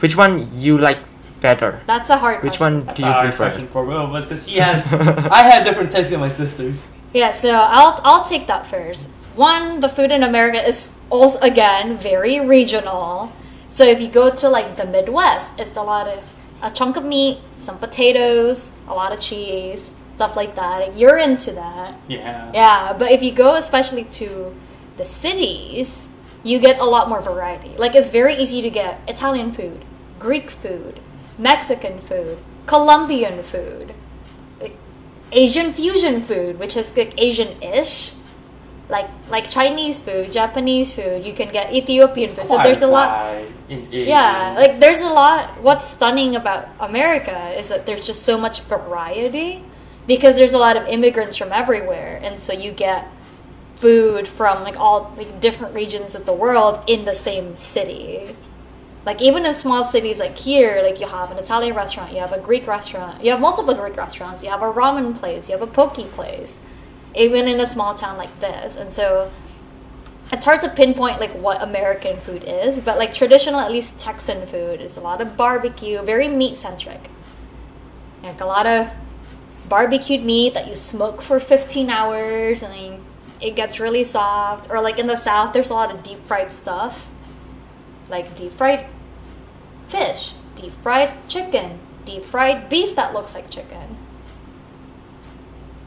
which 0.00 0.16
one 0.16 0.48
you 0.58 0.76
like 0.78 0.98
better? 1.40 1.80
That's 1.86 2.10
a 2.10 2.18
hard 2.18 2.42
Which 2.42 2.58
question. 2.58 2.86
one 2.88 2.94
do 2.96 3.02
you 3.04 3.12
Hard 3.12 3.30
prefer? 3.30 3.44
question 3.50 3.68
for 3.68 3.84
both 3.86 4.10
of 4.10 4.14
us 4.14 4.26
because 4.26 4.42
she 4.48 4.58
has. 4.58 4.82
I 5.30 5.46
had 5.46 5.62
different 5.64 5.92
tastes 5.92 6.10
than 6.10 6.20
my 6.20 6.32
sisters. 6.32 6.82
Yeah, 7.14 7.32
so 7.32 7.50
I'll 7.52 8.00
I'll 8.04 8.24
take 8.24 8.48
that 8.48 8.66
first. 8.66 9.08
One, 9.36 9.80
the 9.80 9.88
food 9.88 10.10
in 10.10 10.22
America 10.22 10.60
is 10.66 10.92
also 11.10 11.38
again 11.40 11.96
very 11.96 12.40
regional. 12.40 13.32
So 13.72 13.84
if 13.84 14.00
you 14.00 14.08
go 14.08 14.34
to 14.34 14.48
like 14.48 14.76
the 14.76 14.84
Midwest, 14.84 15.58
it's 15.58 15.76
a 15.76 15.82
lot 15.82 16.08
of 16.08 16.22
a 16.60 16.70
chunk 16.70 16.96
of 16.96 17.04
meat, 17.04 17.38
some 17.58 17.78
potatoes, 17.78 18.72
a 18.88 18.94
lot 18.94 19.12
of 19.12 19.20
cheese, 19.20 19.92
stuff 20.16 20.34
like 20.34 20.56
that. 20.56 20.96
You're 20.96 21.18
into 21.18 21.52
that. 21.52 21.94
Yeah. 22.08 22.50
Yeah, 22.52 22.94
but 22.98 23.12
if 23.12 23.22
you 23.22 23.32
go 23.32 23.54
especially 23.54 24.04
to 24.18 24.54
the 24.96 25.04
cities, 25.04 26.08
you 26.42 26.58
get 26.58 26.78
a 26.78 26.84
lot 26.84 27.08
more 27.08 27.20
variety. 27.20 27.76
Like 27.76 27.94
it's 27.94 28.10
very 28.10 28.34
easy 28.34 28.60
to 28.62 28.70
get 28.70 29.00
Italian 29.06 29.52
food, 29.52 29.84
Greek 30.18 30.50
food, 30.50 31.00
Mexican 31.38 32.00
food, 32.00 32.38
Colombian 32.66 33.42
food, 33.42 33.94
Asian 35.34 35.72
fusion 35.72 36.22
food, 36.22 36.58
which 36.58 36.76
is 36.76 36.96
like 36.96 37.12
Asian-ish. 37.18 38.14
Like 38.86 39.08
like 39.30 39.48
Chinese 39.48 39.98
food, 39.98 40.30
Japanese 40.30 40.92
food, 40.92 41.24
you 41.24 41.32
can 41.32 41.48
get 41.48 41.72
Ethiopian 41.72 42.28
food. 42.28 42.46
So 42.46 42.58
there's 42.58 42.82
a 42.82 42.86
lot 42.86 43.08
In 43.68 43.88
yeah, 43.90 44.54
like 44.58 44.78
there's 44.78 45.00
a 45.00 45.08
lot. 45.08 45.62
What's 45.62 45.88
stunning 45.88 46.36
about 46.36 46.68
America 46.78 47.48
is 47.56 47.68
that 47.68 47.86
there's 47.86 48.06
just 48.06 48.22
so 48.22 48.36
much 48.36 48.60
variety 48.60 49.64
because 50.06 50.36
there's 50.36 50.52
a 50.52 50.58
lot 50.58 50.76
of 50.76 50.86
immigrants 50.86 51.34
from 51.36 51.50
everywhere, 51.50 52.20
and 52.22 52.38
so 52.38 52.52
you 52.52 52.72
get 52.72 53.08
food 53.76 54.28
from 54.28 54.62
like 54.62 54.76
all 54.76 55.14
like 55.16 55.40
different 55.40 55.74
regions 55.74 56.14
of 56.14 56.26
the 56.26 56.34
world 56.34 56.84
in 56.86 57.06
the 57.06 57.14
same 57.14 57.56
city. 57.56 58.36
Like 59.06 59.20
even 59.20 59.44
in 59.44 59.54
small 59.54 59.84
cities 59.84 60.18
like 60.18 60.36
here, 60.36 60.80
like 60.82 60.98
you 60.98 61.06
have 61.06 61.30
an 61.30 61.38
Italian 61.38 61.76
restaurant, 61.76 62.12
you 62.12 62.20
have 62.20 62.32
a 62.32 62.40
Greek 62.40 62.66
restaurant, 62.66 63.22
you 63.22 63.30
have 63.32 63.40
multiple 63.40 63.74
Greek 63.74 63.96
restaurants, 63.96 64.42
you 64.42 64.50
have 64.50 64.62
a 64.62 64.72
ramen 64.72 65.18
place, 65.18 65.48
you 65.48 65.52
have 65.52 65.62
a 65.62 65.70
poke 65.70 66.10
place. 66.12 66.58
Even 67.14 67.46
in 67.46 67.60
a 67.60 67.66
small 67.66 67.94
town 67.94 68.16
like 68.16 68.40
this, 68.40 68.76
and 68.76 68.92
so 68.92 69.30
it's 70.32 70.44
hard 70.44 70.60
to 70.62 70.68
pinpoint 70.68 71.20
like 71.20 71.30
what 71.32 71.62
American 71.62 72.16
food 72.16 72.44
is, 72.44 72.80
but 72.80 72.98
like 72.98 73.12
traditional, 73.12 73.60
at 73.60 73.70
least 73.70 74.00
Texan 74.00 74.46
food 74.46 74.80
is 74.80 74.96
a 74.96 75.00
lot 75.00 75.20
of 75.20 75.36
barbecue, 75.36 76.02
very 76.02 76.28
meat 76.28 76.58
centric. 76.58 77.10
Like 78.22 78.40
a 78.40 78.46
lot 78.46 78.66
of 78.66 78.90
barbecued 79.68 80.24
meat 80.24 80.54
that 80.54 80.66
you 80.66 80.76
smoke 80.76 81.22
for 81.22 81.38
15 81.38 81.90
hours 81.90 82.62
and 82.62 82.72
then 82.72 83.00
it 83.40 83.54
gets 83.54 83.78
really 83.78 84.02
soft. 84.02 84.70
Or 84.70 84.80
like 84.80 84.98
in 84.98 85.06
the 85.06 85.16
South, 85.16 85.52
there's 85.52 85.70
a 85.70 85.74
lot 85.74 85.94
of 85.94 86.02
deep 86.02 86.18
fried 86.26 86.50
stuff, 86.50 87.10
like 88.08 88.34
deep 88.34 88.52
fried 88.52 88.86
fish, 89.88 90.32
deep 90.56 90.72
fried 90.82 91.12
chicken, 91.28 91.78
deep 92.04 92.22
fried 92.24 92.68
beef 92.68 92.94
that 92.96 93.12
looks 93.12 93.34
like 93.34 93.50
chicken. 93.50 93.96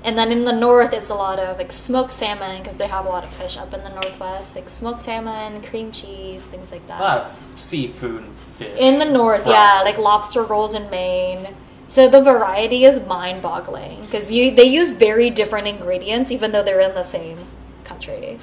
And 0.03 0.17
then 0.17 0.31
in 0.31 0.45
the 0.45 0.53
north, 0.53 0.93
it's 0.93 1.09
a 1.09 1.15
lot 1.15 1.39
of 1.39 1.57
like 1.57 1.71
smoked 1.71 2.13
salmon 2.13 2.61
because 2.61 2.77
they 2.77 2.87
have 2.87 3.05
a 3.05 3.09
lot 3.09 3.23
of 3.25 3.33
fish 3.33 3.57
up 3.57 3.73
in 3.73 3.83
the 3.83 3.89
northwest, 3.89 4.55
like 4.55 4.69
smoked 4.69 5.01
salmon, 5.01 5.61
cream 5.63 5.91
cheese, 5.91 6.41
things 6.43 6.71
like 6.71 6.83
a 6.85 6.87
that. 6.87 7.01
lot 7.01 7.17
of 7.25 7.53
seafood 7.57 8.23
and 8.23 8.35
fish. 8.37 8.77
In 8.79 8.99
the 8.99 9.05
north, 9.05 9.43
Fried. 9.43 9.53
yeah, 9.53 9.81
like 9.83 9.97
lobster 9.97 10.43
rolls 10.43 10.75
in 10.75 10.89
Maine. 10.89 11.49
So 11.89 12.07
the 12.09 12.21
variety 12.21 12.83
is 12.83 13.05
mind-boggling 13.05 14.01
because 14.01 14.31
you 14.31 14.51
they 14.53 14.65
use 14.67 14.91
very 14.91 15.29
different 15.29 15.67
ingredients 15.67 16.31
even 16.31 16.51
though 16.51 16.63
they're 16.63 16.81
in 16.81 16.93
the 16.95 17.03
same 17.03 17.39
country. 17.83 18.39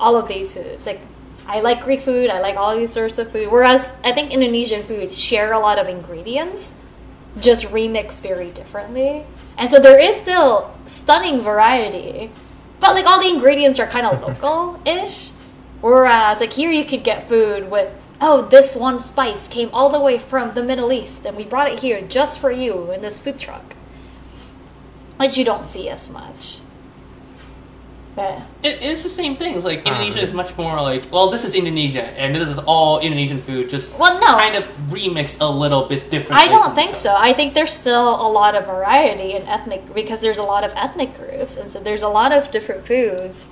All 0.00 0.16
of 0.16 0.28
these 0.28 0.54
foods, 0.54 0.86
like 0.86 1.00
I 1.48 1.60
like 1.60 1.84
Greek 1.84 2.00
food, 2.00 2.28
I 2.28 2.40
like 2.40 2.56
all 2.56 2.76
these 2.76 2.92
sorts 2.92 3.18
of 3.18 3.30
food. 3.30 3.50
Whereas 3.50 3.90
I 4.02 4.12
think 4.12 4.32
Indonesian 4.32 4.82
food 4.82 5.14
share 5.14 5.52
a 5.52 5.58
lot 5.58 5.78
of 5.78 5.88
ingredients, 5.88 6.74
just 7.40 7.66
remixed 7.66 8.22
very 8.22 8.50
differently. 8.50 9.24
And 9.56 9.70
so 9.70 9.78
there 9.80 9.98
is 9.98 10.16
still 10.16 10.74
stunning 10.86 11.40
variety, 11.40 12.30
but 12.80 12.94
like 12.94 13.06
all 13.06 13.20
the 13.20 13.28
ingredients 13.28 13.78
are 13.78 13.86
kind 13.86 14.06
of 14.06 14.20
local-ish. 14.26 15.30
Whereas 15.80 16.40
like 16.40 16.54
here 16.54 16.70
you 16.70 16.84
could 16.84 17.04
get 17.04 17.28
food 17.28 17.70
with 17.70 17.94
oh 18.20 18.42
this 18.46 18.74
one 18.74 18.98
spice 18.98 19.46
came 19.46 19.68
all 19.72 19.90
the 19.90 20.00
way 20.00 20.18
from 20.18 20.54
the 20.54 20.62
Middle 20.62 20.90
East 20.90 21.26
and 21.26 21.36
we 21.36 21.44
brought 21.44 21.70
it 21.70 21.80
here 21.80 22.00
just 22.00 22.38
for 22.38 22.50
you 22.50 22.90
in 22.90 23.02
this 23.02 23.18
food 23.18 23.38
truck. 23.38 23.74
Which 25.18 25.36
you 25.36 25.44
don't 25.44 25.66
see 25.66 25.88
as 25.88 26.10
much. 26.10 26.60
But 28.16 28.40
It, 28.62 28.78
it's 28.80 29.02
the 29.02 29.10
same 29.12 29.36
thing. 29.36 29.54
It's 29.54 29.64
like 29.64 29.82
Ah, 29.84 29.90
Indonesia 29.92 30.14
really? 30.14 30.24
is 30.24 30.32
much 30.32 30.56
more 30.56 30.80
like, 30.80 31.12
well, 31.12 31.28
this 31.28 31.44
is 31.44 31.54
Indonesia, 31.54 32.02
and 32.18 32.34
this 32.34 32.48
is 32.48 32.58
all 32.64 32.98
Indonesian 32.98 33.42
food, 33.42 33.68
just 33.68 33.96
well 33.98 34.18
no. 34.18 34.26
kind 34.40 34.56
of 34.56 34.64
remixed 34.88 35.36
a 35.40 35.50
little 35.50 35.84
bit 35.84 36.10
different. 36.10 36.40
I 36.40 36.48
don't 36.48 36.74
think 36.74 36.96
so. 36.96 37.14
I 37.14 37.34
think 37.34 37.52
there's 37.52 37.74
still 37.74 38.08
a 38.26 38.28
lot 38.28 38.54
of 38.56 38.64
variety 38.64 39.34
in 39.34 39.42
ethnic 39.46 39.92
because 39.94 40.20
there's 40.20 40.38
a 40.38 40.42
lot 40.42 40.64
of 40.64 40.72
ethnic 40.74 41.14
groups, 41.16 41.56
and 41.60 41.70
so 41.70 41.78
there's 41.78 42.02
a 42.02 42.08
lot 42.08 42.32
of 42.32 42.50
different 42.50 42.86
foods. 42.86 43.44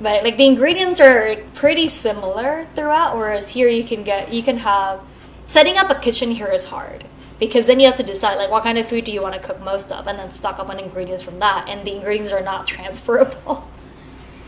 But 0.00 0.22
like 0.22 0.36
the 0.36 0.46
ingredients 0.46 1.00
are 1.00 1.34
pretty 1.54 1.88
similar 1.88 2.68
throughout. 2.76 3.16
Whereas 3.16 3.48
here 3.50 3.68
you 3.68 3.82
can 3.82 4.04
get 4.04 4.32
you 4.32 4.44
can 4.44 4.58
have 4.58 5.00
setting 5.46 5.76
up 5.76 5.90
a 5.90 5.98
kitchen 5.98 6.30
here 6.30 6.46
is 6.46 6.66
hard 6.66 7.02
because 7.40 7.66
then 7.66 7.80
you 7.80 7.86
have 7.86 7.96
to 7.96 8.04
decide 8.04 8.36
like 8.36 8.50
what 8.50 8.62
kind 8.62 8.78
of 8.78 8.86
food 8.86 9.04
do 9.06 9.10
you 9.10 9.22
want 9.22 9.34
to 9.34 9.40
cook 9.40 9.58
most 9.60 9.90
of, 9.90 10.06
and 10.06 10.16
then 10.16 10.30
stock 10.30 10.60
up 10.60 10.70
on 10.70 10.78
ingredients 10.78 11.24
from 11.24 11.40
that, 11.40 11.66
and 11.68 11.84
the 11.84 11.90
ingredients 11.96 12.30
are 12.30 12.42
not 12.42 12.64
transferable. 12.74 13.66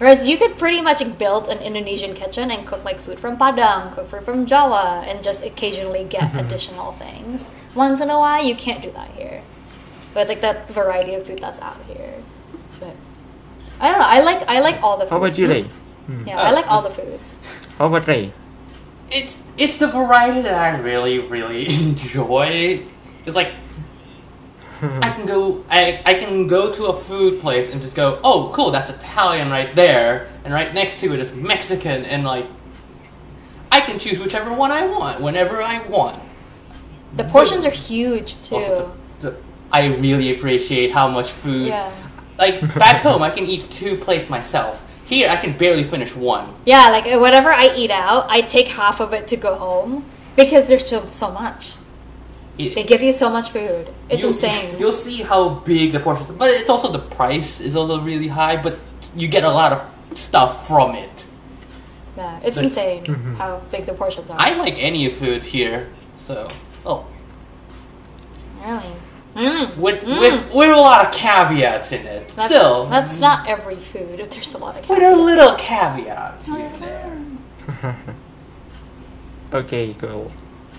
Whereas 0.01 0.27
you 0.27 0.39
could 0.39 0.57
pretty 0.57 0.81
much 0.81 1.05
build 1.19 1.51
an 1.51 1.59
Indonesian 1.59 2.15
kitchen 2.15 2.51
and 2.51 2.67
cook 2.67 2.87
like 2.87 3.01
food 3.01 3.21
from 3.21 3.37
Padang, 3.37 3.93
cook 3.93 4.09
food 4.09 4.25
from 4.25 4.47
Jawa, 4.47 5.05
and 5.05 5.23
just 5.23 5.45
occasionally 5.45 6.05
get 6.05 6.35
additional 6.43 6.93
things. 6.93 7.51
Once 7.75 8.01
in 8.01 8.09
a 8.09 8.19
while, 8.19 8.43
you 8.43 8.55
can't 8.55 8.81
do 8.81 8.91
that 8.93 9.11
here. 9.11 9.43
But 10.15 10.29
like 10.29 10.41
that 10.41 10.71
variety 10.71 11.13
of 11.13 11.27
food 11.27 11.41
that's 11.43 11.61
out 11.61 11.77
here. 11.87 12.15
But 12.81 12.97
I 13.79 13.91
don't 13.91 13.99
know. 13.99 14.07
I 14.07 14.21
like 14.23 14.49
I 14.49 14.61
like 14.61 14.83
all 14.83 14.97
the. 14.97 15.05
Food. 15.05 15.11
How 15.11 15.17
about 15.19 15.37
you, 15.37 15.49
Ray? 15.49 15.63
Hmm. 16.07 16.27
Yeah, 16.27 16.41
I 16.41 16.49
uh, 16.49 16.55
like 16.55 16.67
all 16.71 16.81
uh, 16.81 16.89
the 16.89 16.95
foods. 16.95 17.37
How 17.77 17.89
about 17.89 18.09
Ray? 18.09 18.33
It's 19.11 19.37
it's 19.59 19.77
the 19.77 19.89
variety 19.89 20.41
that 20.41 20.55
I 20.57 20.79
really 20.79 21.19
really 21.19 21.69
enjoy. 21.77 22.89
It's 23.27 23.37
like 23.37 23.53
I 24.83 25.11
can 25.11 25.27
go 25.27 25.65
I, 25.69 26.01
I 26.05 26.15
can 26.15 26.47
go 26.47 26.73
to 26.73 26.87
a 26.87 26.99
food 26.99 27.41
place 27.41 27.71
and 27.71 27.83
just 27.83 27.95
go, 27.95 28.21
oh 28.25 28.51
cool, 28.55 28.71
that's 28.71 28.91
Italian 28.91 29.51
right 29.51 29.75
there, 29.75 30.29
and 30.45 30.55
right 30.55 30.73
next 30.73 31.01
to 31.01 31.13
it 31.13 31.21
is 31.21 31.33
Mexican, 31.33 32.05
and 32.05 32.25
like 32.25 32.47
I 33.71 33.81
can 33.81 33.99
choose 33.99 34.19
whichever 34.19 34.53
one 34.53 34.71
I 34.71 34.87
want 34.87 35.21
whenever 35.21 35.63
I 35.63 35.87
want. 35.87 36.21
The 37.17 37.25
portions 37.25 37.65
are 37.67 37.71
huge 37.71 38.43
too. 38.43 38.57
Also, 38.57 38.97
the, 39.21 39.31
the, 39.31 39.37
I 39.73 39.87
really 39.87 40.35
appreciate 40.35 40.93
how 40.93 41.09
much 41.09 41.31
food. 41.31 41.69
Yeah. 41.69 41.93
Like 42.39 42.61
back 42.75 43.03
home, 43.03 43.23
I 43.23 43.31
can 43.31 43.45
eat 43.45 43.71
two 43.71 43.97
plates 43.97 44.31
myself. 44.31 44.83
Here, 45.05 45.29
I 45.29 45.37
can 45.37 45.59
barely 45.59 45.85
finish 45.85 46.15
one. 46.15 46.55
Yeah, 46.65 46.89
like 46.89 47.05
whatever 47.21 47.53
I 47.53 47.75
eat 47.77 47.91
out, 47.91 48.27
I 48.31 48.43
take 48.43 48.69
half 48.69 49.01
of 49.01 49.13
it 49.13 49.27
to 49.29 49.37
go 49.37 49.57
home 49.57 50.05
because 50.37 50.69
there's 50.69 50.89
so 50.89 51.07
so 51.11 51.31
much. 51.31 51.75
It- 52.69 52.75
They 52.75 52.85
give 52.85 53.03
you 53.03 53.13
so 53.13 53.29
much 53.31 53.49
food. 53.51 53.89
It's 54.09 54.23
you- 54.23 54.29
insane. 54.29 54.77
You'll 54.79 54.93
see 54.93 55.23
how 55.23 55.49
big 55.65 55.93
the 55.93 56.01
portions, 56.01 56.31
but 56.31 56.51
it's 56.51 56.69
also 56.71 56.91
the 56.93 56.99
price 57.19 57.61
is 57.61 57.75
also 57.77 58.01
really 58.01 58.29
high. 58.29 58.57
But 58.57 58.79
you 59.17 59.29
get 59.29 59.45
a 59.45 59.51
lot 59.51 59.73
of 59.73 59.81
stuff 60.19 60.67
from 60.67 60.95
it. 60.95 61.25
Yeah, 62.17 62.39
it's 62.45 62.57
But- 62.57 62.65
insane 62.67 63.05
how 63.39 63.61
big 63.71 63.87
the 63.87 63.93
portions 63.95 64.31
are. 64.31 64.37
I 64.39 64.55
like 64.55 64.77
any 64.79 65.09
food 65.11 65.43
here, 65.43 65.89
so 66.19 66.49
oh, 66.85 67.05
really. 68.65 68.95
Mm. 69.37 69.77
with 69.77 70.03
with 70.03 70.53
with 70.53 70.71
a 70.71 70.77
lot 70.77 71.07
of 71.07 71.13
caveats 71.13 71.93
in 71.93 72.05
it. 72.05 72.29
That's, 72.35 72.53
Still, 72.53 72.87
that's 72.87 73.21
not 73.21 73.49
every 73.49 73.77
food. 73.77 74.19
There's 74.31 74.55
a 74.55 74.59
lot 74.59 74.77
of 74.77 74.83
caveats. 74.83 75.01
with 75.01 75.19
a 75.19 75.23
little 75.23 75.55
caveat 75.55 76.43
here 76.45 76.71
and. 76.83 77.39
Okay, 79.53 79.95
cool. 79.99 80.31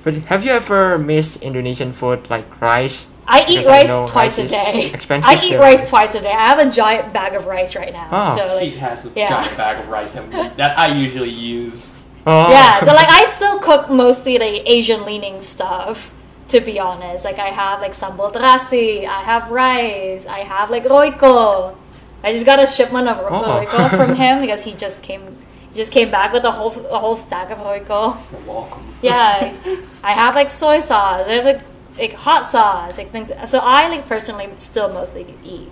But 0.03 0.15
have 0.33 0.43
you 0.45 0.51
ever 0.51 0.97
missed 0.97 1.41
Indonesian 1.43 1.91
food 1.93 2.29
like 2.29 2.59
rice? 2.61 3.09
I 3.27 3.41
eat 3.47 3.59
Because 3.63 3.67
I 3.67 3.71
rice 3.71 3.87
know 3.87 4.07
twice 4.07 4.39
rice 4.39 4.49
a 4.51 4.51
day. 4.51 4.91
expensive 4.93 5.29
I 5.29 5.43
eat 5.45 5.51
there. 5.51 5.59
rice 5.59 5.89
twice 5.89 6.15
a 6.15 6.21
day. 6.21 6.31
I 6.31 6.45
have 6.45 6.59
a 6.59 6.69
giant 6.71 7.13
bag 7.13 7.33
of 7.35 7.45
rice 7.45 7.75
right 7.75 7.93
now. 7.93 8.09
Oh. 8.11 8.35
So 8.37 8.59
She 8.59 8.71
has 8.71 9.05
a 9.05 9.11
yeah. 9.15 9.29
giant 9.29 9.57
bag 9.57 9.79
of 9.79 9.87
rice 9.89 10.11
that, 10.11 10.57
that 10.57 10.77
I 10.77 10.87
usually 10.87 11.29
use. 11.29 11.91
Oh. 12.27 12.51
yeah, 12.51 12.79
so 12.81 12.85
like 12.87 13.09
I 13.09 13.31
still 13.31 13.59
cook 13.59 13.89
mostly 13.89 14.37
like 14.37 14.61
Asian 14.65 15.05
leaning 15.05 15.41
stuff. 15.41 16.17
To 16.49 16.59
be 16.59 16.79
honest, 16.79 17.23
like 17.23 17.39
I 17.39 17.47
have 17.47 17.79
like 17.79 17.93
sambal 17.93 18.33
terasi, 18.33 19.07
I 19.07 19.21
have 19.21 19.49
rice, 19.49 20.25
I 20.27 20.39
have 20.39 20.69
like 20.69 20.83
Royco. 20.83 21.77
I 22.23 22.33
just 22.33 22.45
got 22.45 22.59
a 22.59 22.67
shipment 22.67 23.07
of 23.07 23.19
ro- 23.19 23.29
Oh. 23.31 23.65
Royco 23.65 23.89
from 23.95 24.15
him 24.15 24.41
because 24.41 24.63
he 24.65 24.73
just 24.73 25.01
came, 25.01 25.21
he 25.21 25.40
just 25.73 25.91
came 25.91 26.11
back 26.11 26.33
with 26.33 26.43
a 26.43 26.51
whole 26.51 26.71
a 26.87 26.99
whole 26.99 27.15
stack 27.15 27.49
of 27.51 27.59
Royco. 27.59 28.17
You're 28.31 28.41
welcome. 28.41 28.83
Yeah, 29.01 29.53
I 30.03 30.13
have 30.13 30.35
like 30.35 30.49
soy 30.51 30.79
sauce, 30.79 31.27
I 31.27 31.33
have 31.33 31.45
like 31.45 31.61
like 31.97 32.13
hot 32.13 32.49
sauce, 32.49 32.97
like 32.97 33.11
things. 33.11 33.29
So 33.49 33.59
I 33.59 33.87
like 33.87 34.07
personally 34.07 34.49
still 34.57 34.89
mostly 34.91 35.25
eat 35.43 35.69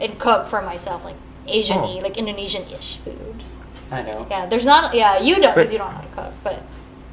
and 0.00 0.18
cook 0.18 0.46
for 0.46 0.62
myself 0.62 1.04
like 1.04 1.16
Asian 1.46 1.78
y, 1.82 1.96
Oh. 1.98 2.02
like 2.02 2.16
Indonesian 2.16 2.62
ish 2.70 2.98
foods. 2.98 3.58
I 3.90 4.02
know. 4.02 4.26
Yeah, 4.30 4.46
there's 4.46 4.64
not. 4.64 4.94
Yeah, 4.94 5.18
you 5.18 5.40
don't 5.40 5.54
because 5.54 5.72
you 5.72 5.78
don't 5.78 5.90
know 5.92 5.96
how 5.96 6.02
to 6.02 6.14
cook, 6.14 6.32
but 6.44 6.62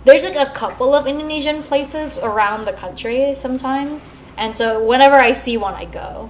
there's 0.05 0.23
like 0.23 0.35
a 0.47 0.51
couple 0.53 0.93
of 0.95 1.07
Indonesian 1.07 1.61
places 1.63 2.17
around 2.19 2.65
the 2.65 2.73
country 2.73 3.33
sometimes, 3.35 4.09
and 4.37 4.55
so 4.55 4.81
whenever 4.83 5.15
I 5.15 5.33
see 5.33 5.57
one, 5.57 5.73
I 5.73 5.85
go 5.85 6.29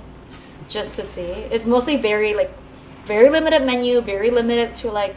just 0.68 0.96
to 0.96 1.06
see. 1.06 1.22
It's 1.54 1.66
mostly 1.66 1.98
very 1.98 2.34
like 2.34 2.52
very 3.06 3.30
limited 3.30 3.64
menu, 3.66 4.02
very 4.02 4.30
limited 4.32 4.76
to 4.78 4.92
like 4.92 5.16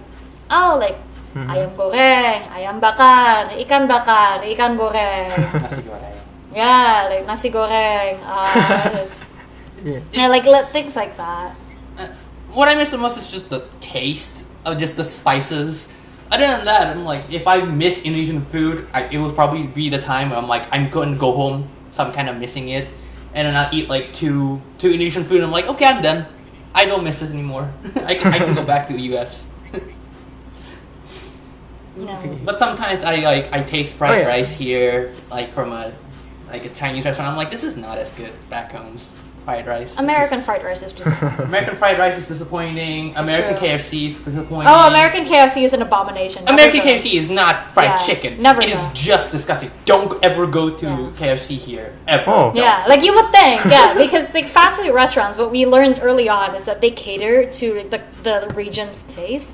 oh 0.52 0.76
like 0.78 1.00
ayam 1.32 1.72
goreng, 1.72 2.40
ayam 2.52 2.76
bakar, 2.76 3.48
ikan 3.56 3.88
bakar, 3.88 4.44
ikan 4.44 4.76
goreng. 4.76 5.32
Nasi 5.64 5.80
goreng. 5.80 6.16
yeah, 6.52 7.08
like 7.08 7.24
nasi 7.24 7.48
goreng. 7.48 8.20
Uh, 8.20 9.08
yeah, 10.12 10.28
like 10.28 10.44
things 10.70 10.94
like 10.94 11.16
that. 11.16 11.56
What 12.52 12.68
I 12.68 12.76
miss 12.76 12.92
the 12.92 13.00
most 13.00 13.16
is 13.16 13.28
just 13.32 13.48
the 13.48 13.64
taste 13.80 14.44
of 14.64 14.76
just 14.78 14.96
the 14.96 15.04
spices. 15.04 15.88
Other 16.30 16.46
than 16.46 16.64
that, 16.64 16.88
I'm 16.88 17.04
like, 17.04 17.32
if 17.32 17.46
I 17.46 17.60
miss 17.60 18.04
Indonesian 18.04 18.44
food, 18.44 18.88
I, 18.92 19.04
it 19.08 19.18
will 19.18 19.32
probably 19.32 19.64
be 19.64 19.88
the 19.88 20.00
time 20.00 20.30
where 20.30 20.38
I'm 20.38 20.48
like, 20.48 20.64
I'm 20.72 20.88
going 20.88 21.12
to 21.12 21.18
go 21.18 21.32
home, 21.32 21.68
so 21.92 22.04
I'm 22.04 22.12
kind 22.12 22.28
of 22.28 22.36
missing 22.36 22.68
it, 22.68 22.88
and 23.34 23.48
then 23.48 23.56
I'll 23.56 23.72
eat 23.72 23.88
like 23.88 24.14
two 24.14 24.60
two 24.78 24.88
Indonesian 24.92 25.24
food. 25.24 25.40
And 25.40 25.46
I'm 25.46 25.52
like, 25.52 25.66
okay, 25.76 25.86
I'm 25.86 26.02
done. 26.02 26.26
I 26.74 26.84
don't 26.84 27.04
miss 27.04 27.20
this 27.20 27.30
anymore. 27.30 27.72
I 28.04 28.14
can 28.16 28.32
I 28.32 28.38
can 28.38 28.54
go 28.54 28.64
back 28.64 28.88
to 28.88 28.92
the 28.92 29.02
U.S. 29.16 29.51
No. 31.96 32.38
But 32.44 32.58
sometimes 32.58 33.04
I 33.04 33.16
like 33.16 33.52
I 33.52 33.62
taste 33.62 33.96
fried 33.96 34.12
Oh, 34.14 34.18
yeah. 34.18 34.26
rice 34.26 34.52
here, 34.54 35.12
like 35.30 35.50
from 35.52 35.72
a 35.72 35.92
like 36.50 36.64
a 36.64 36.70
Chinese 36.70 37.04
restaurant. 37.04 37.30
I'm 37.30 37.36
like, 37.36 37.50
this 37.50 37.64
is 37.64 37.76
not 37.76 37.98
as 37.98 38.12
good 38.12 38.30
as 38.30 38.38
back 38.50 38.72
home's 38.72 39.12
fried 39.44 39.66
rice. 39.66 39.90
This 39.90 39.92
is- 39.92 39.98
American 39.98 40.40
fried 40.42 40.62
rice 40.64 40.82
is 40.82 40.92
just. 40.92 41.10
American 41.40 41.74
fried 41.76 41.98
rice 41.98 42.16
is 42.18 42.28
disappointing. 42.28 43.16
American 43.16 43.56
true. 43.58 43.68
KFC 43.68 44.06
is 44.08 44.20
disappointing. 44.20 44.68
Oh, 44.70 44.88
American 44.88 45.24
KFC 45.24 45.64
is 45.64 45.72
an 45.72 45.82
abomination. 45.82 46.44
Never 46.44 46.54
American 46.54 46.80
go. 46.80 46.86
KFC 46.92 47.14
is 47.14 47.28
not 47.30 47.72
fried 47.74 47.86
Yeah, 47.90 47.98
chicken. 48.06 48.40
never 48.42 48.60
It 48.62 48.68
is 48.70 48.82
go. 48.82 48.90
just 48.94 49.32
disgusting. 49.32 49.70
Don't 49.86 50.22
ever 50.24 50.46
go 50.46 50.70
to 50.70 50.86
Yeah. 50.86 51.10
KFC 51.18 51.56
here 51.56 51.92
ever. 52.06 52.24
Oh. 52.26 52.52
Yeah, 52.54 52.84
like 52.86 53.02
you 53.02 53.12
would 53.14 53.30
think, 53.32 53.64
yeah, 53.76 53.94
because 53.96 54.32
like 54.34 54.46
fast 54.46 54.78
food 54.80 54.92
restaurants, 54.94 55.36
what 55.38 55.50
we 55.50 55.66
learned 55.66 55.98
early 56.02 56.28
on 56.28 56.54
is 56.54 56.64
that 56.66 56.80
they 56.80 56.90
cater 56.90 57.46
to 57.50 57.74
like, 57.74 57.90
the 57.90 58.00
the 58.46 58.54
region's 58.54 59.02
taste. 59.04 59.50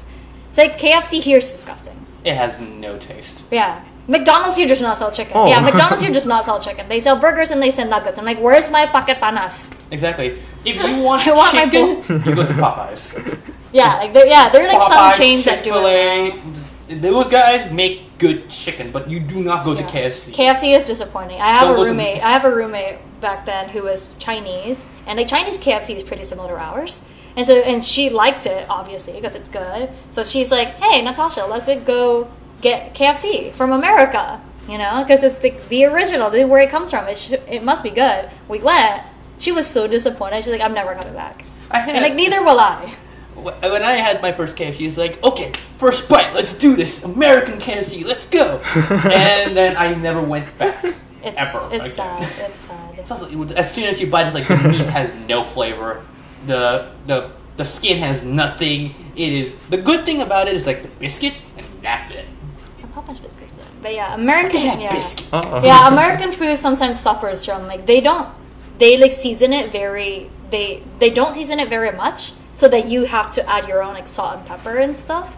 So 0.53 0.62
like 0.64 0.79
KFC 0.79 1.20
here 1.22 1.38
is 1.38 1.44
disgusting. 1.44 1.94
It 2.24 2.35
has 2.37 2.61
no 2.61 2.98
taste. 2.98 3.44
Yeah. 3.50 3.85
McDonald's 4.09 4.57
here 4.57 4.66
does 4.66 4.81
not 4.81 4.96
sell 4.96 5.11
chicken. 5.12 5.33
Oh. 5.37 5.46
Yeah, 5.46 5.61
McDonald's 5.68 6.02
here 6.02 6.12
does 6.12 6.26
not 6.26 6.44
sell 6.46 6.59
chicken. 6.61 6.88
They 6.88 7.00
sell 7.00 7.18
burgers 7.18 7.50
and 7.50 7.62
they 7.62 7.70
sell 7.70 7.87
nuggets. 7.87 8.18
I'm 8.18 8.24
like, 8.24 8.40
where's 8.40 8.70
my 8.70 8.87
paket 8.87 9.18
panas? 9.20 9.70
Exactly. 9.90 10.38
If 10.64 10.76
you 10.83 11.02
want 11.02 11.26
I 11.26 11.33
want 11.33 11.54
my 11.54 11.64
chicken, 11.68 11.96
you 12.26 12.35
go 12.35 12.46
to 12.46 12.52
Popeyes. 12.54 13.38
Yeah, 13.70 13.96
like 13.98 14.14
they're 14.14 14.26
yeah, 14.26 14.48
they're 14.48 14.66
like 14.66 14.78
some 14.81 14.92
Popeyes, 14.92 15.14
chains 15.18 15.44
that 15.44 15.62
do 15.62 15.74
it. 15.76 17.02
Those 17.02 17.28
guys 17.28 17.70
make 17.70 18.16
good 18.16 18.48
chicken, 18.48 18.90
but 18.92 19.11
you 19.11 19.20
do 19.20 19.42
not 19.42 19.62
go 19.62 19.74
to 19.74 19.83
KFC. 19.85 20.33
KFC 20.33 20.74
is 20.74 20.87
disappointing. 20.87 21.38
I 21.38 21.48
have 21.48 21.64
Don't 21.68 21.72
a 21.72 21.76
go 21.76 21.85
to- 21.85 21.90
roommate. 21.90 22.24
I 22.24 22.31
have 22.31 22.46
a 22.46 22.50
roommate 22.54 22.96
back 23.20 23.44
then 23.44 23.68
who 23.68 23.83
was 23.83 24.14
Chinese, 24.18 24.87
and 25.07 25.18
like 25.18 25.28
Chinese 25.28 25.59
KFC 25.59 25.96
is 25.96 26.02
pretty 26.02 26.24
similar 26.24 26.48
to 26.57 26.59
ours. 26.59 27.04
And 27.38 27.46
so, 27.46 27.55
and 27.55 27.85
she 27.85 28.11
liked 28.11 28.46
it 28.46 28.66
obviously 28.68 29.12
because 29.14 29.37
it's 29.37 29.48
good. 29.48 29.88
So 30.12 30.24
she's 30.24 30.51
like, 30.51 30.74
"Hey, 30.74 31.01
Natasha, 31.03 31.46
let's 31.46 31.68
go 31.85 32.29
get 32.61 32.94
KFC 32.94 33.53
from 33.55 33.72
America." 33.72 34.40
You 34.68 34.77
know, 34.77 35.05
because 35.07 35.22
it's 35.22 35.38
the, 35.38 35.55
the 35.68 35.85
original, 35.87 36.29
the, 36.31 36.44
where 36.44 36.61
it 36.61 36.68
comes 36.68 36.90
from. 36.90 37.07
It 37.07 37.16
sh- 37.16 37.33
it 37.48 37.62
must 37.62 37.85
be 37.85 37.90
good. 37.90 38.29
We 38.48 38.59
went. 38.59 39.03
She 39.38 39.53
was 39.53 39.66
so 39.68 39.87
disappointed. 39.87 40.42
She's 40.42 40.53
like, 40.53 40.61
"I'm 40.61 40.74
never 40.74 40.94
coming 40.96 41.14
back." 41.14 41.44
I 41.70 41.79
had, 41.79 41.94
And 41.94 42.03
like, 42.03 42.14
neither 42.14 42.42
will 42.42 42.59
I. 42.59 42.92
When 43.37 43.85
I 43.85 43.92
had 43.92 44.20
my 44.20 44.33
first 44.33 44.57
KFC, 44.57 44.88
it's 44.88 44.96
like, 44.98 45.22
okay, 45.22 45.53
first 45.77 46.09
bite, 46.09 46.35
let's 46.35 46.59
do 46.59 46.74
this. 46.74 47.05
American 47.05 47.61
KFC, 47.61 48.05
let's 48.05 48.27
go. 48.29 48.61
and 48.74 49.57
then 49.57 49.77
I 49.77 49.94
never 49.94 50.20
went 50.20 50.59
back. 50.59 50.85
It's 50.85 51.37
Ever 51.37 51.68
it's 51.70 51.94
again. 51.94 52.22
sad. 52.22 52.51
It's 52.51 52.61
sad. 52.61 52.98
It's 52.98 53.11
also, 53.12 53.48
as 53.55 53.72
soon 53.72 53.85
as 53.85 54.01
you 54.01 54.09
bite, 54.09 54.27
it's 54.27 54.35
like 54.35 54.48
the 54.48 54.68
meat 54.68 54.87
has 54.87 55.14
no 55.29 55.44
flavor. 55.44 56.03
The 56.46 56.90
the 57.07 57.31
the 57.57 57.64
skin 57.64 57.98
has 57.98 58.22
nothing. 58.22 58.94
It 59.16 59.33
is 59.33 59.57
the 59.70 59.79
good 59.79 60.07
thing 60.07 60.22
about 60.22 60.48
it 60.48 60.55
is 60.55 60.66
like 60.66 60.83
the 60.83 60.88
biscuit, 60.88 61.35
and 61.57 61.66
that's 61.83 62.11
it. 62.11 62.27
Popeyes 62.94 63.22
biscuits, 63.22 63.53
but 63.83 63.94
yeah, 63.94 64.14
American. 64.14 64.81
Yeah. 64.81 64.92
biscuit. 64.92 65.27
Uh-oh. 65.33 65.64
yeah 65.64 65.87
american 65.88 66.33
food 66.33 66.59
sometimes 66.59 67.01
suffers 67.01 67.44
from 67.44 67.66
like 67.66 67.87
they 67.87 68.01
don't 68.01 68.29
they 68.79 68.96
like 68.96 69.12
season 69.12 69.53
it 69.53 69.70
very 69.70 70.31
they 70.51 70.83
they 70.98 71.11
don't 71.11 71.35
season 71.35 71.61
it 71.61 71.68
very 71.68 71.92
much 71.92 72.33
so 72.53 72.68
that 72.68 72.88
you 72.88 73.05
have 73.05 73.33
to 73.35 73.48
add 73.48 73.68
your 73.68 73.83
own 73.83 73.94
like 73.94 74.09
salt 74.09 74.38
and 74.38 74.46
pepper 74.46 74.79
and 74.79 74.96
stuff 74.96 75.37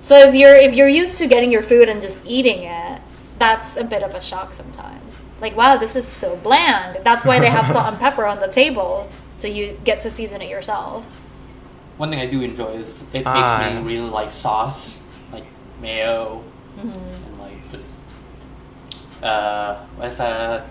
so 0.00 0.28
if 0.28 0.34
you're 0.34 0.54
if 0.54 0.74
you're 0.74 0.88
used 0.88 1.18
to 1.18 1.26
getting 1.26 1.50
your 1.52 1.62
food 1.62 1.88
and 1.88 2.00
just 2.00 2.26
eating 2.26 2.62
it 2.62 3.02
that's 3.38 3.76
a 3.76 3.84
bit 3.84 4.02
of 4.02 4.14
a 4.14 4.20
shock 4.22 4.54
sometimes 4.54 5.14
like 5.40 5.56
wow 5.56 5.76
this 5.76 5.96
is 5.96 6.06
so 6.06 6.36
bland 6.36 6.98
that's 7.04 7.24
why 7.26 7.38
they 7.38 7.50
have 7.50 7.66
salt 7.66 7.86
and 7.88 7.98
pepper 8.06 8.24
on 8.24 8.40
the 8.40 8.48
table 8.48 9.10
so 9.38 9.46
you 9.48 9.78
get 9.84 10.00
to 10.02 10.10
season 10.10 10.42
it 10.42 10.50
yourself 10.50 11.04
One 11.96 12.10
thing 12.10 12.20
I 12.20 12.26
do 12.26 12.42
enjoy 12.42 12.78
is 12.78 13.02
it 13.12 13.22
Ah, 13.26 13.34
makes 13.34 13.74
me 13.74 13.82
really 13.94 14.10
like 14.10 14.30
sauce, 14.30 15.02
like 15.32 15.46
mayo, 15.80 16.44
Mm-hmm. 16.78 16.94
and 17.26 17.38
like 17.40 17.58
this. 17.72 17.98
Uh, 19.22 19.76
what's 19.96 20.14
that? 20.16 20.66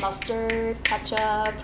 mustard 0.00 0.76
ketchup 0.84 1.54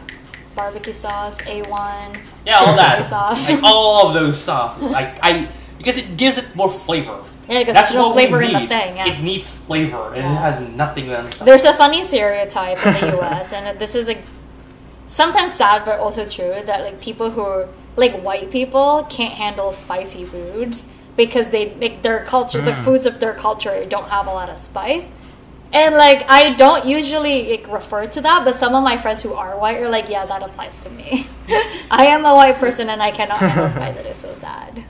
barbecue 0.57 0.95
sauce 0.95 1.37
a1 1.43 2.17
Yeah, 2.47 2.57
all 2.57 2.65
chili 2.73 2.77
that. 2.77 3.07
sauce 3.09 3.51
like 3.51 3.63
all 3.63 4.09
of 4.09 4.15
those 4.15 4.39
sauces. 4.49 4.83
Like 4.85 5.19
I, 5.23 5.49
because 5.77 5.99
it 5.99 6.17
gives 6.17 6.39
it 6.39 6.55
more 6.57 6.71
flavor. 6.71 7.21
yeah 7.49 7.59
because 7.61 7.75
That's 7.75 7.93
there's 7.93 8.01
no 8.01 8.09
what 8.09 8.17
we 8.17 8.23
flavor 8.23 8.41
in 8.43 8.53
the 8.53 8.59
need. 8.61 8.69
thing 8.71 8.97
yeah. 8.97 9.13
It 9.13 9.21
needs 9.21 9.45
flavor, 9.51 10.15
and 10.15 10.25
it 10.25 10.39
has 10.41 10.57
nothing 10.73 11.13
on. 11.13 11.29
There's 11.45 11.65
a 11.65 11.75
funny 11.75 12.07
stereotype 12.09 12.81
in 12.87 12.95
the 13.01 13.07
U.S. 13.21 13.53
and 13.53 13.79
this 13.79 13.95
is 13.95 14.09
like 14.09 14.23
sometimes 15.13 15.53
sad 15.53 15.85
but 15.85 16.01
also 16.01 16.23
true 16.29 16.57
that 16.65 16.81
like 16.87 16.99
people 17.01 17.31
who 17.33 17.43
are 17.43 17.69
like 17.97 18.15
white 18.23 18.51
people 18.51 19.07
can't 19.11 19.35
handle 19.35 19.71
spicy 19.73 20.25
foods 20.25 20.87
because 21.17 21.51
they 21.51 21.65
like 21.85 22.01
their 22.03 22.25
culture 22.25 22.61
the 22.63 22.73
Mm. 22.73 22.85
foods 22.87 23.05
of 23.05 23.21
their 23.21 23.35
culture 23.35 23.75
don't 23.95 24.09
have 24.09 24.27
a 24.27 24.33
lot 24.33 24.49
of 24.49 24.59
spice. 24.59 25.13
And 25.81 25.95
like 25.97 26.21
I 26.29 26.55
don't 26.63 26.85
usually 26.87 27.37
like, 27.53 27.67
refer 27.71 28.07
to 28.07 28.21
that, 28.23 28.45
but 28.47 28.55
some 28.57 28.75
of 28.75 28.83
my 28.85 28.97
friends 28.97 29.23
who 29.23 29.33
are 29.35 29.53
white 29.59 29.79
are 29.83 29.89
like, 29.89 30.09
yeah, 30.09 30.25
that 30.33 30.43
applies 30.43 30.81
to 30.85 30.91
me. 30.91 31.27
I 31.91 32.07
am 32.15 32.25
a 32.25 32.35
white 32.35 32.57
person 32.57 32.89
and 32.89 33.03
I 33.03 33.11
cannot 33.11 33.39
handle 33.39 33.69
spice. 33.77 33.97
It 33.97 34.07
is 34.07 34.17
so 34.19 34.33
sad. 34.35 34.85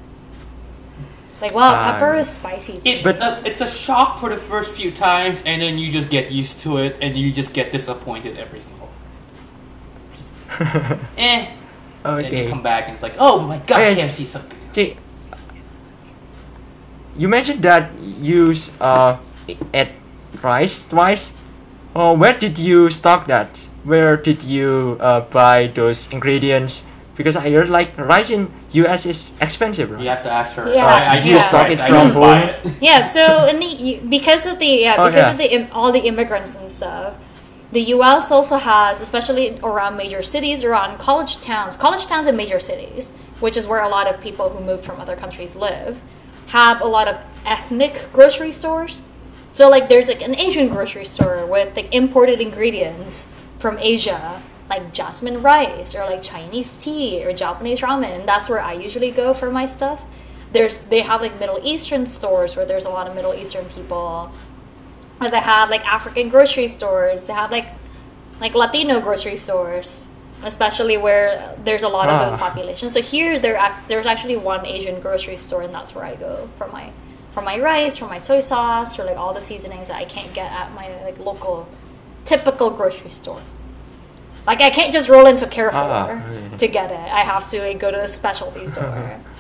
Like 1.41 1.55
wow, 1.55 1.75
Ah, 1.75 1.93
pepper 1.93 2.15
is 2.15 2.29
spicy. 2.29 2.81
It's 2.85 3.03
But- 3.03 3.19
a, 3.21 3.43
it's 3.45 3.61
a 3.61 3.71
shock 3.71 4.21
for 4.21 4.29
the 4.31 4.37
first 4.37 4.71
few 4.79 4.91
times, 4.93 5.43
and 5.45 5.61
then 5.63 5.79
you 5.79 5.91
just 5.91 6.09
get 6.11 6.31
used 6.31 6.61
to 6.61 6.79
it, 6.79 6.99
and 7.03 7.19
you 7.19 7.33
just 7.33 7.53
get 7.53 7.73
disappointed 7.73 8.39
every 8.39 8.61
single. 8.61 8.82
Just, 10.59 11.01
eh. 11.19 11.47
And 12.05 12.25
then 12.25 12.33
you 12.35 12.41
okay. 12.43 12.49
come 12.51 12.63
back 12.63 12.85
and 12.87 12.95
it's 12.95 13.03
like, 13.03 13.15
oh 13.19 13.41
my 13.47 13.59
god, 13.59 13.81
Okay. 13.81 14.03
KFC 14.03 14.27
so 14.27 14.41
good. 14.41 14.59
See, 14.75 14.97
you 17.17 17.29
mentioned 17.29 17.63
that 17.63 17.93
you 18.01 18.55
uh 18.81 19.17
ate 19.75 19.93
rice 20.43 20.89
twice. 20.89 21.39
Oh, 21.95 22.15
where 22.17 22.33
did 22.39 22.59
you 22.59 22.89
stock 22.91 23.27
that? 23.27 23.49
Where 23.85 24.17
did 24.17 24.43
you 24.45 24.97
uh, 25.01 25.21
buy 25.29 25.67
those 25.69 26.11
ingredients? 26.13 26.89
Because 27.17 27.37
I 27.37 27.51
heard 27.51 27.69
like 27.69 27.93
rice 27.99 28.31
in 28.31 28.49
US 28.73 29.05
is 29.05 29.33
expensive, 29.43 29.91
right? 29.91 30.01
You 30.01 30.09
have 30.09 30.23
to 30.25 30.31
ask 30.33 30.57
her. 30.57 30.73
Yeah. 30.73 30.87
I, 30.87 31.13
I 31.13 31.15
Did 31.21 31.27
you 31.27 31.33
use 31.35 31.45
stock 31.45 31.69
rice, 31.69 31.79
it 31.79 31.81
I 31.81 31.89
from 31.89 32.13
don't 32.13 32.15
buy 32.15 32.39
home? 32.41 32.49
it. 32.49 32.73
Yeah, 32.81 33.05
so 33.05 33.45
in 33.47 33.61
the 33.61 34.01
because 34.09 34.47
of 34.47 34.59
the 34.59 34.89
yeah 34.89 34.97
Oh, 34.97 35.09
because 35.11 35.29
yeah. 35.29 35.33
of 35.33 35.69
the 35.69 35.75
all 35.77 35.93
the 35.93 36.01
immigrants 36.09 36.55
and 36.57 36.71
stuff, 36.71 37.13
the 37.73 37.81
U.S. 37.81 38.31
also 38.31 38.59
has, 38.59 39.01
especially 39.01 39.59
around 39.61 39.97
major 39.97 40.23
cities, 40.23 40.63
around 40.63 40.99
college 40.99 41.41
towns, 41.41 41.75
college 41.77 42.07
towns 42.07 42.27
and 42.27 42.37
major 42.37 42.61
cities, 42.61 43.13
which 43.41 43.57
is 43.57 43.67
where 43.67 43.81
a 43.81 43.89
lot 43.89 44.07
of 44.07 44.21
people 44.21 44.51
who 44.51 44.63
move 44.63 44.85
from 44.85 45.01
other 45.01 45.17
countries 45.17 45.57
live, 45.57 45.99
have 46.49 46.83
a 46.83 46.87
lot 46.87 47.09
of 47.09 47.19
ethnic 47.47 48.13
grocery 48.13 48.53
stores. 48.53 49.01
So 49.53 49.71
like 49.71 49.89
there's 49.89 50.09
like 50.09 50.23
an 50.23 50.35
Asian 50.35 50.69
grocery 50.69 51.07
store 51.07 51.47
with 51.47 51.75
like 51.75 51.93
imported 51.95 52.43
ingredients 52.43 53.33
from 53.59 53.79
Asia, 53.79 54.43
like 54.69 54.93
jasmine 54.93 55.43
rice 55.43 55.95
or 55.95 56.05
like 56.05 56.23
Chinese 56.23 56.77
tea 56.79 57.25
or 57.25 57.33
Japanese 57.33 57.81
ramen, 57.81 58.21
and 58.21 58.29
that's 58.29 58.51
where 58.51 58.61
I 58.61 58.75
usually 58.75 59.11
go 59.11 59.33
for 59.33 59.51
my 59.51 59.65
stuff. 59.65 60.05
There's 60.53 60.77
they 60.79 61.01
have 61.01 61.23
like 61.23 61.41
Middle 61.41 61.59
Eastern 61.63 62.05
stores 62.05 62.55
where 62.55 62.67
there's 62.67 62.85
a 62.85 62.91
lot 62.91 63.07
of 63.07 63.15
Middle 63.15 63.35
Eastern 63.35 63.65
people. 63.67 64.31
They 65.31 65.39
have 65.41 65.71
like 65.71 65.85
African 65.87 66.29
grocery 66.29 66.69
stores. 66.69 67.27
They 67.27 67.33
have 67.33 67.51
like 67.51 67.67
like 68.41 68.55
Latino 68.55 69.01
grocery 69.01 69.37
stores, 69.37 70.07
especially 70.43 70.97
where 70.97 71.55
there's 71.65 71.83
a 71.85 71.89
lot 71.89 72.09
of 72.09 72.19
those 72.31 72.35
Ah. 72.41 72.49
populations. 72.49 72.93
So 72.93 73.01
here 73.03 73.39
there 73.39 73.59
there's 73.89 74.07
actually 74.07 74.37
one 74.37 74.67
Asian 74.67 75.01
grocery 75.01 75.37
store, 75.37 75.63
and 75.63 75.73
that's 75.75 75.95
where 75.95 76.05
I 76.05 76.15
go 76.17 76.49
for 76.57 76.67
my 76.69 76.91
for 77.35 77.43
my 77.43 77.59
rice, 77.59 77.97
for 77.97 78.07
my 78.09 78.19
soy 78.19 78.41
sauce, 78.41 78.97
for 78.97 79.05
like 79.05 79.17
all 79.17 79.33
the 79.33 79.43
seasonings 79.43 79.89
that 79.89 79.97
I 79.97 80.05
can't 80.05 80.33
get 80.35 80.51
at 80.53 80.73
my 80.75 80.89
like 81.05 81.19
local 81.19 81.67
typical 82.25 82.71
grocery 82.71 83.11
store. 83.11 83.41
Like 84.47 84.61
I 84.61 84.71
can't 84.71 84.93
just 84.93 85.09
roll 85.09 85.27
into 85.27 85.47
Carrefour 85.47 85.81
Ah, 85.81 86.57
to 86.59 86.67
get 86.69 86.91
it. 86.91 86.99
I 86.99 87.21
have 87.21 87.49
to 87.51 87.61
like, 87.63 87.79
go 87.79 87.91
to 87.93 88.01
a 88.03 88.09
specialty 88.09 88.67
store 88.67 89.19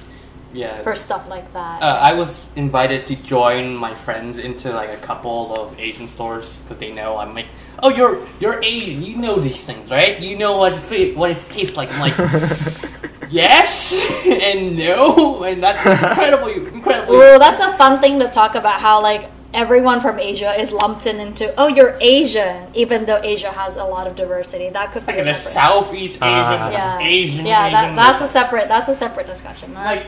Yeah. 0.53 0.83
for 0.83 0.95
stuff 0.97 1.29
like 1.29 1.51
that. 1.55 1.83
Uh, 1.83 1.87
I 2.01 2.13
was 2.13 2.47
invited 2.57 3.07
to 3.09 3.17
join 3.17 3.75
my 3.75 3.95
friends 3.95 4.39
into 4.39 4.71
like 4.73 4.91
a 4.91 4.99
couple 4.99 5.55
of 5.55 5.79
Asian 5.81 6.07
stores 6.07 6.63
because 6.63 6.79
they 6.79 6.93
know 6.93 7.17
I'm 7.17 7.35
like, 7.35 7.47
oh, 7.83 7.89
you're 7.89 8.27
you're 8.41 8.63
Asian, 8.63 9.03
you 9.03 9.17
know 9.17 9.37
these 9.41 9.65
things, 9.65 9.91
right? 9.91 10.21
You 10.21 10.37
know 10.37 10.59
what 10.59 10.75
it, 10.93 11.17
what 11.17 11.31
it 11.31 11.39
tastes 11.51 11.77
like. 11.77 11.89
I'm 11.93 12.01
like, 12.01 12.17
yes 13.31 13.93
and 14.27 14.77
no, 14.77 15.43
and 15.45 15.63
that's 15.63 15.81
incredibly 15.87 16.55
incredibly. 16.69 17.17
Well, 17.17 17.39
that's 17.39 17.61
a 17.63 17.77
fun 17.79 18.01
thing 18.01 18.19
to 18.21 18.29
talk 18.29 18.55
about. 18.55 18.81
How 18.81 19.01
like 19.03 19.31
everyone 19.55 20.01
from 20.01 20.19
Asia 20.19 20.53
is 20.59 20.73
lumped 20.73 21.07
in 21.07 21.21
into 21.21 21.53
oh 21.57 21.69
you're 21.69 21.97
Asian, 22.01 22.69
even 22.75 23.05
though 23.07 23.21
Asia 23.23 23.51
has 23.51 23.77
a 23.77 23.85
lot 23.85 24.07
of 24.07 24.17
diversity. 24.17 24.69
That 24.71 24.93
could 24.93 25.07
be 25.07 25.13
Like 25.13 25.23
a 25.23 25.25
the 25.25 25.35
separate. 25.35 25.53
Southeast 25.53 26.17
Asian, 26.17 26.59
versus 26.59 26.73
yeah, 26.73 26.99
Asian, 27.01 27.47
yeah, 27.47 27.67
Asian. 27.67 27.73
that, 27.73 27.97
that's 27.97 28.21
a 28.21 28.29
separate. 28.29 28.69
That's 28.69 28.89
a 28.89 28.95
separate 28.95 29.27
discussion. 29.27 29.73
like. 29.75 30.05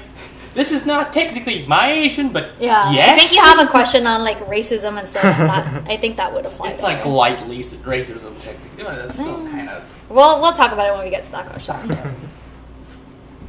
This 0.55 0.71
is 0.71 0.87
not 0.87 1.12
technically 1.12 1.67
my 1.67 1.90
Asian, 1.90 2.29
but 2.33 2.53
yeah, 2.61 2.90
yes. 2.93 3.11
I 3.11 3.17
think 3.19 3.33
you 3.33 3.40
have 3.43 3.59
a 3.67 3.71
question 3.71 4.07
on 4.07 4.23
like 4.23 4.38
racism 4.47 4.99
and 4.99 5.09
stuff. 5.09 5.25
like 5.25 5.37
that. 5.37 5.85
I 5.90 5.97
think 5.97 6.17
that 6.17 6.33
would 6.33 6.47
apply. 6.47 6.71
It's 6.71 6.83
like 6.83 7.05
light 7.05 7.38
raci- 7.38 7.77
racism, 7.83 8.40
technically. 8.40 8.85
That's 8.85 9.14
still 9.14 9.38
Mm. 9.38 9.51
kind 9.51 9.69
of. 9.69 9.83
Well, 10.09 10.40
we'll 10.40 10.53
talk 10.53 10.71
about 10.73 10.87
it 10.88 10.95
when 10.97 11.05
we 11.05 11.11
get 11.11 11.25
to 11.25 11.33
that 11.33 11.47
question. 11.49 11.75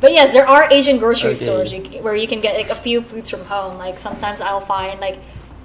But 0.02 0.12
yes, 0.12 0.34
there 0.34 0.48
are 0.48 0.70
Asian 0.72 0.98
grocery 1.00 1.32
Okay. 1.32 1.46
stores 1.46 1.72
you, 1.72 1.82
where 2.04 2.16
you 2.16 2.28
can 2.28 2.42
get 2.42 2.56
like 2.58 2.70
a 2.70 2.76
few 2.76 3.02
foods 3.02 3.30
from 3.30 3.46
home. 3.46 3.78
Like 3.78 3.98
sometimes 3.98 4.42
I'll 4.42 4.62
find 4.62 5.00
like 5.00 5.18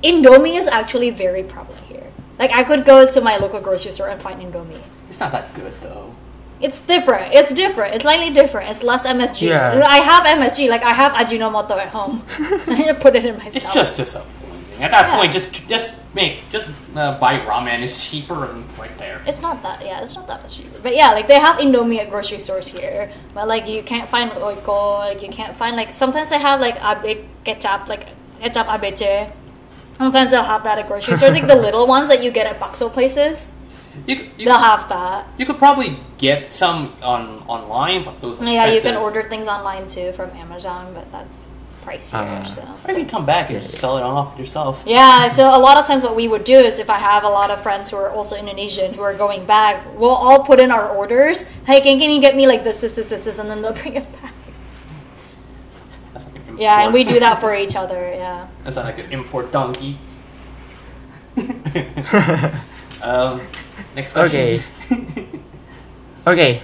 Indomie 0.05 0.57
is 0.59 0.69
actually 0.69 1.11
very 1.11 1.43
prevalent 1.43 1.85
here. 1.89 2.07
Like 2.39 2.51
I 2.53 2.63
could 2.65 2.85
go 2.85 3.11
to 3.11 3.21
my 3.21 3.37
local 3.39 3.61
grocery 3.61 3.93
store 3.93 4.09
and 4.09 4.23
find 4.23 4.41
Indomie. 4.41 4.81
It's 5.11 5.19
not 5.21 5.33
that 5.33 5.53
good 5.55 5.73
though. 5.83 6.10
It's 6.61 6.81
different. 6.81 7.33
It's 7.35 7.53
different. 7.55 7.95
It's 7.95 8.03
slightly 8.03 8.31
different. 8.35 8.71
It's 8.71 8.83
less 8.83 9.07
MSG. 9.07 9.49
Yeah. 9.49 9.83
I 9.87 9.99
have 10.01 10.25
MSG. 10.25 10.69
Like 10.69 10.83
I 10.83 10.93
have 10.93 11.13
Ajinomoto 11.13 11.71
at 11.79 11.89
home. 11.89 12.23
I 12.69 12.93
put 13.01 13.17
it 13.17 13.25
in 13.25 13.39
my 13.39 13.47
It's 13.47 13.73
just 13.73 13.97
disappointing. 13.97 14.83
At 14.83 14.91
that 14.93 15.09
Yeah. 15.09 15.17
point, 15.17 15.33
just 15.33 15.69
just 15.69 15.99
make 16.15 16.49
just 16.51 16.69
uh, 16.97 17.19
buy 17.19 17.39
ramen. 17.41 17.81
It's 17.83 18.03
cheaper 18.05 18.45
and 18.47 18.65
right 18.79 18.97
there. 18.99 19.21
It's 19.27 19.41
not 19.41 19.63
that. 19.63 19.85
Yeah, 19.85 20.03
it's 20.03 20.15
not 20.15 20.27
that 20.27 20.43
much 20.43 20.57
cheaper. 20.57 20.79
But 20.83 20.95
yeah, 20.97 21.13
like 21.13 21.29
they 21.29 21.39
have 21.39 21.57
Indomie 21.57 21.99
at 21.99 22.09
grocery 22.11 22.39
stores 22.41 22.69
here. 22.69 23.11
But 23.35 23.49
like 23.49 23.69
you 23.69 23.83
can't 23.83 24.09
find 24.09 24.31
Royco. 24.33 24.99
Like 24.99 25.23
you 25.23 25.29
can't 25.29 25.55
find 25.57 25.77
like 25.77 25.91
sometimes 25.93 26.31
they 26.31 26.39
have 26.39 26.61
like 26.61 26.77
abe 26.83 27.25
ketchup, 27.45 27.89
like 27.89 28.07
ketchup 28.41 28.67
abeche. 28.69 29.31
Sometimes 29.99 30.31
they'll 30.31 30.45
have 30.45 30.63
that 30.65 30.79
at 30.79 30.89
grocery 30.89 31.17
stores, 31.17 31.33
like 31.35 31.47
the 31.47 31.57
little 31.67 31.87
ones 31.87 32.09
that 32.09 32.23
you 32.25 32.31
get 32.31 32.47
at 32.47 32.59
bakso 32.59 32.91
places. 32.91 33.53
You, 34.07 34.17
c- 34.17 34.31
you, 34.39 34.45
They'll 34.47 34.59
have 34.59 34.89
that. 34.89 35.27
you 35.37 35.45
could 35.47 35.59
probably 35.59 35.99
get 36.19 36.53
some 36.53 36.93
on 37.03 37.43
online, 37.49 38.05
but 38.05 38.21
those 38.21 38.41
are 38.41 38.45
Yeah, 38.45 38.67
you 38.67 38.81
can 38.81 38.97
order 38.97 39.23
things 39.25 39.49
online 39.49 39.89
too 39.89 40.13
from 40.13 40.31
Amazon, 40.31 40.95
but 40.95 41.11
that's 41.11 41.47
pricier. 41.85 42.13
Ah. 42.15 42.45
so. 42.45 42.63
Or 42.89 42.93
you 42.97 43.01
can 43.05 43.09
come 43.11 43.27
back 43.27 43.47
and 43.51 43.57
Yeah. 43.57 43.61
just 43.67 43.79
sell 43.79 43.97
it 43.99 44.03
off 44.03 44.39
yourself. 44.39 44.85
Yeah, 44.87 45.29
so 45.33 45.45
a 45.55 45.59
lot 45.59 45.77
of 45.77 45.87
times 45.87 46.03
what 46.05 46.15
we 46.15 46.29
would 46.29 46.45
do 46.45 46.55
is 46.57 46.79
if 46.79 46.89
I 46.91 46.99
have 46.99 47.25
a 47.25 47.29
lot 47.29 47.51
of 47.51 47.63
friends 47.63 47.91
who 47.91 47.97
are 47.97 48.11
also 48.11 48.37
Indonesian 48.37 48.95
who 48.95 49.03
are 49.03 49.15
going 49.15 49.45
back, 49.45 49.85
we'll 49.99 50.11
all 50.11 50.45
put 50.45 50.61
in 50.61 50.71
our 50.71 50.89
orders. 50.89 51.43
Hey, 51.67 51.81
can, 51.81 51.99
can 51.99 52.11
you 52.11 52.21
get 52.21 52.37
me 52.37 52.47
like 52.47 52.63
this, 52.65 52.81
this, 52.81 52.95
this, 52.97 53.09
this, 53.09 53.25
this, 53.25 53.39
and 53.39 53.51
then 53.51 53.61
they'll 53.63 53.73
bring 53.83 53.97
it 53.97 54.07
back. 54.23 54.35
Like 56.15 56.25
an 56.49 56.59
Yeah, 56.59 56.85
and 56.85 56.93
we 56.95 57.03
do 57.03 57.19
that 57.19 57.41
for 57.41 57.55
each 57.65 57.75
other. 57.75 58.13
Yeah. 58.15 58.47
That's 58.63 58.77
not 58.77 58.85
like 58.85 58.99
an 59.01 59.11
import 59.11 59.51
donkey. 59.51 59.99
um, 63.03 63.41
next 63.95 64.13
question. 64.13 64.41
Okay. 64.41 64.63
Okay. 66.27 66.63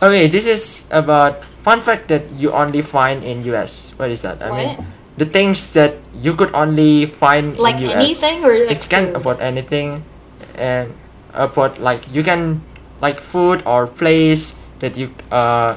Okay, 0.00 0.28
this 0.28 0.46
is 0.46 0.86
about 0.90 1.42
fun 1.44 1.80
fact 1.80 2.08
that 2.08 2.30
you 2.38 2.52
only 2.52 2.82
find 2.82 3.22
in 3.24 3.42
US. 3.50 3.92
What 3.98 4.10
is 4.10 4.22
that? 4.22 4.40
I 4.42 4.50
mean, 4.54 4.78
the 5.18 5.26
things 5.26 5.72
that 5.74 5.98
you 6.14 6.34
could 6.34 6.54
only 6.54 7.06
find 7.06 7.58
Like 7.58 7.82
in 7.82 7.90
US. 7.90 8.22
anything 8.22 8.44
or 8.44 8.54
like 8.54 8.78
it 8.78 8.86
can 8.88 9.10
food? 9.10 9.16
about 9.16 9.38
anything 9.42 10.04
and 10.54 10.94
about 11.34 11.78
like 11.82 12.06
you 12.14 12.22
can 12.22 12.62
like 13.02 13.18
food 13.18 13.62
or 13.66 13.86
place 13.86 14.58
that 14.78 14.96
you 14.96 15.10
uh 15.34 15.74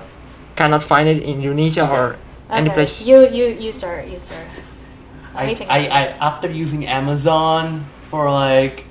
cannot 0.56 0.84
find 0.86 1.10
it 1.10 1.22
in 1.26 1.42
Indonesia 1.42 1.82
Okay. 1.84 1.94
or 1.98 2.06
any 2.54 2.70
Okay, 2.70 2.86
place. 2.86 3.02
You 3.02 3.26
you 3.26 3.50
you 3.50 3.72
start. 3.74 4.06
You 4.06 4.22
start. 4.22 4.46
I, 5.34 5.56
I, 5.66 5.80
I 5.88 6.02
after 6.20 6.52
using 6.52 6.86
Amazon 6.86 7.88
for 8.12 8.30
like 8.30 8.86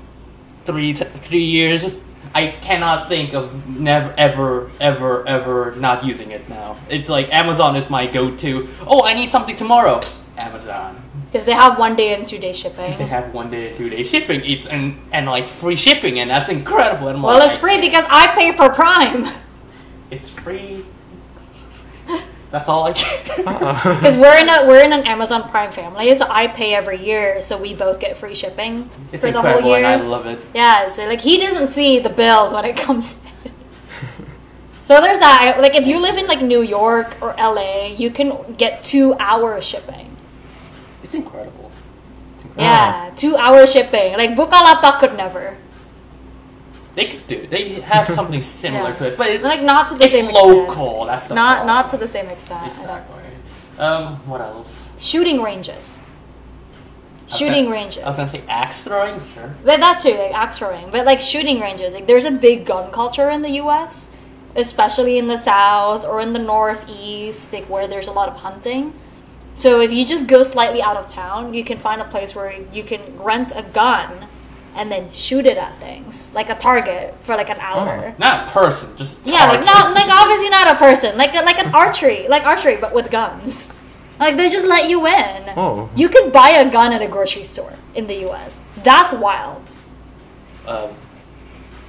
three 0.71 0.95
t- 0.95 1.05
three 1.05 1.39
years, 1.45 1.99
I 2.35 2.49
cannot 2.49 3.09
think 3.09 3.35
of 3.35 3.69
never 3.69 4.15
ever 4.17 4.71
ever 4.81 5.27
ever 5.27 5.75
not 5.77 6.05
using 6.05 6.31
it 6.31 6.49
now. 6.49 6.77
It's 6.89 7.09
like 7.09 7.33
Amazon 7.35 7.77
is 7.77 7.91
my 7.91 8.07
go-to. 8.07 8.69
Oh, 8.87 9.03
I 9.03 9.15
need 9.15 9.33
something 9.33 9.57
tomorrow. 9.57 10.01
Amazon. 10.37 10.97
Because 11.31 11.47
they 11.47 11.53
have 11.53 11.79
one 11.79 11.97
day 11.97 12.15
and 12.15 12.27
two 12.27 12.39
day 12.39 12.53
shipping. 12.53 12.85
Because 12.85 12.99
they 12.99 13.07
have 13.07 13.33
one 13.35 13.51
day, 13.51 13.69
and 13.69 13.77
two 13.77 13.89
day 13.91 14.03
shipping. 14.03 14.45
It's 14.45 14.67
and 14.67 14.99
and 15.13 15.27
like 15.27 15.47
free 15.49 15.77
shipping, 15.77 16.19
and 16.19 16.31
that's 16.31 16.49
incredible. 16.49 17.09
And 17.09 17.23
Well, 17.23 17.39
like, 17.39 17.51
it's 17.51 17.59
free 17.59 17.81
because 17.81 18.05
I 18.09 18.29
pay 18.29 18.53
for 18.53 18.71
Prime. 18.71 19.29
It's 20.11 20.29
free. 20.29 20.85
That's 22.51 22.69
all 22.69 22.85
I 22.85 22.93
can. 22.93 23.37
Because 23.37 24.17
we're 24.19 24.37
in 24.39 24.49
a 24.49 24.67
we're 24.67 24.83
in 24.83 24.93
an 24.93 25.07
Amazon 25.07 25.49
Prime 25.49 25.71
family, 25.71 26.13
so 26.17 26.27
I 26.29 26.49
pay 26.49 26.75
every 26.75 27.05
year, 27.05 27.41
so 27.43 27.57
we 27.57 27.75
both 27.75 28.01
get 28.01 28.17
free 28.17 28.35
shipping 28.35 28.91
It's 29.13 29.25
for 29.25 29.31
the 29.31 29.41
whole 29.41 29.63
year. 29.63 29.77
and 29.77 29.87
I 29.87 29.97
love 29.97 30.27
it. 30.27 30.45
Yeah, 30.53 30.91
so 30.91 31.07
like 31.07 31.21
he 31.21 31.39
doesn't 31.39 31.69
see 31.69 32.01
the 32.01 32.11
bills 32.11 32.53
when 32.53 32.65
it 32.65 32.77
comes. 32.77 33.23
in. 33.45 33.53
so 34.87 35.01
there's 35.01 35.21
that. 35.21 35.59
Like 35.61 35.77
if 35.77 35.87
you 35.87 36.01
live 36.01 36.17
in 36.17 36.27
like 36.27 36.43
New 36.43 36.63
York 36.63 37.17
or 37.23 37.35
LA, 37.39 37.87
you 37.87 38.11
can 38.11 38.55
get 38.55 38.83
two 38.83 39.15
hour 39.21 39.61
shipping. 39.61 40.17
It's 41.05 41.15
incredible. 41.15 41.71
It's 42.35 42.45
incredible. 42.45 42.63
Yeah, 42.63 43.07
uh-huh. 43.07 43.11
two 43.17 43.37
hour 43.37 43.65
shipping. 43.67 44.15
Like 44.15 44.31
Bukalapak 44.35 44.99
could 44.99 45.17
never. 45.17 45.57
They 46.95 47.07
could 47.07 47.27
do. 47.27 47.37
it. 47.37 47.51
They 47.51 47.81
have 47.81 48.09
something 48.19 48.43
similar 48.43 48.91
Yeah. 48.91 48.95
to 48.97 49.07
it, 49.09 49.17
but 49.19 49.29
it's 49.29 49.45
Like 49.45 49.63
not 49.63 49.89
to 49.91 49.95
the 49.95 50.05
it's 50.05 50.13
same 50.15 50.29
extent. 50.29 50.47
local. 50.47 51.05
That's 51.07 51.27
the 51.29 51.35
Not 51.35 51.59
problem. 51.59 51.67
not 51.77 51.89
to 51.91 51.97
the 51.97 52.09
same 52.09 52.27
extent. 52.29 52.67
Exactly. 52.69 53.17
Um, 53.79 54.17
what 54.27 54.41
else? 54.41 54.93
Shooting 54.99 55.43
ranges. 55.43 55.97
shooting 57.29 57.71
ranges. 57.71 58.03
I 58.03 58.09
was 58.09 58.17
gonna 58.17 58.29
say 58.29 58.43
axe 58.49 58.83
throwing, 58.83 59.21
sure. 59.35 59.55
But 59.65 59.79
that 59.81 60.01
too, 60.03 60.11
like 60.17 60.35
axe 60.35 60.59
throwing. 60.59 60.91
But 60.91 61.07
like 61.07 61.21
shooting 61.21 61.61
ranges, 61.61 61.95
like 61.95 62.07
there's 62.09 62.25
a 62.25 62.31
big 62.33 62.67
gun 62.67 62.91
culture 62.91 63.31
in 63.31 63.43
the 63.43 63.51
U.S., 63.63 64.11
especially 64.57 65.17
in 65.17 65.29
the 65.29 65.39
South 65.39 66.05
or 66.05 66.21
in 66.21 66.33
the 66.33 66.41
Northeast, 66.41 67.53
like 67.53 67.71
where 67.71 67.87
there's 67.87 68.09
a 68.09 68.13
lot 68.13 68.29
of 68.29 68.37
hunting. 68.37 68.93
So 69.55 69.81
if 69.81 69.93
you 69.93 70.05
just 70.05 70.27
go 70.27 70.43
slightly 70.43 70.83
out 70.83 70.97
of 70.97 71.09
town, 71.09 71.55
you 71.55 71.63
can 71.65 71.79
find 71.79 72.01
a 72.01 72.05
place 72.05 72.35
where 72.35 72.53
you 72.73 72.83
can 72.83 73.01
rent 73.23 73.53
a 73.55 73.63
gun 73.63 74.27
and 74.77 74.91
then 74.91 75.11
shoot 75.11 75.47
it 75.47 75.57
at 75.59 75.77
things, 75.79 76.29
like 76.33 76.49
a 76.51 76.55
target 76.55 77.15
for 77.23 77.37
like 77.37 77.51
an 77.51 77.59
hour. 77.61 78.15
Not 78.19 78.49
a 78.49 78.51
person, 78.51 78.97
just 78.97 79.27
Yeah, 79.27 79.47
like 79.49 79.65
not 79.65 79.95
like 79.95 80.09
obviously 80.09 80.49
not 80.49 80.69
a 80.69 80.77
person, 80.77 81.17
like 81.19 81.35
like 81.35 81.59
an 81.59 81.75
archery, 81.75 82.29
like 82.29 82.45
archery 82.47 82.77
but 82.81 82.95
with 82.95 83.11
guns. 83.11 83.73
Like 84.19 84.37
they 84.37 84.49
just 84.49 84.67
let 84.67 84.89
you 84.89 85.07
in. 85.07 85.51
Oh. 85.57 85.89
You 85.97 86.09
could 86.09 86.31
buy 86.33 86.51
a 86.51 86.71
gun 86.71 86.93
at 86.93 87.01
a 87.03 87.09
grocery 87.09 87.45
store 87.45 87.73
in 87.95 88.07
the 88.07 88.17
U.S. 88.29 88.61
That's 88.85 89.15
wild. 89.15 89.63
um, 90.69 90.91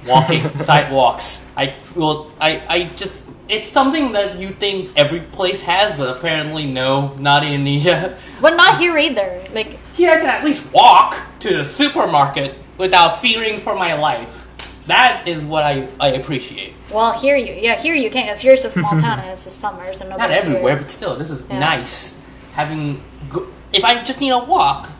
walking 0.06 0.48
sidewalks. 0.64 1.46
I 1.56 1.74
well, 1.94 2.30
I 2.40 2.62
I 2.68 2.84
just 2.96 3.20
it's 3.48 3.68
something 3.68 4.12
that 4.12 4.38
you 4.38 4.50
think 4.50 4.90
every 4.96 5.20
place 5.20 5.62
has, 5.62 5.96
but 5.98 6.16
apparently 6.16 6.64
no, 6.66 7.14
not 7.18 7.44
in 7.44 7.52
Indonesia. 7.52 8.16
But 8.40 8.56
not 8.56 8.78
here 8.78 8.96
either. 8.96 9.44
Like 9.52 9.78
Here 9.92 10.10
I 10.10 10.16
can 10.16 10.28
at 10.28 10.42
least 10.44 10.72
walk 10.72 11.16
to 11.40 11.58
the 11.58 11.64
supermarket 11.64 12.56
without 12.78 13.20
fearing 13.20 13.60
for 13.60 13.74
my 13.74 13.94
life. 13.94 14.48
That 14.86 15.28
is 15.28 15.42
what 15.42 15.62
I, 15.62 15.86
I 16.00 16.08
appreciate. 16.08 16.74
well, 16.90 17.12
here 17.12 17.36
you 17.36 17.52
yeah 17.54 17.76
here 17.76 17.94
you 17.94 18.10
can. 18.10 18.26
Cause 18.28 18.40
here's 18.40 18.64
a 18.64 18.70
small 18.70 18.98
town 19.00 19.20
and 19.20 19.30
it's 19.30 19.44
the 19.44 19.50
summer, 19.50 19.94
so 19.94 20.08
Not 20.08 20.30
everywhere, 20.30 20.74
Here. 20.74 20.82
but 20.82 20.90
still, 20.90 21.16
this 21.16 21.30
is 21.30 21.48
Yeah. 21.48 21.58
nice. 21.60 22.18
Having 22.54 23.00
go- 23.30 23.46
if 23.72 23.84
I 23.84 24.02
just 24.02 24.20
need 24.20 24.30
a 24.30 24.38
walk, 24.38 24.90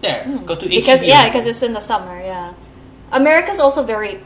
there 0.00 0.24
go 0.46 0.54
to 0.54 0.64
Hmm. 0.64 0.70
Because 0.70 1.02
yeah, 1.02 1.26
because 1.28 1.46
it's 1.46 1.62
in 1.62 1.72
the 1.72 1.80
summer. 1.80 2.20
Yeah, 2.20 2.52
America's 3.12 3.58
also 3.60 3.82
very. 3.82 4.20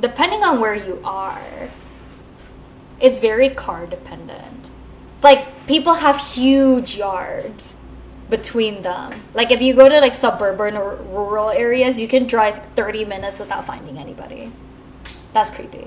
Depending 0.00 0.42
on 0.42 0.60
where 0.60 0.74
you 0.74 1.00
are, 1.04 1.68
it's 3.00 3.18
very 3.18 3.48
car 3.50 3.86
dependent. 3.86 4.70
Like 5.22 5.66
people 5.66 5.94
have 5.94 6.18
huge 6.18 6.96
yards 6.96 7.76
between 8.30 8.82
them. 8.82 9.12
Like 9.34 9.50
if 9.50 9.60
you 9.60 9.74
go 9.74 9.88
to 9.88 10.00
like 10.00 10.12
suburban 10.14 10.76
or 10.76 10.96
rural 10.96 11.50
areas, 11.50 12.00
you 12.00 12.08
can 12.08 12.26
drive 12.26 12.64
30 12.74 13.04
minutes 13.04 13.38
without 13.38 13.64
finding 13.66 13.98
anybody. 13.98 14.50
That's 15.32 15.50
creepy. 15.50 15.86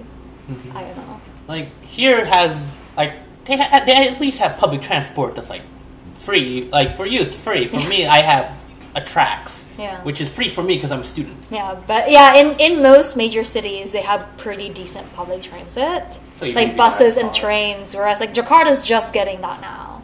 Mm-hmm. 0.50 0.78
I 0.78 0.82
don't 0.84 0.98
know. 0.98 1.22
like 1.48 1.84
here 1.84 2.26
has 2.26 2.80
like 2.98 3.14
they, 3.46 3.58
ha- 3.58 3.84
they 3.86 4.08
at 4.10 4.20
least 4.20 4.40
have 4.40 4.58
public 4.58 4.82
transport 4.82 5.36
that's 5.36 5.50
like 5.50 5.62
free 6.16 6.68
like 6.72 6.96
for 6.98 7.06
you 7.06 7.22
it's 7.22 7.36
free 7.38 7.68
for 7.68 7.78
me 7.88 8.06
i 8.18 8.18
have 8.22 8.58
a 8.96 9.02
trax 9.02 9.66
Yeah. 9.78 10.02
which 10.04 10.20
is 10.22 10.32
free 10.32 10.50
for 10.50 10.64
me 10.64 10.76
because 10.76 10.92
i'm 10.92 11.02
a 11.02 11.04
student 11.04 11.46
Yeah, 11.52 11.80
but 11.88 12.10
yeah, 12.12 12.34
in, 12.36 12.60
in 12.60 12.82
most 12.82 13.16
major 13.16 13.44
cities, 13.44 13.92
they 13.92 14.02
have 14.02 14.28
pretty 14.38 14.70
decent 14.70 15.14
public 15.16 15.44
transit, 15.44 16.20
So 16.40 16.48
like 16.48 16.76
buses 16.76 17.16
and 17.18 17.32
trains. 17.34 17.94
Whereas 17.96 18.20
like 18.20 18.34
Jakarta's 18.34 18.84
just 18.84 19.14
getting 19.14 19.42
that 19.42 19.62
now. 19.62 20.02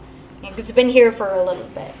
It's 0.56 0.72
been 0.72 0.88
here 0.88 1.10
for 1.12 1.28
a 1.34 1.42
little 1.44 1.68
bit. 1.74 1.92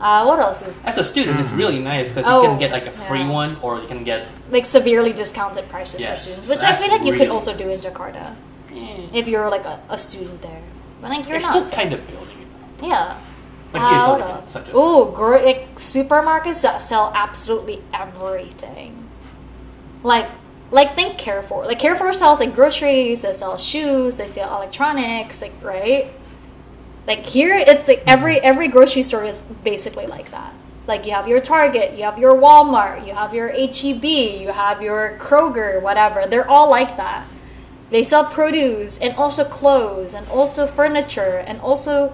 Uh, 0.00 0.24
what 0.24 0.38
else 0.38 0.62
is 0.62 0.78
as 0.84 0.96
a 0.96 1.04
student 1.04 1.38
it's 1.40 1.50
really 1.52 1.78
nice 1.78 2.08
because 2.08 2.24
Oh, 2.26 2.40
you 2.42 2.48
can 2.48 2.58
get 2.58 2.70
like 2.72 2.86
a 2.86 2.90
free 2.92 3.20
yeah. 3.20 3.30
one 3.40 3.56
or 3.60 3.80
you 3.82 3.86
can 3.86 4.02
get 4.02 4.26
like 4.50 4.64
severely 4.64 5.12
discounted 5.12 5.68
prices 5.68 6.02
for 6.04 6.16
students, 6.18 6.48
which 6.48 6.62
I 6.62 6.76
feel 6.76 6.88
like 6.90 7.04
you 7.04 7.12
could 7.14 7.28
also 7.28 7.52
do 7.56 7.68
in 7.68 7.78
Jakarta 7.80 8.34
if 9.12 9.28
you're 9.28 9.50
like 9.50 9.64
a, 9.66 9.78
a 9.90 9.98
student 9.98 10.40
there. 10.42 10.62
But 11.02 11.10
like 11.10 11.28
you're 11.28 11.38
they're 11.38 11.50
not. 11.52 11.66
still 11.66 11.78
kind 11.78 11.92
of 11.92 12.00
building 12.08 12.38
it 12.44 12.84
yeah. 12.86 13.16
but 13.72 13.80
here's 13.80 13.92
Uh, 14.02 14.06
something 14.06 14.36
what 14.36 14.50
such 14.50 14.68
as 14.68 14.74
Oh, 14.74 15.10
gr- 15.12 15.44
like 15.50 15.74
supermarkets 15.76 16.62
that 16.62 16.80
sell 16.80 17.12
absolutely 17.14 17.82
everything. 17.92 19.06
Like, 20.02 20.28
like 20.70 20.94
think 20.94 21.18
Carrefour. 21.18 21.66
Like 21.66 21.78
Carrefour 21.78 22.12
sells 22.14 22.40
like 22.40 22.54
groceries, 22.54 23.20
they 23.22 23.32
sell 23.34 23.56
shoes, 23.58 24.16
they 24.16 24.28
sell 24.28 24.56
electronics, 24.56 25.42
like 25.42 25.52
right. 25.62 26.08
Like 27.06 27.26
here, 27.26 27.54
it's 27.56 27.88
like 27.88 28.02
every 28.06 28.38
every 28.40 28.68
grocery 28.68 29.02
store 29.02 29.24
is 29.24 29.42
basically 29.64 30.06
like 30.06 30.30
that. 30.30 30.52
Like 30.86 31.06
you 31.06 31.12
have 31.12 31.28
your 31.28 31.40
Target, 31.40 31.96
you 31.96 32.04
have 32.04 32.18
your 32.18 32.34
Walmart, 32.34 33.06
you 33.06 33.14
have 33.14 33.34
your 33.34 33.48
HEB, 33.48 34.04
you 34.04 34.52
have 34.52 34.82
your 34.82 35.16
Kroger, 35.18 35.80
whatever. 35.80 36.26
They're 36.26 36.48
all 36.48 36.70
like 36.70 36.96
that. 36.96 37.26
They 37.90 38.04
sell 38.04 38.24
produce 38.24 38.98
and 38.98 39.14
also 39.16 39.44
clothes 39.44 40.14
and 40.14 40.26
also 40.28 40.66
furniture 40.66 41.42
and 41.46 41.60
also 41.60 42.12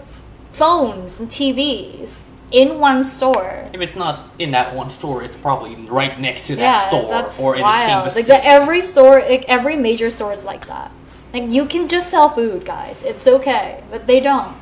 phones 0.53 1.20
and 1.20 1.28
TVs 1.28 2.16
in 2.51 2.78
one 2.78 3.05
store. 3.05 3.68
if 3.72 3.80
it's 3.80 3.97
not 3.97 4.30
in 4.39 4.53
that 4.53 4.74
one 4.74 4.89
store 4.89 5.22
it's 5.22 5.37
probably 5.37 5.74
right 5.74 6.18
next 6.20 6.47
to 6.47 6.55
that 6.55 6.62
yeah, 6.62 6.89
store 6.89 7.11
that's 7.11 7.41
or 7.41 7.57
in 7.57 7.62
wild. 7.62 8.07
the 8.07 8.11
same 8.11 8.22
like 8.22 8.26
the, 8.26 8.47
every 8.47 8.80
store, 8.82 9.18
like 9.20 9.45
every 9.49 9.76
major 9.76 10.11
store 10.11 10.32
is 10.32 10.45
like 10.45 10.66
that. 10.68 10.91
Like 11.34 11.51
you 11.51 11.66
can 11.66 11.89
just 11.89 12.11
sell 12.11 12.28
food, 12.30 12.64
guys. 12.64 12.97
It's 13.03 13.26
okay, 13.26 13.82
but 13.91 14.07
they 14.07 14.20
don't, 14.20 14.57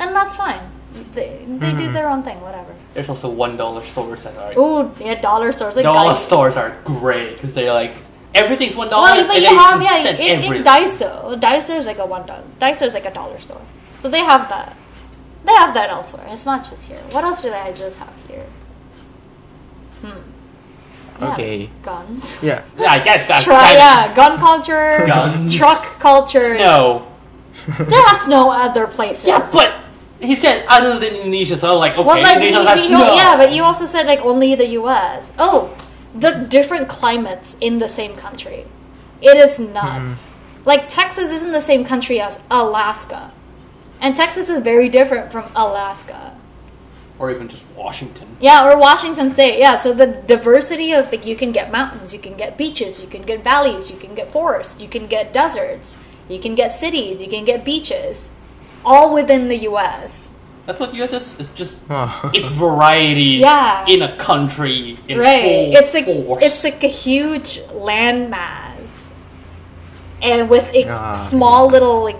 and 0.00 0.14
that's 0.16 0.34
fine. 0.34 0.60
They, 1.14 1.44
they 1.46 1.70
do 1.72 1.92
their 1.92 2.08
own 2.10 2.22
thing, 2.24 2.40
whatever. 2.40 2.74
there's 2.94 3.08
also 3.08 3.28
one 3.30 3.56
dollar 3.56 3.82
stores 3.82 4.24
that 4.24 4.36
are 4.36 4.58
Ooh, 4.58 4.92
yeah, 4.98 5.20
dollar 5.20 5.52
stores. 5.52 5.76
Like 5.76 5.84
dollar 5.84 6.14
Daiso. 6.14 6.26
stores 6.26 6.56
are 6.56 6.76
great 6.84 7.34
because 7.34 7.52
they're 7.54 7.72
like 7.72 7.94
everything's 8.34 8.74
one 8.74 8.88
dollar 8.90 9.04
Well, 9.12 9.26
but 9.28 9.36
and 9.36 9.44
you 9.44 9.56
have 9.58 9.80
yeah, 9.82 9.98
in, 9.98 10.16
in 10.16 10.44
everything. 10.44 10.64
Daiso. 10.64 11.40
Daiso 11.40 11.78
is 11.78 11.86
like 11.86 11.98
a 11.98 12.06
one 12.06 12.26
dollar. 12.26 12.42
Daiso 12.60 12.82
is 12.86 12.94
like 12.94 13.04
a 13.06 13.14
dollar 13.14 13.38
store, 13.38 13.60
so 14.02 14.08
they 14.10 14.18
have 14.32 14.48
that. 14.48 14.76
They 15.44 15.52
have 15.52 15.72
that 15.74 15.90
elsewhere. 15.90 16.26
It's 16.30 16.44
not 16.44 16.68
just 16.68 16.88
here. 16.88 16.98
What 17.12 17.22
else 17.24 17.40
do 17.42 17.50
they 17.50 17.72
just 17.74 17.96
have 17.98 18.12
here? 18.28 18.46
Hmm. 20.02 20.08
Yeah, 21.20 21.32
Okay. 21.32 21.70
Guns. 21.82 22.42
Yeah. 22.42 22.62
yeah, 22.78 22.90
I 22.92 22.98
guess 22.98 23.26
that's 23.28 23.44
Try, 23.44 23.58
kind 23.58 23.78
yeah, 23.78 24.14
gun 24.14 24.38
culture, 24.38 25.04
Guns. 25.06 25.54
truck 25.54 25.84
culture. 26.00 26.54
No. 26.56 27.06
There's 27.78 28.26
no 28.28 28.50
other 28.50 28.86
places. 28.86 29.26
Yeah, 29.26 29.48
but 29.52 29.74
he 30.20 30.34
said 30.36 30.64
other 30.68 30.98
than 30.98 31.14
Indonesia, 31.14 31.56
so 31.56 31.72
I'm 31.72 31.78
like, 31.78 31.92
okay, 31.92 32.04
well, 32.04 32.22
like, 32.22 32.36
Indonesia 32.36 32.60
you- 32.60 32.66
has 32.66 32.80
you- 32.80 32.86
snow. 32.88 33.14
yeah, 33.14 33.36
but 33.36 33.52
you 33.52 33.62
also 33.62 33.86
said 33.86 34.06
like 34.06 34.20
only 34.24 34.54
the 34.54 34.68
U.S. 34.80 35.32
Oh, 35.38 35.74
the 36.14 36.32
different 36.48 36.88
climates 36.88 37.56
in 37.60 37.78
the 37.78 37.88
same 37.88 38.16
country. 38.16 38.66
It 39.22 39.36
is 39.36 39.58
nuts. 39.58 40.26
Mm-hmm. 40.28 40.68
Like 40.68 40.88
Texas 40.88 41.30
isn't 41.32 41.52
the 41.52 41.60
same 41.62 41.84
country 41.84 42.20
as 42.20 42.40
Alaska, 42.50 43.32
and 44.00 44.14
Texas 44.16 44.48
is 44.48 44.62
very 44.62 44.88
different 44.88 45.32
from 45.32 45.50
Alaska. 45.56 46.36
or 47.20 47.30
even 47.30 47.48
just 47.48 47.64
Washington. 47.76 48.24
Yeah, 48.40 48.64
or 48.64 48.78
Washington 48.80 49.28
State. 49.28 49.58
Yeah, 49.60 49.76
so 49.76 49.92
the 49.92 50.06
diversity 50.24 50.92
of 50.96 51.12
like 51.12 51.26
you 51.28 51.36
can 51.36 51.52
get 51.52 51.70
mountains, 51.70 52.14
you 52.16 52.18
can 52.18 52.32
get 52.34 52.56
beaches, 52.56 52.96
you 53.00 53.08
can 53.08 53.22
get 53.28 53.44
valleys, 53.44 53.90
you 53.92 53.98
can 54.00 54.14
get 54.16 54.32
forests, 54.32 54.80
you 54.80 54.88
can 54.88 55.04
get 55.06 55.32
deserts, 55.36 55.96
you 56.32 56.40
can 56.40 56.54
get 56.56 56.72
cities, 56.72 57.20
you 57.20 57.28
can 57.28 57.44
get 57.44 57.60
beaches, 57.62 58.30
all 58.84 59.12
within 59.14 59.48
the 59.48 59.56
U.S. 59.70 60.28
That's 60.66 60.78
what 60.80 60.94
US 60.94 61.12
is. 61.12 61.38
It's 61.40 61.52
just 61.52 61.78
Oh. 61.90 62.30
it's 62.34 62.52
variety 62.52 63.40
Yeah. 63.42 63.84
in 63.88 64.02
a 64.02 64.16
country 64.16 64.98
in 65.08 65.18
right 65.18 65.42
full 65.42 65.76
it's 65.76 65.94
like 65.94 66.04
force. 66.06 66.42
it's 66.44 66.62
like 66.64 66.84
a 66.84 66.88
huge 66.88 67.58
landmass 67.74 69.06
and 70.22 70.48
with 70.50 70.72
a 70.74 70.88
Ah, 70.88 71.12
small 71.14 71.66
little 71.68 72.04
like 72.04 72.16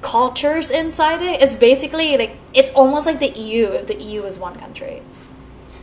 cultures 0.00 0.70
inside 0.70 1.22
it 1.22 1.40
it's 1.42 1.54
basically 1.56 2.16
like 2.16 2.36
it's 2.54 2.70
almost 2.72 3.06
like 3.06 3.18
the 3.20 3.28
eu 3.28 3.72
if 3.72 3.86
the 3.86 3.94
eu 3.94 4.22
is 4.24 4.38
one 4.38 4.54
country 4.56 5.00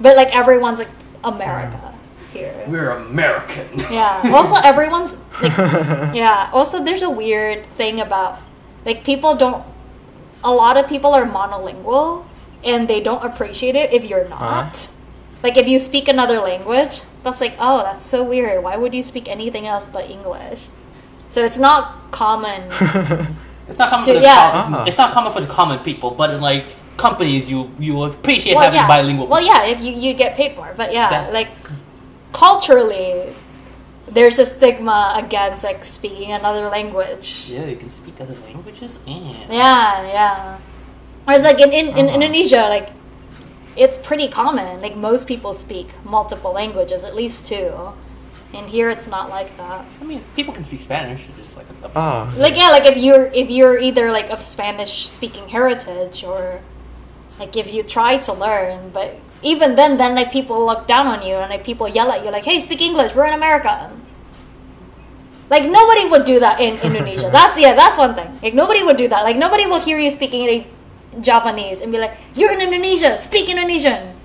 but 0.02 0.16
like 0.18 0.34
everyone's 0.36 0.80
like 0.80 0.90
america 1.24 1.94
here 2.34 2.54
We're 2.68 2.92
American. 2.92 3.68
yeah 3.92 4.22
also 4.34 4.56
everyone's 4.64 5.16
like 5.42 5.56
yeah 6.16 6.50
also 6.52 6.84
there's 6.84 7.02
a 7.04 7.10
weird 7.10 7.66
thing 7.78 8.00
about 8.02 8.40
like 8.86 9.04
people 9.06 9.36
don't 9.36 9.64
a 10.44 10.52
lot 10.52 10.78
of 10.78 10.88
people 10.88 11.14
are 11.14 11.26
monolingual 11.26 12.26
and 12.64 12.88
they 12.88 13.00
don't 13.02 13.24
appreciate 13.24 13.76
it 13.76 13.92
if 13.94 14.04
you're 14.06 14.28
not 14.30 14.90
like 15.44 15.56
if 15.58 15.68
you 15.68 15.80
speak 15.80 16.08
another 16.08 16.40
language 16.40 17.02
that's 17.24 17.42
like 17.42 17.56
oh 17.60 17.84
that's 17.84 18.06
so 18.06 18.24
weird 18.24 18.64
why 18.64 18.76
would 18.78 18.94
you 18.94 19.04
speak 19.04 19.28
anything 19.30 19.66
else 19.68 19.88
but 19.92 20.10
english 20.10 20.68
so 21.30 21.44
it's 21.46 21.60
not 21.60 22.12
common 22.12 22.64
It's 23.70 23.78
not 23.78 23.90
common 23.92 24.06
To- 24.06 24.14
for 24.14 24.20
the 24.20 24.26
yeah. 24.26 24.52
common, 24.64 24.80
Ah. 24.82 24.86
It's 24.86 24.98
not 24.98 25.12
common 25.14 25.32
for 25.32 25.42
the 25.42 25.48
common 25.48 25.78
people, 25.86 26.10
but 26.12 26.32
in, 26.34 26.42
like 26.42 26.66
companies, 26.98 27.48
you 27.52 27.70
you 27.78 28.02
appreciate 28.04 28.56
well 28.56 28.64
having 28.64 28.80
yeah 28.82 28.88
bilingual. 28.88 29.28
well 29.28 29.46
yeah 29.46 29.64
if 29.66 29.80
you, 29.80 29.92
you 29.94 30.16
get 30.16 30.36
paid 30.36 30.56
more 30.58 30.74
but 30.76 30.92
yeah 30.92 31.06
Exactly. 31.06 31.34
like 31.40 31.50
culturally 32.34 33.34
there's 34.12 34.40
a 34.40 34.46
stigma 34.46 35.14
against 35.16 35.64
like 35.64 35.86
speaking 35.86 36.32
another 36.32 36.68
language 36.70 37.46
Yeah, 37.50 37.66
you 37.66 37.76
can 37.78 37.90
speak 37.90 38.20
other 38.22 38.36
languages. 38.46 39.00
Yeah. 39.06 39.34
Yeah, 39.50 40.08
yeah. 40.08 40.58
Whereas 41.26 41.44
like 41.44 41.60
in, 41.60 41.72
in, 41.72 41.88
in 41.90 42.06
Uh-huh. 42.06 42.16
Indonesia, 42.16 42.64
like 42.70 42.90
it's 43.76 43.98
pretty 44.06 44.28
common. 44.28 44.82
Like 44.82 44.96
most 44.98 45.28
people 45.28 45.54
speak 45.54 45.88
multiple 46.04 46.52
languages, 46.52 47.04
at 47.04 47.16
least 47.16 47.46
two. 47.48 47.94
And 48.52 48.66
here 48.68 48.90
it's 48.90 49.06
not 49.08 49.30
like 49.30 49.56
that. 49.58 49.86
I 50.02 50.04
mean, 50.04 50.24
people 50.36 50.54
can 50.54 50.64
speak 50.66 50.82
Spanish. 50.82 51.28
Just 51.38 51.56
like 51.56 51.68
a, 51.70 51.92
Oh. 51.96 52.34
Like 52.36 52.58
yeah, 52.58 52.70
like 52.70 52.86
if 52.86 52.98
you're 52.98 53.28
if 53.32 53.50
you're 53.50 53.78
either 53.78 54.12
like 54.12 54.30
of 54.32 54.42
Spanish 54.42 55.08
speaking 55.10 55.50
heritage 55.50 56.24
or 56.24 56.62
Like 57.40 57.56
if 57.56 57.72
you 57.72 57.84
try 57.84 58.18
to 58.28 58.34
learn, 58.34 58.90
but 58.92 59.16
even 59.42 59.76
then, 59.76 59.98
then 59.98 60.16
like 60.16 60.32
people 60.32 60.66
look 60.66 60.88
down 60.88 61.08
on 61.08 61.26
you 61.26 61.36
and 61.36 61.50
like 61.50 61.64
people 61.64 61.88
yell 61.88 62.12
at 62.12 62.24
you 62.24 62.32
like, 62.32 62.44
"Hey, 62.44 62.60
speak 62.60 62.82
English. 62.82 63.16
We're 63.16 63.28
in 63.28 63.34
America." 63.34 63.90
Like 65.50 65.66
nobody 65.66 66.06
would 66.06 66.26
do 66.26 66.40
that 66.40 66.60
in 66.60 66.78
Indonesia. 66.80 67.30
That's 67.34 67.58
yeah, 67.58 67.74
that's 67.74 67.98
one 67.98 68.14
thing. 68.14 68.30
Like 68.44 68.54
nobody 68.54 68.84
would 68.84 68.98
do 68.98 69.08
that. 69.08 69.24
Like 69.24 69.38
nobody 69.38 69.66
will 69.66 69.82
hear 69.82 69.98
you 69.98 70.12
speaking 70.12 70.46
like, 70.46 70.68
Japanese 71.22 71.82
and 71.82 71.92
be 71.92 71.98
like, 71.98 72.14
"You're 72.36 72.54
in 72.54 72.62
Indonesia. 72.62 73.20
Speak 73.22 73.50
Indonesian." 73.50 74.19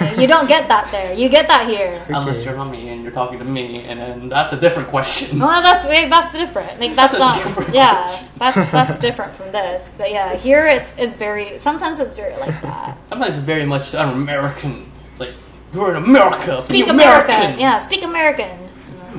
Like, 0.00 0.16
you 0.22 0.26
don't 0.26 0.46
get 0.48 0.68
that 0.68 0.90
there. 0.90 1.14
You 1.14 1.28
get 1.28 1.46
that 1.48 1.68
here. 1.68 2.04
Unless 2.08 2.44
you're 2.44 2.56
not 2.56 2.70
me 2.70 2.88
and 2.88 3.02
you're 3.02 3.12
talking 3.12 3.38
to 3.38 3.44
me, 3.44 3.82
and 3.84 3.98
then 4.00 4.28
that's 4.28 4.52
a 4.52 4.56
different 4.60 4.88
question. 4.88 5.38
Well, 5.38 5.62
that's 5.62 5.84
that's 5.86 6.32
different. 6.32 6.80
Like 6.80 6.94
that's, 6.94 7.16
That's 7.16 7.18
not. 7.18 7.34
different 7.36 7.74
Yeah, 7.74 8.02
question. 8.04 8.28
that's 8.38 8.56
that's 8.72 8.98
different 8.98 9.34
from 9.34 9.52
this. 9.52 9.90
But 9.98 10.10
yeah, 10.10 10.36
here 10.36 10.66
it's 10.66 10.94
it's 10.98 11.14
very. 11.14 11.58
Sometimes 11.58 12.00
it's 12.00 12.14
very 12.14 12.36
like 12.36 12.60
that. 12.62 12.96
Sometimes 13.08 13.36
it's 13.36 13.44
very 13.44 13.66
much 13.66 13.94
an 13.94 14.08
American. 14.10 14.90
It's 15.12 15.20
like 15.20 15.34
you're 15.74 15.90
in 15.90 15.96
America. 16.02 16.60
Speak 16.62 16.88
American. 16.88 17.34
American. 17.36 17.60
Yeah, 17.60 17.80
speak 17.86 18.02
American. 18.02 18.50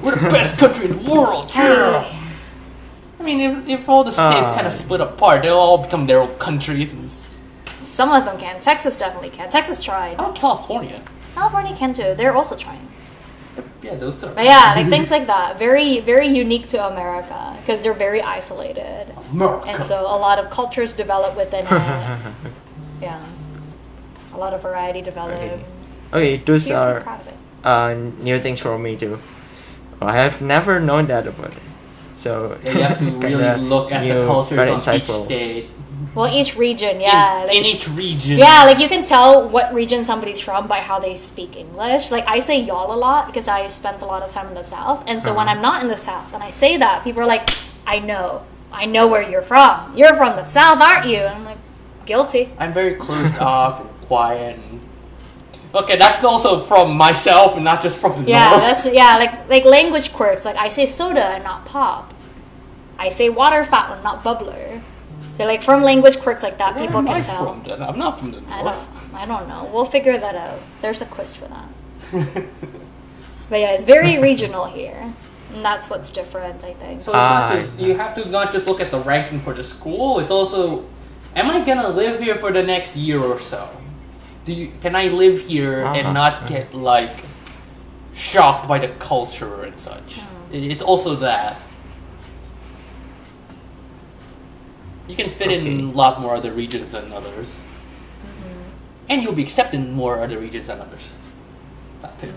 We're 0.01 0.15
the 0.15 0.29
best 0.29 0.57
country 0.59 0.85
in 0.85 1.03
the 1.03 1.11
world. 1.11 1.49
Yeah. 1.55 2.03
Hey. 2.03 2.13
I 3.19 3.23
mean, 3.23 3.39
if, 3.41 3.67
if 3.81 3.89
all 3.89 4.03
the 4.03 4.11
states 4.11 4.45
Ah. 4.47 4.53
kind 4.53 4.67
of 4.67 4.73
split 4.73 5.01
apart, 5.01 5.41
they'll 5.41 5.57
all 5.57 5.79
become 5.79 6.05
their 6.05 6.19
own 6.21 6.35
countries. 6.37 7.26
And 7.99 8.11
s- 8.11 8.11
Some 8.11 8.11
of 8.11 8.25
them 8.25 8.37
can. 8.39 8.61
Texas 8.61 8.97
definitely 8.97 9.29
can. 9.29 9.49
Texas 9.49 9.83
tried. 9.83 10.17
how 10.17 10.25
about 10.25 10.35
California? 10.35 11.01
California 11.35 11.75
can 11.75 11.93
too. 11.93 12.13
They're 12.15 12.35
also 12.35 12.55
trying. 12.55 12.87
Yeah, 13.81 13.95
those 13.95 14.15
two. 14.19 14.27
But 14.27 14.45
yeah, 14.45 14.73
like 14.75 14.89
things 14.95 15.09
like 15.11 15.27
that. 15.27 15.57
Very 15.57 15.99
very 16.01 16.27
unique 16.27 16.67
to 16.69 16.77
America 16.87 17.55
because 17.59 17.81
they're 17.81 17.93
very 17.93 18.21
isolated, 18.21 19.07
America. 19.31 19.67
and 19.69 19.85
so 19.85 20.01
a 20.01 20.17
lot 20.17 20.37
of 20.39 20.49
cultures 20.49 20.93
develop 20.93 21.35
within 21.35 21.65
it. 21.65 21.71
Yeah, 23.01 23.19
a 24.33 24.37
lot 24.37 24.53
of 24.53 24.61
variety 24.63 25.01
develop. 25.01 25.33
Okay. 25.37 25.61
Okay, 26.13 26.37
those 26.37 26.65
Fiercely 26.67 26.75
are 26.97 27.01
proud 27.01 27.21
of 27.21 27.27
it. 27.27 27.33
uh, 27.63 27.93
new 28.23 28.39
things 28.39 28.59
for 28.59 28.77
me 28.79 28.95
too. 28.97 29.19
I 30.01 30.15
have 30.17 30.41
never 30.41 30.79
known 30.79 31.05
that 31.07 31.27
about 31.27 31.53
it. 31.55 31.61
So 32.15 32.57
Yeah, 32.63 32.71
you 32.73 32.81
have 32.81 32.97
to 32.99 33.05
really 33.21 33.61
look 33.61 33.91
at 33.91 34.01
the 34.01 34.13
new, 34.15 34.25
cultures 34.25 34.57
very 34.57 34.71
of 34.71 34.77
insightful. 34.81 35.19
each 35.21 35.25
state. 35.25 35.69
Well, 36.13 36.31
each 36.31 36.55
region, 36.55 36.99
yeah. 37.01 37.41
in, 37.41 37.47
like, 37.47 37.55
in 37.57 37.65
each 37.65 37.87
region. 37.89 38.37
Yeah, 38.37 38.63
like 38.65 38.79
you 38.79 38.87
can 38.87 39.03
tell 39.03 39.47
what 39.49 39.73
region 39.73 40.03
somebody's 40.03 40.39
from 40.39 40.67
by 40.67 40.79
how 40.79 40.99
they 40.99 41.15
speak 41.15 41.55
English. 41.55 42.11
Like 42.11 42.27
I 42.27 42.39
say 42.39 42.59
y'all 42.61 42.93
a 42.93 42.97
lot 42.97 43.27
because 43.27 43.47
I 43.47 43.67
spent 43.69 44.01
a 44.01 44.05
lot 44.05 44.21
of 44.21 44.29
time 44.31 44.47
in 44.47 44.53
the 44.53 44.63
South, 44.63 45.03
and 45.07 45.21
so 45.21 45.33
when 45.33 45.47
Uh-huh. 45.47 45.55
I'm 45.57 45.61
not 45.61 45.81
in 45.81 45.87
the 45.89 45.97
South 45.97 46.33
and 46.33 46.43
I 46.43 46.51
say 46.51 46.77
that, 46.77 47.03
people 47.03 47.21
are 47.23 47.25
like, 47.27 47.47
"I 47.87 47.99
know, 47.99 48.41
I 48.71 48.85
know 48.85 49.07
where 49.07 49.23
you're 49.27 49.41
from. 49.41 49.95
You're 49.97 50.15
from 50.15 50.35
the 50.35 50.45
South, 50.47 50.79
aren't 50.81 51.07
you?" 51.07 51.17
And 51.19 51.35
I'm 51.35 51.45
like, 51.45 51.57
"Guilty." 52.05 52.49
I'm 52.59 52.73
very 52.73 52.93
closed 52.95 53.37
off 53.53 53.81
and 53.81 53.89
quiet. 54.01 54.59
And... 54.69 54.81
Okay, 55.73 55.97
that's 55.97 56.23
also 56.23 56.63
from 56.65 56.95
myself 56.95 57.55
and 57.55 57.63
not 57.63 57.81
just 57.81 57.99
from 57.99 58.23
the 58.23 58.29
Yeah, 58.31 58.49
north. 58.51 58.61
that's 58.61 58.85
yeah, 58.85 59.17
like 59.17 59.49
like 59.49 59.65
language 59.65 60.13
quirks. 60.13 60.45
Like 60.45 60.57
I 60.57 60.69
say 60.69 60.85
soda 60.85 61.25
and 61.25 61.43
not 61.43 61.65
pop. 61.65 62.13
I 62.99 63.09
say 63.09 63.29
water 63.29 63.63
fountain, 63.65 64.03
not 64.03 64.23
bubbler. 64.23 64.81
They're 65.37 65.47
like 65.47 65.63
from 65.63 65.83
language 65.83 66.17
quirks 66.19 66.41
like 66.43 66.57
that. 66.57 66.75
Where 66.75 66.85
people 66.85 66.99
am 66.99 67.05
can 67.07 67.15
I 67.15 67.21
tell. 67.21 67.53
from? 67.53 67.63
Then? 67.63 67.81
I'm 67.81 67.97
not 67.99 68.19
from 68.19 68.31
the 68.31 68.41
I 68.49 68.63
don't. 68.63 68.87
I 69.13 69.25
don't 69.25 69.47
know. 69.47 69.69
We'll 69.73 69.85
figure 69.85 70.17
that 70.17 70.35
out. 70.35 70.59
There's 70.81 71.01
a 71.01 71.05
quiz 71.05 71.35
for 71.35 71.47
that. 71.47 72.45
But 73.49 73.61
yeah, 73.61 73.71
it's 73.71 73.85
very 73.85 74.19
regional 74.19 74.65
here, 74.65 75.13
and 75.53 75.63
that's 75.63 75.89
what's 75.89 76.11
different. 76.11 76.63
I 76.65 76.73
think. 76.73 77.01
So 77.01 77.11
it's 77.11 77.15
not 77.15 77.43
Ah, 77.43 77.55
just 77.55 77.79
you 77.79 77.95
have 77.95 78.13
to 78.15 78.27
not 78.27 78.51
just 78.51 78.67
look 78.67 78.81
at 78.81 78.91
the 78.91 78.99
ranking 78.99 79.39
for 79.39 79.53
the 79.53 79.63
school. 79.63 80.19
It's 80.19 80.31
also, 80.31 80.83
am 81.33 81.49
I 81.49 81.63
gonna 81.63 81.87
live 81.87 82.19
here 82.19 82.35
for 82.35 82.51
the 82.51 82.61
next 82.61 82.97
year 82.97 83.21
or 83.23 83.39
so? 83.39 83.69
Do 84.43 84.51
you 84.51 84.71
can 84.81 84.97
I 84.97 85.07
live 85.07 85.39
here 85.47 85.85
Uh-huh. 85.85 85.95
and 85.95 86.13
not 86.13 86.47
get 86.47 86.75
like 86.75 87.23
shocked 88.13 88.67
by 88.67 88.79
the 88.79 88.89
culture 88.99 89.63
and 89.63 89.79
such? 89.79 90.19
It- 90.51 90.71
It's 90.71 90.83
also 90.83 91.15
that. 91.15 91.55
You 95.07 95.15
can 95.15 95.29
fit 95.29 95.51
in 95.51 95.79
a 95.79 95.91
lot 95.91 96.19
more 96.19 96.35
other 96.35 96.51
regions 96.51 96.91
than 96.91 97.13
others, 97.13 97.63
and 99.09 99.23
you'll 99.23 99.33
be 99.37 99.43
accepted 99.43 99.79
in 99.79 99.93
more 99.93 100.19
other 100.21 100.37
regions 100.37 100.67
than 100.67 100.81
others. 100.81 101.15
That 102.01 102.19
too. 102.19 102.33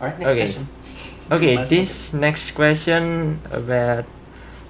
All 0.00 0.06
right, 0.06 0.18
next 0.18 0.30
Okay. 0.32 0.40
question. 0.46 0.68
Okay, 1.30 1.56
Last 1.56 1.68
this 1.70 1.92
next 2.14 2.52
question 2.52 3.40
about 3.50 4.04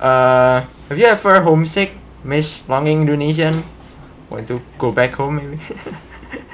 uh 0.01 0.65
have 0.89 0.99
you 0.99 1.07
ever 1.07 1.43
homesick, 1.43 1.95
miss 2.25 2.67
longing 2.69 3.03
Indonesian? 3.07 3.63
Want 4.31 4.49
to 4.49 4.61
go 4.79 4.91
back 4.91 5.15
home 5.15 5.37
maybe? 5.37 5.61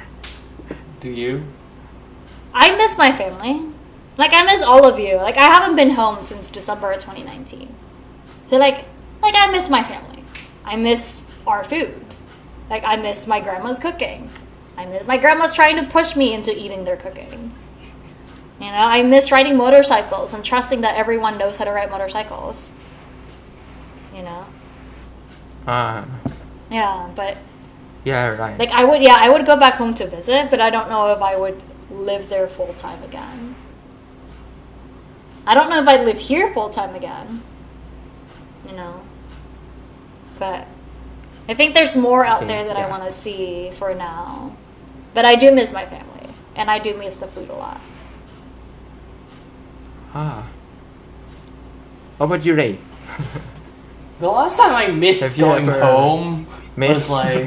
Do 1.01 1.09
you? 1.11 1.45
I 2.53 2.75
miss 2.77 2.97
my 2.99 3.13
family. 3.13 3.63
Like 4.17 4.33
I 4.33 4.45
miss 4.45 4.63
all 4.63 4.87
of 4.87 4.99
you. 4.99 5.17
Like 5.17 5.37
I 5.37 5.47
haven't 5.47 5.77
been 5.77 5.91
home 5.99 6.23
since 6.23 6.51
December 6.51 6.93
of 6.93 7.01
2019. 7.01 7.69
So 8.51 8.57
like 8.59 8.85
like 9.25 9.35
I 9.37 9.51
miss 9.51 9.69
my 9.69 9.83
family. 9.83 10.23
I 10.65 10.77
miss 10.77 11.29
our 11.47 11.65
food. 11.65 12.05
Like 12.71 12.85
I 12.85 12.97
miss 12.97 13.27
my 13.27 13.41
grandma's 13.41 13.79
cooking. 13.79 14.31
I 14.77 14.87
miss 14.87 15.07
my 15.07 15.17
grandma's 15.19 15.55
trying 15.55 15.77
to 15.77 15.91
push 15.91 16.17
me 16.17 16.33
into 16.35 16.57
eating 16.57 16.85
their 16.85 16.97
cooking. 16.97 17.55
You 18.61 18.67
know, 18.71 18.77
I 18.79 19.03
miss 19.03 19.33
riding 19.33 19.57
motorcycles 19.57 20.33
and 20.33 20.45
trusting 20.45 20.81
that 20.83 20.97
everyone 20.97 21.39
knows 21.39 21.57
how 21.57 21.65
to 21.65 21.71
ride 21.73 21.91
motorcycles. 21.91 22.69
You 24.15 24.23
know? 24.23 24.47
Ah, 25.67 26.05
Yeah, 26.71 27.11
but 27.17 27.37
yeah, 28.05 28.29
right. 28.29 28.59
like 28.59 28.71
I 28.71 28.85
would 28.85 29.03
yeah, 29.03 29.17
I 29.19 29.29
would 29.29 29.45
go 29.47 29.59
back 29.59 29.75
home 29.75 29.95
to 29.95 30.07
visit, 30.07 30.51
but 30.51 30.61
I 30.61 30.71
don't 30.71 30.89
know 30.89 31.11
if 31.13 31.21
I 31.21 31.37
would 31.37 31.61
live 31.91 32.29
there 32.29 32.47
full 32.47 32.75
time 32.75 33.03
again. 33.03 33.55
I 35.47 35.55
don't 35.55 35.69
know 35.69 35.81
if 35.83 35.89
I'd 35.89 36.05
live 36.05 36.19
here 36.19 36.53
full 36.55 36.71
time 36.71 36.95
again. 36.95 37.43
You 38.69 38.77
know. 38.77 39.04
But 40.45 40.67
I 41.49 41.55
think 41.55 41.75
there's 41.75 41.97
more 41.97 42.23
out 42.25 42.41
think, 42.41 42.49
there 42.51 42.65
that 42.69 42.77
I 42.77 42.87
want 42.87 43.05
to 43.09 43.15
see 43.15 43.71
for 43.71 43.95
now. 43.95 44.55
But 45.15 45.25
I 45.25 45.37
do 45.37 45.51
miss 45.53 45.73
my 45.73 45.87
family 45.87 46.29
and 46.55 46.71
I 46.71 46.79
do 46.79 46.95
miss 46.97 47.17
the 47.17 47.29
food 47.29 47.49
a 47.49 47.55
lot. 47.55 47.81
ah. 50.13 50.47
How 52.19 52.25
about 52.27 52.45
you, 52.45 52.55
Ray? 52.55 52.79
The 54.21 54.31
last 54.31 54.57
time 54.57 54.73
I 54.75 54.87
missed 54.89 55.23
Have 55.23 55.37
going 55.37 55.69
ever 55.69 55.83
home 55.83 56.47
Miss? 56.77 57.11
was 57.11 57.11
like 57.11 57.47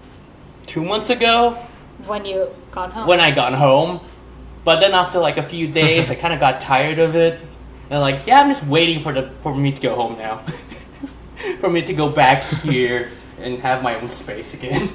two 0.70 0.84
months 0.84 1.10
ago 1.10 1.58
When 2.06 2.24
you 2.24 2.46
got 2.70 2.92
home. 2.92 3.08
when 3.08 3.18
I 3.18 3.32
got 3.32 3.52
home. 3.54 4.00
But 4.64 4.78
then 4.78 4.92
after 4.94 5.18
like 5.18 5.36
a 5.36 5.42
few 5.42 5.66
days, 5.66 6.08
I 6.08 6.14
kind 6.14 6.32
of 6.32 6.38
got 6.38 6.60
tired 6.60 7.00
of 7.00 7.16
it. 7.16 7.40
And 7.90 8.00
like, 8.00 8.24
yeah, 8.26 8.40
I'm 8.40 8.48
just 8.48 8.64
waiting 8.66 9.02
for 9.02 9.12
the 9.12 9.30
for 9.42 9.52
me 9.54 9.72
to 9.72 9.80
go 9.82 9.96
home 9.96 10.16
now, 10.16 10.44
for 11.60 11.70
me 11.70 11.82
to 11.82 11.92
go 11.94 12.08
back 12.10 12.42
here 12.42 13.10
and 13.40 13.58
have 13.60 13.82
my 13.82 13.94
own 14.00 14.10
space 14.10 14.54
again. 14.54 14.90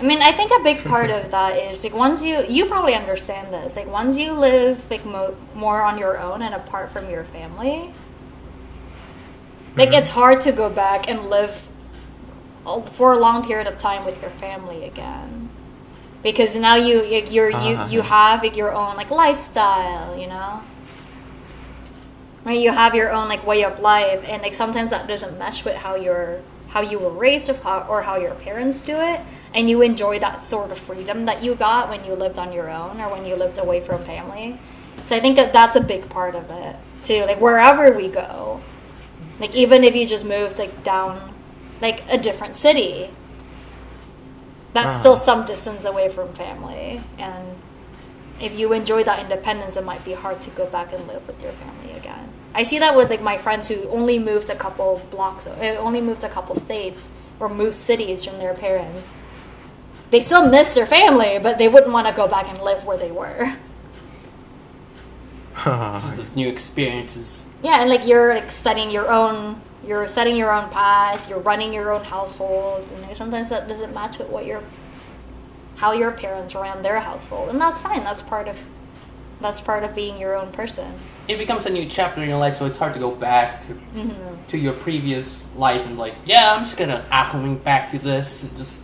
I 0.00 0.02
mean, 0.02 0.22
I 0.22 0.32
think 0.32 0.50
a 0.50 0.62
big 0.62 0.82
part 0.84 1.10
of 1.10 1.30
that 1.30 1.56
is 1.56 1.84
like 1.84 1.94
once 1.94 2.22
you 2.22 2.44
you 2.48 2.66
probably 2.66 2.94
understand 2.94 3.52
this. 3.52 3.76
Like 3.76 3.86
once 3.86 4.16
you 4.16 4.32
live 4.32 4.90
like 4.90 5.04
mo- 5.04 5.36
more 5.54 5.82
on 5.82 5.98
your 5.98 6.18
own 6.18 6.40
and 6.42 6.54
apart 6.54 6.90
from 6.90 7.10
your 7.10 7.24
family, 7.24 7.92
like 9.76 9.92
it's 9.92 10.10
hard 10.10 10.40
to 10.42 10.52
go 10.52 10.68
back 10.70 11.08
and 11.08 11.28
live 11.28 11.66
a- 12.66 12.82
for 12.82 13.12
a 13.12 13.18
long 13.18 13.44
period 13.46 13.66
of 13.66 13.78
time 13.78 14.04
with 14.04 14.20
your 14.22 14.30
family 14.30 14.84
again. 14.84 15.48
Because 16.22 16.56
now 16.56 16.76
you 16.76 17.02
like, 17.02 17.30
you're 17.32 17.50
you 17.50 17.56
Uh-huh. 17.76 17.88
you 17.90 18.00
have 18.02 18.42
like 18.42 18.56
your 18.56 18.72
own 18.74 18.96
like 18.96 19.10
lifestyle, 19.10 20.18
you 20.18 20.26
know. 20.26 20.60
Right, 22.44 22.58
you 22.58 22.70
have 22.72 22.94
your 22.94 23.10
own 23.12 23.28
like 23.28 23.46
way 23.46 23.64
of 23.64 23.80
life, 23.80 24.24
and 24.26 24.42
like 24.42 24.54
sometimes 24.54 24.90
that 24.90 25.06
doesn't 25.06 25.38
mesh 25.38 25.64
with 25.64 25.76
how 25.76 25.94
you're 25.94 26.40
how 26.68 26.80
you 26.80 26.98
were 26.98 27.10
raised 27.10 27.50
or 27.50 27.54
how, 27.54 27.84
or 27.88 28.02
how 28.02 28.16
your 28.16 28.34
parents 28.34 28.80
do 28.80 28.96
it, 28.96 29.20
and 29.52 29.68
you 29.68 29.82
enjoy 29.82 30.18
that 30.20 30.42
sort 30.44 30.70
of 30.70 30.78
freedom 30.78 31.24
that 31.26 31.42
you 31.42 31.54
got 31.54 31.90
when 31.90 32.04
you 32.04 32.14
lived 32.14 32.38
on 32.38 32.52
your 32.52 32.70
own 32.70 33.00
or 33.00 33.10
when 33.10 33.26
you 33.26 33.34
lived 33.36 33.58
away 33.58 33.80
from 33.80 34.02
family. 34.04 34.58
So 35.06 35.16
I 35.16 35.20
think 35.20 35.36
that 35.36 35.52
that's 35.52 35.76
a 35.76 35.80
big 35.80 36.08
part 36.08 36.34
of 36.34 36.48
it 36.50 36.76
too. 37.04 37.24
Like 37.24 37.40
wherever 37.40 37.92
we 37.94 38.08
go, 38.08 38.60
like 39.38 39.54
even 39.54 39.84
if 39.84 39.94
you 39.96 40.06
just 40.06 40.24
moved 40.24 40.58
like 40.58 40.82
down, 40.84 41.34
like 41.82 42.04
a 42.08 42.16
different 42.16 42.56
city, 42.56 43.10
that's 44.72 44.96
Ah. 44.96 45.00
still 45.00 45.16
some 45.16 45.44
distance 45.44 45.84
away 45.84 46.08
from 46.08 46.32
family 46.32 47.02
and 47.18 47.59
if 48.40 48.58
you 48.58 48.72
enjoy 48.72 49.04
that 49.04 49.18
independence, 49.20 49.76
it 49.76 49.84
might 49.84 50.04
be 50.04 50.12
hard 50.12 50.40
to 50.42 50.50
go 50.50 50.66
back 50.66 50.92
and 50.92 51.06
live 51.06 51.26
with 51.26 51.42
your 51.42 51.52
family 51.52 51.92
again. 51.92 52.32
I 52.54 52.62
see 52.62 52.78
that 52.78 52.96
with 52.96 53.10
like 53.10 53.22
my 53.22 53.38
friends 53.38 53.68
who 53.68 53.88
only 53.88 54.18
moved 54.18 54.50
a 54.50 54.56
couple 54.56 55.02
blocks, 55.10 55.46
uh, 55.46 55.76
only 55.78 56.00
moved 56.00 56.24
a 56.24 56.28
couple 56.28 56.56
states 56.56 57.06
or 57.38 57.48
moved 57.48 57.74
cities 57.74 58.24
from 58.24 58.38
their 58.38 58.54
parents. 58.54 59.12
They 60.10 60.20
still 60.20 60.48
miss 60.48 60.74
their 60.74 60.86
family, 60.86 61.38
but 61.38 61.58
they 61.58 61.68
wouldn't 61.68 61.92
want 61.92 62.08
to 62.08 62.12
go 62.12 62.26
back 62.26 62.48
and 62.48 62.60
live 62.60 62.84
where 62.84 62.96
they 62.96 63.12
were. 63.12 63.56
just 65.64 66.16
this 66.16 66.36
new 66.36 66.48
experiences. 66.48 67.46
Yeah, 67.62 67.80
and 67.80 67.90
like 67.90 68.06
you're 68.06 68.34
like 68.34 68.50
setting 68.50 68.90
your 68.90 69.10
own, 69.10 69.60
you're 69.86 70.08
setting 70.08 70.34
your 70.34 70.52
own 70.52 70.70
path. 70.70 71.28
You're 71.28 71.40
running 71.40 71.72
your 71.72 71.92
own 71.92 72.04
household. 72.04 72.88
And 72.92 73.02
like, 73.02 73.16
sometimes 73.16 73.50
that 73.50 73.68
doesn't 73.68 73.92
match 73.94 74.18
with 74.18 74.28
what 74.28 74.46
your, 74.46 74.62
how 75.80 75.92
your 75.92 76.10
parents 76.12 76.54
ran 76.54 76.82
their 76.82 77.00
household, 77.00 77.48
and 77.48 77.58
that's 77.60 77.80
fine. 77.80 78.04
That's 78.04 78.20
part 78.22 78.48
of, 78.48 78.56
that's 79.40 79.60
part 79.60 79.82
of 79.82 79.94
being 79.94 80.18
your 80.18 80.36
own 80.36 80.52
person. 80.52 80.92
It 81.26 81.38
becomes 81.38 81.64
a 81.64 81.70
new 81.70 81.86
chapter 81.86 82.22
in 82.22 82.28
your 82.28 82.38
life, 82.38 82.56
so 82.56 82.66
it's 82.66 82.76
hard 82.78 82.92
to 82.94 83.00
go 83.00 83.10
back 83.12 83.66
to 83.66 83.72
Mm-hmm. 83.74 84.46
to 84.48 84.58
your 84.58 84.74
previous 84.74 85.44
life 85.56 85.86
and 85.86 85.96
like, 85.98 86.14
yeah, 86.26 86.52
I'm 86.54 86.64
just 86.64 86.76
gonna 86.76 87.02
acclimate 87.10 87.64
back 87.64 87.90
to 87.92 87.98
this 87.98 88.42
and 88.44 88.56
just 88.58 88.82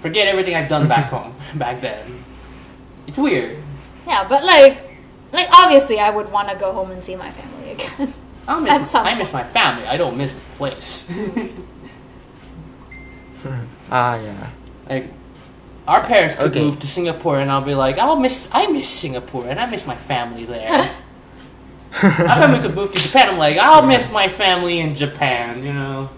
forget 0.00 0.28
everything 0.28 0.54
I've 0.54 0.68
done 0.68 0.86
back 0.86 1.10
home 1.14 1.34
back 1.56 1.80
then. 1.80 2.24
It's 3.08 3.18
weird. 3.18 3.58
Yeah, 4.06 4.26
but 4.28 4.44
like, 4.44 4.78
like 5.32 5.48
obviously, 5.50 5.98
I 5.98 6.10
would 6.10 6.30
want 6.30 6.48
to 6.50 6.56
go 6.56 6.72
home 6.72 6.90
and 6.92 7.02
see 7.02 7.16
my 7.16 7.30
family 7.32 7.72
again. 7.76 8.14
I 8.46 8.68
At 8.68 8.80
miss, 8.82 8.90
some 8.90 9.06
I 9.06 9.14
miss 9.16 9.32
my 9.32 9.42
family. 9.44 9.86
I 9.86 9.96
don't 9.96 10.16
miss 10.16 10.34
the 10.34 10.40
place. 10.56 11.10
Ah, 13.90 14.14
yeah. 14.16 14.50
like, 14.88 15.10
our 15.86 16.02
parents 16.06 16.36
could 16.36 16.50
Okay. 16.52 16.60
move 16.60 16.78
to 16.80 16.86
Singapore, 16.86 17.40
and 17.40 17.50
I'll 17.50 17.60
be 17.64 17.74
like, 17.74 17.98
I'll 17.98 18.16
miss, 18.16 18.48
I 18.52 18.66
miss 18.68 18.88
Singapore, 18.88 19.48
and 19.48 19.58
I 19.58 19.66
miss 19.66 19.86
my 19.86 19.96
family 19.96 20.44
there. 20.44 20.70
our 22.02 22.36
family 22.38 22.60
could 22.60 22.74
move 22.74 22.92
to 22.92 22.98
Japan. 23.02 23.30
I'm 23.30 23.38
like, 23.38 23.58
I'll 23.58 23.84
miss 23.86 24.10
my 24.12 24.28
family 24.28 24.78
in 24.80 24.94
Japan. 24.94 25.64
You 25.64 25.72
know, 25.72 26.10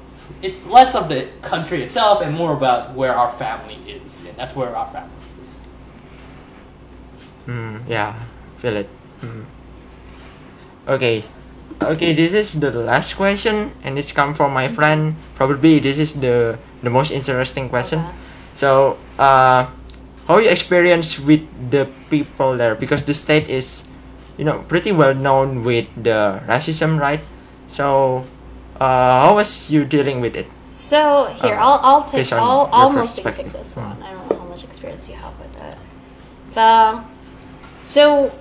it's 0.42 0.64
less 0.66 0.94
of 0.94 1.08
the 1.08 1.28
country 1.42 1.82
itself 1.82 2.22
and 2.22 2.34
more 2.36 2.52
about 2.52 2.94
where 2.94 3.14
our 3.14 3.32
family 3.32 3.76
is, 3.88 4.24
and 4.28 4.36
that's 4.36 4.54
where 4.54 4.74
our 4.76 4.86
family 4.88 5.10
is. 5.42 5.50
Mm, 7.48 7.88
yeah, 7.88 8.14
feel 8.58 8.76
it. 8.76 8.88
Mm. 9.20 9.44
Okay, 10.86 11.24
okay. 11.80 12.12
This 12.12 12.34
is 12.34 12.60
the 12.60 12.70
last 12.70 13.14
question, 13.16 13.72
and 13.82 13.98
it's 13.98 14.12
come 14.12 14.34
from 14.34 14.52
my 14.52 14.68
friend. 14.68 15.16
Probably 15.34 15.80
this 15.80 15.98
is 15.98 16.20
the 16.20 16.58
the 16.82 16.90
most 16.90 17.10
interesting 17.10 17.68
question. 17.68 18.00
Okay. 18.00 18.23
So, 18.54 18.96
uh, 19.18 19.66
how 20.26 20.38
you 20.38 20.48
experience 20.48 21.18
with 21.18 21.42
the 21.70 21.88
people 22.08 22.56
there? 22.56 22.74
Because 22.74 23.04
the 23.04 23.14
state 23.14 23.48
is, 23.48 23.88
you 24.38 24.44
know, 24.44 24.64
pretty 24.68 24.92
well 24.92 25.14
known 25.14 25.64
with 25.64 25.86
the 25.94 26.40
racism, 26.46 26.98
right? 26.98 27.20
So, 27.66 28.24
uh, 28.80 29.26
how 29.26 29.34
was 29.36 29.70
you 29.70 29.84
dealing 29.84 30.20
with 30.20 30.36
it? 30.36 30.46
So 30.72 31.26
here, 31.42 31.56
I'll 31.56 31.80
I'll 31.82 32.04
take 32.04 32.30
I'll 32.32 32.90
mostly 32.92 33.24
take 33.32 33.52
this 33.52 33.74
Hmm. 33.74 33.80
one. 33.80 34.02
I 34.02 34.12
don't 34.12 34.30
know 34.30 34.38
how 34.38 34.44
much 34.44 34.64
experience 34.64 35.08
you 35.08 35.14
have 35.14 35.32
with 35.40 35.56
it. 35.62 35.78
The 36.52 37.02
so 37.82 38.32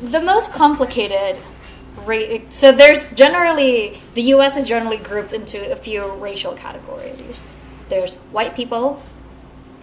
the 0.00 0.20
most 0.20 0.52
complicated 0.52 1.36
so 2.50 2.72
there's 2.72 3.12
generally 3.14 4.02
the 4.14 4.22
U.S. 4.36 4.56
is 4.56 4.66
generally 4.68 4.98
grouped 4.98 5.32
into 5.32 5.72
a 5.72 5.76
few 5.76 6.12
racial 6.12 6.52
categories. 6.52 7.46
There's 7.88 8.18
white 8.32 8.54
people, 8.54 9.00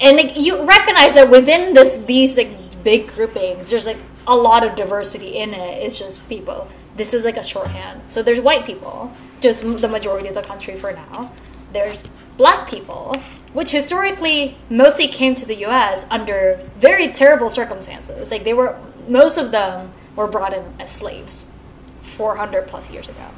and 0.02 0.18
like, 0.18 0.36
you 0.36 0.64
recognize 0.66 1.14
that 1.14 1.30
within 1.30 1.76
this 1.76 2.00
these 2.00 2.36
like 2.36 2.50
big 2.84 3.08
groupings, 3.08 3.70
there's 3.70 3.86
like 3.86 4.00
a 4.28 4.36
lot 4.36 4.66
of 4.66 4.76
diversity 4.76 5.38
in 5.38 5.54
it. 5.54 5.84
It's 5.84 5.98
just 5.98 6.28
people. 6.28 6.68
This 6.96 7.14
is 7.14 7.24
like 7.24 7.38
a 7.38 7.44
shorthand. 7.44 8.02
So 8.10 8.22
there's 8.24 8.42
white 8.42 8.66
people, 8.66 9.14
just 9.40 9.62
the 9.62 9.88
majority 9.88 10.28
of 10.28 10.36
the 10.36 10.42
country 10.42 10.76
for 10.76 10.92
now. 10.92 11.32
There's 11.72 12.08
black 12.36 12.70
people, 12.70 13.16
which 13.54 13.72
historically 13.72 14.58
mostly 14.70 15.08
came 15.08 15.36
to 15.36 15.46
the 15.46 15.56
U.S. 15.68 16.06
under 16.10 16.68
very 16.78 17.08
terrible 17.10 17.50
circumstances. 17.50 18.32
Like 18.32 18.44
they 18.44 18.54
were, 18.54 18.80
most 19.08 19.38
of 19.38 19.52
them 19.52 19.92
were 20.16 20.28
brought 20.28 20.54
in 20.54 20.64
as 20.80 20.92
slaves, 20.92 21.54
400 22.02 22.68
plus 22.68 22.90
years 22.90 23.08
ago, 23.08 23.30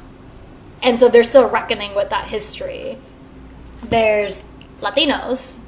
and 0.82 0.98
so 0.98 1.08
they're 1.08 1.24
still 1.24 1.48
reckoning 1.48 1.94
with 1.94 2.10
that 2.10 2.28
history. 2.28 2.98
There's 3.82 4.44
Latinos, 4.80 5.60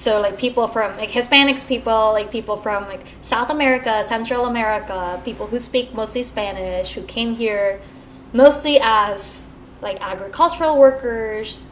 so 0.00 0.18
like 0.18 0.38
people 0.38 0.66
from 0.66 0.96
like 0.96 1.10
Hispanics 1.10 1.68
people, 1.68 2.12
like 2.12 2.32
people 2.32 2.56
from 2.56 2.84
like 2.84 3.02
South 3.20 3.50
America, 3.50 4.02
Central 4.02 4.46
America, 4.46 5.20
people 5.26 5.48
who 5.48 5.60
speak 5.60 5.92
mostly 5.92 6.22
Spanish, 6.22 6.92
who 6.92 7.02
came 7.02 7.34
here 7.34 7.82
mostly 8.32 8.80
as 8.80 9.50
like 9.82 10.00
agricultural 10.00 10.78
workers 10.78 11.66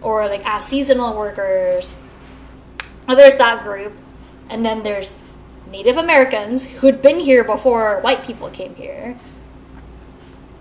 or 0.00 0.26
like 0.28 0.40
as 0.46 0.64
seasonal 0.64 1.14
workers. 1.14 2.00
Well, 3.06 3.18
there's 3.18 3.36
that 3.36 3.62
group, 3.62 3.92
and 4.48 4.64
then 4.64 4.82
there's 4.82 5.20
Native 5.70 5.98
Americans 5.98 6.66
who'd 6.66 7.02
been 7.02 7.20
here 7.20 7.44
before 7.44 8.00
white 8.00 8.24
people 8.24 8.48
came 8.48 8.76
here, 8.76 9.18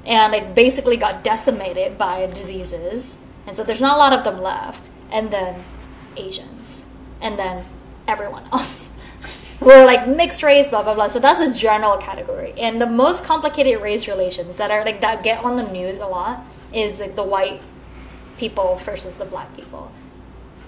and 0.05 0.33
like 0.33 0.53
basically 0.53 0.97
got 0.97 1.23
decimated 1.23 1.97
by 1.97 2.25
diseases, 2.25 3.23
and 3.47 3.55
so 3.55 3.63
there's 3.63 3.79
not 3.79 3.95
a 3.95 3.99
lot 3.99 4.11
of 4.11 4.25
them 4.25 4.41
left. 4.41 4.89
And 5.09 5.31
then 5.31 5.63
Asians, 6.17 6.87
and 7.23 7.39
then 7.39 7.65
everyone 8.07 8.43
else. 8.51 8.89
We're 9.59 9.85
like 9.85 10.07
mixed 10.07 10.43
race, 10.43 10.67
blah 10.67 10.83
blah 10.83 10.93
blah. 10.93 11.07
So 11.07 11.19
that's 11.19 11.39
a 11.39 11.51
general 11.51 11.97
category. 11.97 12.53
And 12.57 12.79
the 12.79 12.85
most 12.85 13.25
complicated 13.25 13.81
race 13.81 14.07
relations 14.07 14.57
that 14.57 14.69
are 14.69 14.85
like 14.85 15.01
that 15.01 15.23
get 15.23 15.43
on 15.43 15.55
the 15.55 15.67
news 15.67 15.99
a 15.99 16.05
lot 16.05 16.45
is 16.73 16.99
like 16.99 17.15
the 17.15 17.23
white 17.23 17.61
people 18.37 18.75
versus 18.83 19.15
the 19.15 19.25
black 19.25 19.55
people. 19.55 19.91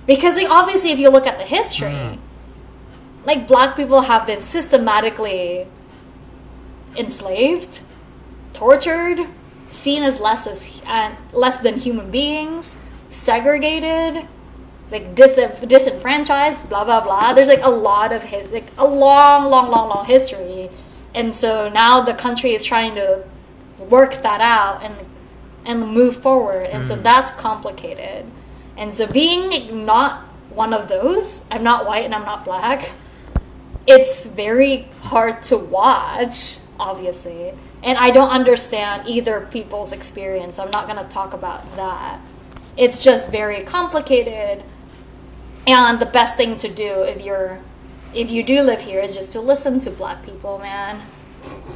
Because 0.07 0.35
like 0.35 0.49
obviously 0.49 0.91
if 0.91 0.97
you 0.97 1.09
look 1.09 1.27
at 1.27 1.37
the 1.37 1.43
history, 1.43 2.17
like 3.25 3.47
black 3.47 3.75
people 3.75 4.01
have 4.01 4.25
been 4.25 4.41
systematically 4.41 5.67
enslaved, 6.95 7.81
tortured, 8.53 9.27
seen 9.71 10.03
as 10.03 10.19
less 10.21 10.47
as 10.47 10.81
uh, 10.85 11.13
less 11.33 11.59
than 11.59 11.79
human 11.79 12.11
beings, 12.11 12.75
segregated, 13.09 14.27
like 14.91 15.15
dis- 15.15 15.59
disenfranchised, 15.67 16.69
blah 16.69 16.83
blah 16.83 17.01
blah. 17.01 17.33
There's 17.33 17.47
like 17.47 17.63
a 17.63 17.69
lot 17.69 18.13
of 18.13 18.23
his 18.23 18.49
like 18.51 18.67
a 18.77 18.85
long, 18.85 19.49
long, 19.49 19.69
long, 19.69 19.89
long 19.89 20.05
history, 20.05 20.69
and 21.13 21.33
so 21.33 21.69
now 21.69 22.01
the 22.01 22.13
country 22.13 22.53
is 22.53 22.63
trying 22.63 22.95
to 22.95 23.23
work 23.79 24.21
that 24.21 24.41
out 24.41 24.83
and 24.83 24.95
and 25.65 25.87
move 25.87 26.17
forward, 26.17 26.65
and 26.67 26.87
so 26.87 26.95
mm. 26.95 27.03
that's 27.03 27.31
complicated. 27.31 28.25
And 28.77 28.93
so 28.93 29.07
being 29.07 29.85
not 29.85 30.21
one 30.49 30.73
of 30.73 30.87
those, 30.87 31.45
I'm 31.49 31.63
not 31.63 31.85
white 31.85 32.05
and 32.05 32.13
I'm 32.13 32.25
not 32.25 32.45
black. 32.45 32.91
It's 33.87 34.25
very 34.25 34.87
hard 35.01 35.43
to 35.43 35.57
watch, 35.57 36.57
obviously, 36.79 37.53
and 37.81 37.97
I 37.97 38.11
don't 38.11 38.29
understand 38.29 39.07
either 39.07 39.47
people's 39.51 39.91
experience. 39.91 40.59
I'm 40.59 40.71
not 40.71 40.87
gonna 40.87 41.07
talk 41.09 41.33
about 41.33 41.75
that 41.75 42.19
it's 42.77 43.01
just 43.01 43.31
very 43.31 43.63
complicated 43.63 44.63
and 45.67 45.99
the 45.99 46.05
best 46.05 46.37
thing 46.37 46.57
to 46.57 46.67
do 46.67 47.03
if 47.03 47.23
you're 47.23 47.59
if 48.13 48.31
you 48.31 48.43
do 48.43 48.61
live 48.61 48.81
here 48.81 49.01
is 49.01 49.15
just 49.15 49.31
to 49.33 49.41
listen 49.41 49.79
to 49.79 49.91
black 49.91 50.23
people 50.25 50.59
man. 50.59 51.01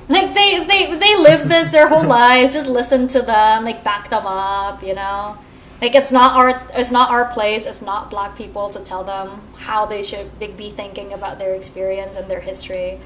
Like 0.07 0.33
they 0.33 0.59
they 0.63 0.95
they 0.95 1.15
live 1.17 1.47
this 1.49 1.69
their 1.69 1.89
whole 1.89 2.03
lives 2.19 2.53
just 2.53 2.69
listen 2.69 3.07
to 3.09 3.21
them 3.21 3.65
like 3.65 3.83
back 3.83 4.09
them 4.09 4.25
up 4.25 4.83
you 4.83 4.93
know? 4.93 5.37
Like 5.81 5.95
it's 5.95 6.11
not 6.11 6.35
our 6.35 6.61
it's 6.73 6.91
not 6.91 7.09
our 7.09 7.25
place 7.25 7.65
it's 7.65 7.81
not 7.81 8.09
black 8.09 8.37
people 8.37 8.69
to 8.69 8.79
tell 8.79 9.03
them 9.03 9.41
how 9.57 9.85
they 9.85 10.03
should 10.03 10.39
be 10.39 10.47
be 10.47 10.69
thinking 10.71 11.13
about 11.13 11.39
their 11.39 11.53
experience 11.53 12.15
and 12.15 12.29
their 12.29 12.41
history. 12.41 12.99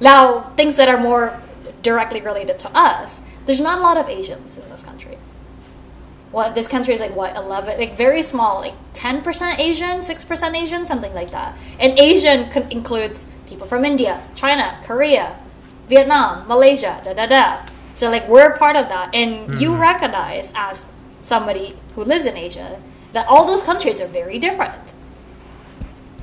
Now 0.00 0.40
things 0.56 0.76
that 0.76 0.88
are 0.88 0.98
more 0.98 1.42
directly 1.82 2.20
related 2.20 2.58
to 2.60 2.70
us 2.76 3.20
there's 3.46 3.60
not 3.60 3.78
a 3.78 3.82
lot 3.82 3.96
of 3.96 4.08
asians 4.08 4.58
in 4.58 4.68
this 4.70 4.82
country 4.82 5.16
what 6.30 6.54
this 6.54 6.68
country 6.68 6.94
is 6.94 7.00
like 7.00 7.14
what 7.14 7.36
11 7.36 7.78
like 7.78 7.96
very 7.96 8.22
small 8.22 8.60
like 8.60 8.74
10% 8.92 9.58
asian 9.58 9.98
6% 9.98 10.54
asian 10.54 10.86
something 10.86 11.14
like 11.14 11.30
that. 11.30 11.56
And 11.78 11.98
asian 11.98 12.50
con- 12.50 12.70
includes 12.70 13.30
people 13.46 13.66
from 13.66 13.84
india 13.84 14.22
china 14.34 14.78
korea 14.84 15.38
vietnam 15.88 16.46
malaysia 16.48 17.00
da 17.04 17.12
da 17.12 17.26
da. 17.26 17.64
So 17.94 18.10
like 18.10 18.28
we're 18.28 18.56
part 18.58 18.76
of 18.76 18.88
that. 18.88 19.14
And 19.14 19.58
you 19.60 19.70
mm-hmm. 19.70 19.80
recognize 19.80 20.52
as 20.54 20.88
somebody 21.22 21.76
who 21.94 22.04
lives 22.04 22.26
in 22.26 22.36
asia 22.36 22.82
that 23.12 23.26
all 23.28 23.46
those 23.46 23.62
countries 23.62 24.00
are 24.00 24.08
very 24.08 24.38
different. 24.38 24.94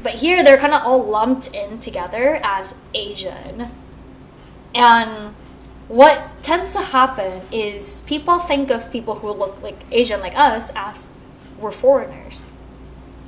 But 0.04 0.16
here 0.16 0.44
they're 0.44 0.58
kind 0.58 0.74
of 0.74 0.84
all 0.84 1.04
lumped 1.04 1.54
in 1.56 1.80
together 1.80 2.40
as 2.44 2.76
asian. 2.94 3.68
And 4.76 5.34
what 5.94 6.20
tends 6.42 6.74
to 6.74 6.82
happen 6.82 7.40
is 7.52 8.02
people 8.08 8.40
think 8.40 8.72
of 8.72 8.92
people 8.92 9.14
who 9.14 9.32
look 9.32 9.62
like 9.62 9.78
Asian 9.92 10.20
like 10.22 10.36
us 10.36 10.72
as 10.76 11.08
we're 11.60 11.72
foreigners. 11.72 12.44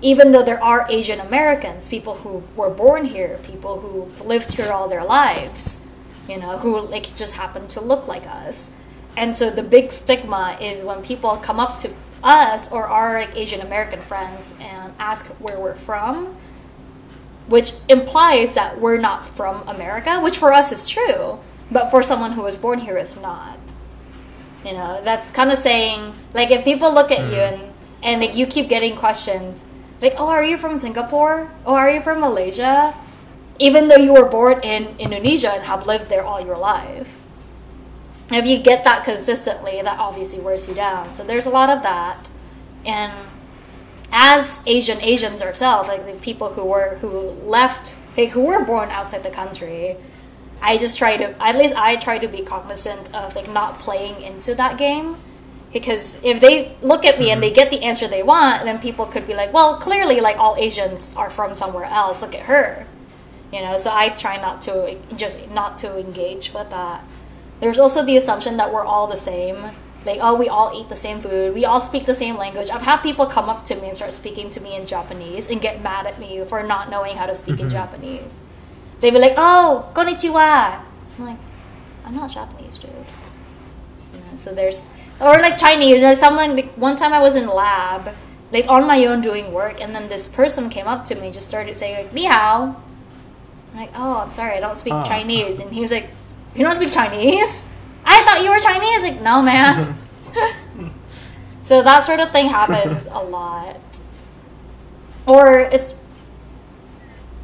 Even 0.01 0.31
though 0.31 0.41
there 0.41 0.61
are 0.63 0.87
Asian 0.89 1.19
Americans, 1.19 1.87
people 1.89 2.15
who 2.15 2.41
were 2.55 2.71
born 2.71 3.05
here, 3.05 3.39
people 3.43 3.81
who've 3.81 4.19
lived 4.25 4.53
here 4.53 4.71
all 4.71 4.89
their 4.89 5.05
lives, 5.05 5.79
you 6.27 6.39
know, 6.39 6.57
who 6.57 6.79
like 6.79 7.15
just 7.15 7.35
happen 7.35 7.67
to 7.67 7.79
look 7.79 8.07
like 8.07 8.25
us. 8.25 8.71
And 9.15 9.37
so 9.37 9.51
the 9.51 9.61
big 9.61 9.91
stigma 9.91 10.57
is 10.59 10.83
when 10.83 11.03
people 11.03 11.37
come 11.37 11.59
up 11.59 11.77
to 11.79 11.93
us 12.23 12.71
or 12.71 12.87
our 12.87 13.19
like 13.19 13.37
Asian 13.37 13.61
American 13.61 14.01
friends 14.01 14.55
and 14.59 14.91
ask 14.97 15.27
where 15.33 15.59
we're 15.59 15.75
from, 15.75 16.35
which 17.45 17.73
implies 17.89 18.55
that 18.55 18.81
we're 18.81 18.97
not 18.97 19.23
from 19.23 19.61
America, 19.67 20.19
which 20.19 20.39
for 20.39 20.51
us 20.51 20.71
is 20.71 20.89
true. 20.89 21.37
But 21.71 21.89
for 21.89 22.03
someone 22.03 22.33
who 22.33 22.41
was 22.41 22.57
born 22.57 22.79
here, 22.79 22.97
it's 22.97 23.19
not. 23.19 23.59
You 24.63 24.73
know, 24.73 25.01
that's 25.03 25.31
kind 25.31 25.51
of 25.51 25.59
saying 25.59 26.13
like 26.33 26.51
if 26.51 26.63
people 26.63 26.93
look 26.93 27.11
at 27.11 27.19
you 27.29 27.37
mm. 27.37 27.53
and 27.53 27.73
and 28.03 28.21
like 28.21 28.35
you 28.35 28.45
keep 28.45 28.69
getting 28.69 28.95
questions 28.95 29.63
like, 30.01 30.15
"Oh, 30.17 30.27
are 30.27 30.43
you 30.43 30.57
from 30.57 30.77
Singapore? 30.77 31.51
Oh, 31.65 31.75
are 31.75 31.89
you 31.89 32.01
from 32.01 32.19
Malaysia?" 32.19 32.93
Even 33.57 33.87
though 33.87 33.95
you 33.95 34.13
were 34.13 34.27
born 34.27 34.59
in 34.63 34.95
Indonesia 34.99 35.51
and 35.51 35.63
have 35.63 35.87
lived 35.87 36.09
there 36.09 36.25
all 36.25 36.43
your 36.43 36.57
life. 36.57 37.15
If 38.31 38.45
you 38.45 38.59
get 38.59 38.83
that 38.83 39.05
consistently, 39.05 39.81
that 39.81 39.97
obviously 39.97 40.41
wears 40.41 40.67
you 40.67 40.73
down. 40.73 41.13
So 41.13 41.23
there's 41.23 41.45
a 41.45 41.49
lot 41.49 41.69
of 41.69 41.83
that. 41.83 42.29
And 42.83 43.13
as 44.11 44.61
Asian 44.65 44.99
Asians 45.01 45.41
ourselves, 45.41 45.87
like 45.87 46.05
the 46.05 46.13
people 46.19 46.53
who 46.53 46.65
were 46.65 46.97
who 47.01 47.31
left, 47.45 47.95
like 48.17 48.31
who 48.31 48.41
were 48.41 48.65
born 48.65 48.89
outside 48.89 49.23
the 49.23 49.29
country, 49.29 49.95
I 50.61 50.77
just 50.77 50.97
try 50.97 51.17
to 51.17 51.41
at 51.41 51.55
least 51.55 51.75
I 51.75 51.95
try 51.95 52.17
to 52.17 52.27
be 52.27 52.41
cognizant 52.41 53.13
of 53.13 53.35
like 53.35 53.49
not 53.49 53.79
playing 53.79 54.21
into 54.21 54.55
that 54.55 54.77
game. 54.77 55.17
Because 55.73 56.23
if 56.23 56.39
they 56.39 56.77
look 56.81 57.05
at 57.05 57.19
me 57.19 57.31
and 57.31 57.43
they 57.43 57.47
mm-hmm. 57.49 57.55
get 57.55 57.69
the 57.69 57.83
answer 57.83 58.07
they 58.07 58.23
want, 58.23 58.63
then 58.63 58.79
people 58.79 59.05
could 59.05 59.27
be 59.27 59.33
like, 59.33 59.51
"Well, 59.51 59.77
clearly, 59.77 60.21
like 60.21 60.37
all 60.37 60.55
Asians 60.57 61.13
are 61.17 61.29
from 61.29 61.53
somewhere 61.53 61.83
else. 61.83 62.21
Look 62.21 62.33
at 62.33 62.43
her," 62.43 62.87
you 63.51 63.59
know. 63.59 63.77
So 63.77 63.91
I 63.93 64.09
try 64.09 64.37
not 64.37 64.61
to 64.63 64.97
just 65.17 65.51
not 65.51 65.77
to 65.79 65.99
engage 65.99 66.53
with 66.53 66.69
that. 66.69 67.03
There's 67.59 67.79
also 67.79 68.05
the 68.05 68.15
assumption 68.15 68.57
that 68.57 68.73
we're 68.73 68.85
all 68.85 69.07
the 69.07 69.17
same. 69.17 69.57
Like, 70.05 70.19
oh, 70.21 70.35
we 70.35 70.47
all 70.47 70.71
eat 70.79 70.87
the 70.87 70.95
same 70.95 71.19
food. 71.19 71.55
We 71.55 71.65
all 71.65 71.81
speak 71.81 72.05
the 72.05 72.13
same 72.13 72.37
language. 72.37 72.69
I've 72.69 72.83
had 72.83 72.97
people 72.97 73.25
come 73.25 73.49
up 73.49 73.65
to 73.65 73.75
me 73.75 73.87
and 73.87 73.97
start 73.97 74.13
speaking 74.13 74.49
to 74.51 74.61
me 74.61 74.75
in 74.75 74.85
Japanese 74.85 75.49
and 75.49 75.59
get 75.59 75.81
mad 75.81 76.05
at 76.05 76.19
me 76.19 76.45
for 76.45 76.61
not 76.61 76.91
knowing 76.91 77.17
how 77.17 77.25
to 77.25 77.33
speak 77.33 77.59
in 77.59 77.67
mm-hmm. 77.67 77.69
Japanese. 77.69 78.37
They'd 79.05 79.11
be 79.11 79.19
like, 79.19 79.35
oh, 79.37 79.87
konnichiwa. 79.93 80.81
I'm 81.19 81.25
like, 81.27 81.37
I'm 82.05 82.15
not 82.15 82.31
Japanese, 82.31 82.79
dude. 82.79 82.89
You 82.89 84.19
know, 84.19 84.37
so 84.39 84.51
there's, 84.51 84.83
or 85.19 85.37
like 85.37 85.59
Chinese, 85.59 86.01
or 86.01 86.15
someone, 86.15 86.55
like, 86.55 86.71
one 86.73 86.95
time 86.95 87.13
I 87.13 87.19
was 87.19 87.35
in 87.35 87.47
lab, 87.47 88.15
like 88.51 88.67
on 88.67 88.87
my 88.87 89.05
own 89.05 89.21
doing 89.21 89.53
work, 89.53 89.79
and 89.79 89.93
then 89.93 90.09
this 90.09 90.27
person 90.27 90.71
came 90.71 90.87
up 90.87 91.05
to 91.05 91.15
me, 91.21 91.29
just 91.29 91.47
started 91.47 91.77
saying, 91.77 92.03
like, 92.03 92.13
ni 92.15 92.25
hao. 92.25 92.81
I'm 93.73 93.79
like, 93.79 93.91
oh, 93.95 94.21
I'm 94.21 94.31
sorry, 94.31 94.57
I 94.57 94.59
don't 94.59 94.75
speak 94.75 94.93
Ah. 94.93 95.03
Chinese. 95.03 95.59
And 95.59 95.71
he 95.71 95.81
was 95.81 95.91
like, 95.91 96.09
you 96.55 96.63
don't 96.63 96.73
speak 96.73 96.91
Chinese? 96.91 97.71
I 98.05 98.23
thought 98.23 98.41
you 98.41 98.49
were 98.49 98.57
Chinese. 98.57 99.03
Like, 99.03 99.21
no, 99.21 99.43
man. 99.43 99.95
so 101.61 101.83
that 101.83 102.05
sort 102.05 102.21
of 102.21 102.31
thing 102.31 102.47
happens 102.47 103.05
a 103.05 103.19
lot. 103.19 103.77
Or 105.27 105.59
it's 105.59 105.93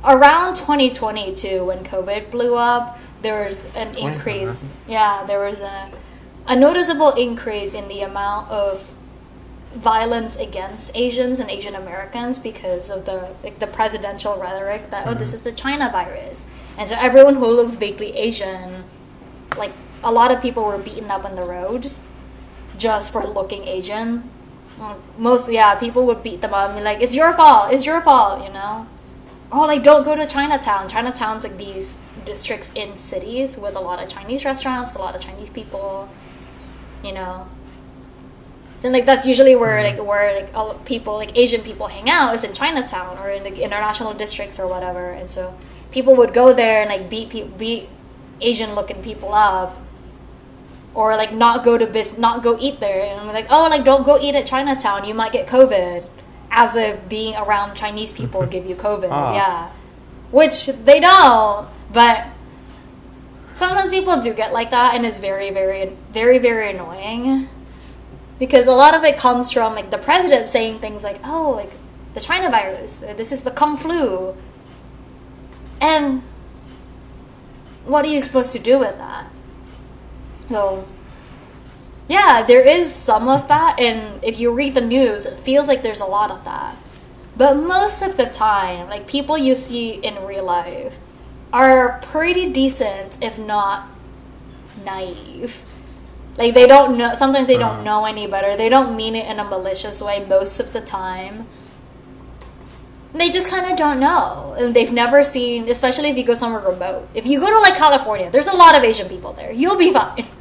around 0.04 0.56
2022 0.56 1.66
when 1.66 1.84
COVID 1.84 2.32
blew 2.32 2.56
up, 2.56 3.00
there 3.22 3.48
was 3.48 3.66
an 3.76 3.96
increase. 3.98 4.64
Yeah, 4.88 5.24
there 5.26 5.40
was 5.40 5.62
a, 5.62 5.92
a 6.48 6.56
noticeable 6.56 7.12
increase 7.12 7.74
in 7.74 7.88
the 7.88 8.02
amount 8.02 8.50
of 8.50 8.94
violence 9.74 10.36
against 10.38 10.96
Asians 10.98 11.40
and 11.40 11.50
Asian 11.50 11.76
Americans 11.76 12.40
because 12.40 12.90
of 12.90 13.06
the 13.06 13.34
like 13.44 13.60
the 13.60 13.68
presidential 13.68 14.36
rhetoric 14.38 14.90
that 14.90 15.08
oh 15.08 15.14
this 15.14 15.34
is 15.34 15.44
the 15.44 15.52
China 15.52 15.90
virus, 15.92 16.46
and 16.78 16.90
so 16.90 16.96
everyone 17.00 17.36
who 17.36 17.48
looks 17.48 17.76
vaguely 17.76 18.18
Asian, 18.18 18.84
like 19.58 19.72
a 20.04 20.12
lot 20.12 20.32
of 20.32 20.42
people 20.42 20.66
were 20.66 20.78
beaten 20.78 21.10
up 21.12 21.24
on 21.26 21.36
the 21.36 21.44
roads, 21.44 22.04
just 22.78 23.14
for 23.14 23.26
looking 23.26 23.68
Asian. 23.68 24.30
Uh, 24.80 24.96
Most 25.18 25.52
yeah, 25.52 25.76
people 25.76 26.06
would 26.08 26.24
beat 26.24 26.42
them 26.42 26.54
up 26.54 26.70
and 26.70 26.80
be 26.80 26.84
like, 26.84 27.02
"It's 27.02 27.16
your 27.16 27.34
fault. 27.34 27.72
It's 27.72 27.86
your 27.86 28.02
fault," 28.02 28.44
you 28.44 28.52
know. 28.52 28.88
Oh, 29.52 29.66
like 29.66 29.84
don't 29.84 30.04
go 30.04 30.16
to 30.16 30.26
Chinatown. 30.26 30.88
Chinatown's 30.88 31.44
like 31.44 31.58
these 31.58 31.98
districts 32.26 32.72
in 32.74 32.98
cities 32.98 33.58
with 33.58 33.76
a 33.76 33.80
lot 33.80 34.02
of 34.02 34.08
Chinese 34.08 34.46
restaurants, 34.46 34.96
a 34.96 35.00
lot 35.00 35.14
of 35.14 35.22
Chinese 35.22 35.50
people, 35.50 36.10
you 37.04 37.12
know. 37.12 37.48
And 38.84 38.94
like 38.94 39.06
that's 39.06 39.26
usually 39.26 39.56
where 39.56 39.84
mm. 39.84 39.92
like 39.98 40.08
where 40.08 40.42
like 40.42 40.56
all 40.56 40.74
people 40.86 41.16
like 41.16 41.38
Asian 41.38 41.62
people 41.62 41.88
hang 41.88 42.10
out 42.10 42.34
is 42.34 42.44
in 42.44 42.54
Chinatown 42.54 43.18
or 43.18 43.30
in 43.30 43.44
the 43.44 43.62
international 43.62 44.14
districts 44.14 44.60
or 44.60 44.68
whatever. 44.68 45.12
And 45.12 45.30
so 45.30 45.58
people 45.92 46.16
would 46.16 46.34
go 46.34 46.54
there 46.54 46.82
and 46.82 46.90
like 46.90 47.10
beat 47.10 47.30
people 47.30 47.58
beat 47.58 47.90
Asian 48.40 48.74
looking 48.74 49.04
people 49.04 49.34
up. 49.34 49.78
Or 50.94 51.16
like 51.16 51.32
not 51.34 51.64
go 51.64 51.78
to 51.78 51.88
bis 51.88 52.18
not 52.18 52.44
go 52.44 52.58
eat 52.60 52.80
there 52.80 53.06
and 53.06 53.22
I'm 53.22 53.28
like, 53.28 53.48
oh 53.50 53.68
like 53.70 53.84
don't 53.84 54.06
go 54.06 54.20
eat 54.20 54.36
at 54.36 54.46
Chinatown, 54.46 55.06
you 55.06 55.14
might 55.14 55.32
get 55.32 55.48
COVID. 55.48 56.06
As 56.52 56.76
if 56.76 57.08
being 57.10 57.36
around 57.36 57.76
Chinese 57.76 58.14
people 58.14 58.46
give 58.56 58.66
you 58.66 58.76
COVID. 58.76 59.10
Ah. 59.10 59.34
Yeah. 59.34 59.70
Which 60.32 60.68
they 60.68 61.00
don't, 61.00 61.68
but 61.92 62.28
sometimes 63.54 63.90
people 63.90 64.22
do 64.22 64.34
get 64.34 64.54
like 64.54 64.72
that 64.72 64.96
and 64.96 65.06
it's 65.06 65.20
very, 65.20 65.52
very 65.52 65.92
very, 66.12 66.38
very 66.38 66.72
annoying 66.72 67.50
because 68.42 68.66
a 68.66 68.72
lot 68.72 68.96
of 68.96 69.04
it 69.04 69.18
comes 69.18 69.52
from 69.52 69.76
like 69.76 69.92
the 69.92 70.00
president 70.00 70.48
saying 70.48 70.80
things 70.80 71.04
like, 71.04 71.20
"Oh, 71.24 71.52
like 71.52 71.72
the 72.16 72.20
China 72.20 72.50
virus, 72.50 73.02
this 73.02 73.32
is 73.32 73.44
the 73.44 73.52
Kung 73.52 73.78
flu," 73.78 74.36
and 75.80 76.24
what 77.86 78.04
are 78.04 78.08
you 78.08 78.20
supposed 78.20 78.52
to 78.52 78.60
do 78.60 78.80
with 78.80 78.98
that? 78.98 79.28
So, 80.50 80.88
yeah, 82.12 82.42
there 82.44 82.66
is 82.68 82.94
some 82.94 83.28
of 83.30 83.48
that, 83.48 83.80
and 83.80 84.24
if 84.24 84.40
you 84.40 84.52
read 84.52 84.74
the 84.74 84.82
news, 84.82 85.26
it 85.26 85.40
feels 85.40 85.68
like 85.68 85.82
there's 85.82 86.00
a 86.02 86.06
lot 86.06 86.30
of 86.30 86.44
that. 86.44 86.76
But 87.38 87.56
most 87.56 88.02
of 88.04 88.18
the 88.18 88.26
time, 88.26 88.88
like 88.90 89.08
people 89.08 89.38
you 89.38 89.56
see 89.56 89.92
in 89.92 90.24
real 90.26 90.44
life 90.44 90.98
are 91.54 92.00
pretty 92.04 92.52
decent, 92.52 93.18
if 93.22 93.40
not 93.40 93.88
naive. 94.86 95.64
Like 96.38 96.54
they 96.54 96.68
don't 96.68 96.98
know. 96.98 97.16
Sometimes 97.16 97.48
they 97.48 97.58
don't 97.58 97.82
Uh-huh. 97.82 97.84
know 97.84 98.06
any 98.06 98.28
better. 98.28 98.56
They 98.58 98.70
don't 98.70 98.96
mean 98.96 99.16
it 99.16 99.26
in 99.28 99.40
a 99.40 99.44
malicious 99.44 100.02
way 100.02 100.26
most 100.28 100.60
of 100.60 100.74
the 100.74 100.82
time. 100.82 101.46
They 103.14 103.30
just 103.30 103.50
kind 103.50 103.70
of 103.70 103.78
don't 103.78 104.00
know, 104.00 104.56
and 104.58 104.74
they've 104.74 104.92
never 104.92 105.24
seen. 105.24 105.68
Especially 105.70 106.10
if 106.10 106.18
you 106.18 106.24
go 106.24 106.34
somewhere 106.34 106.62
remote. 106.62 107.08
If 107.14 107.26
you 107.28 107.40
go 107.40 107.50
to 107.50 107.60
like 107.60 107.76
California, 107.76 108.30
there's 108.32 108.48
a 108.48 108.56
lot 108.56 108.76
of 108.76 108.84
Asian 108.84 109.08
people 109.10 109.34
there. 109.34 109.52
You'll 109.52 109.78
be 109.78 109.92
fine. 109.94 110.26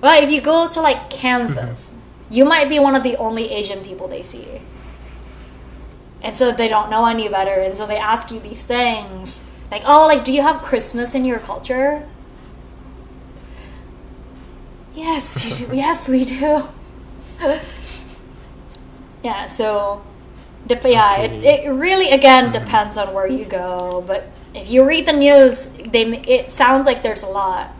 But 0.00 0.24
if 0.24 0.30
you 0.30 0.40
go 0.40 0.68
to 0.68 0.80
like 0.80 1.10
Kansas, 1.10 1.94
mm-hmm. 1.94 2.34
you 2.34 2.44
might 2.44 2.68
be 2.68 2.78
one 2.78 2.96
of 2.96 3.02
the 3.02 3.16
only 3.16 3.50
Asian 3.50 3.84
people 3.84 4.08
they 4.08 4.22
see. 4.22 4.62
And 6.22 6.36
so 6.36 6.52
they 6.52 6.68
don't 6.68 6.90
know 6.90 7.06
any 7.06 7.28
better, 7.28 7.60
and 7.60 7.76
so 7.76 7.86
they 7.86 7.96
ask 7.96 8.30
you 8.30 8.40
these 8.40 8.66
things 8.66 9.42
like, 9.70 9.82
"Oh, 9.86 10.06
like, 10.06 10.24
do 10.24 10.32
you 10.32 10.42
have 10.42 10.62
Christmas 10.62 11.14
in 11.14 11.24
your 11.24 11.38
culture?" 11.38 12.06
Yes, 14.94 15.44
you 15.44 15.66
do. 15.66 15.76
yes, 15.76 16.08
we 16.08 16.24
do. 16.24 16.62
yeah, 19.22 19.46
so, 19.46 20.02
dep- 20.66 20.84
yeah, 20.84 21.22
it, 21.22 21.44
it 21.44 21.70
really 21.70 22.10
again 22.10 22.52
mm-hmm. 22.52 22.64
depends 22.64 22.98
on 22.98 23.14
where 23.14 23.26
you 23.26 23.46
go. 23.46 24.04
But 24.06 24.28
if 24.54 24.70
you 24.70 24.84
read 24.84 25.06
the 25.06 25.14
news, 25.14 25.68
they 25.68 26.04
it 26.04 26.52
sounds 26.52 26.84
like 26.84 27.02
there's 27.02 27.22
a 27.22 27.28
lot. 27.28 27.70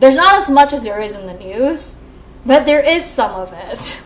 There's 0.00 0.16
not 0.16 0.34
as 0.36 0.48
much 0.48 0.72
as 0.72 0.82
there 0.82 1.00
is 1.00 1.14
in 1.14 1.26
the 1.26 1.34
news, 1.34 2.02
but 2.44 2.64
there 2.64 2.80
is 2.80 3.04
some 3.04 3.32
of 3.32 3.52
it. 3.52 4.02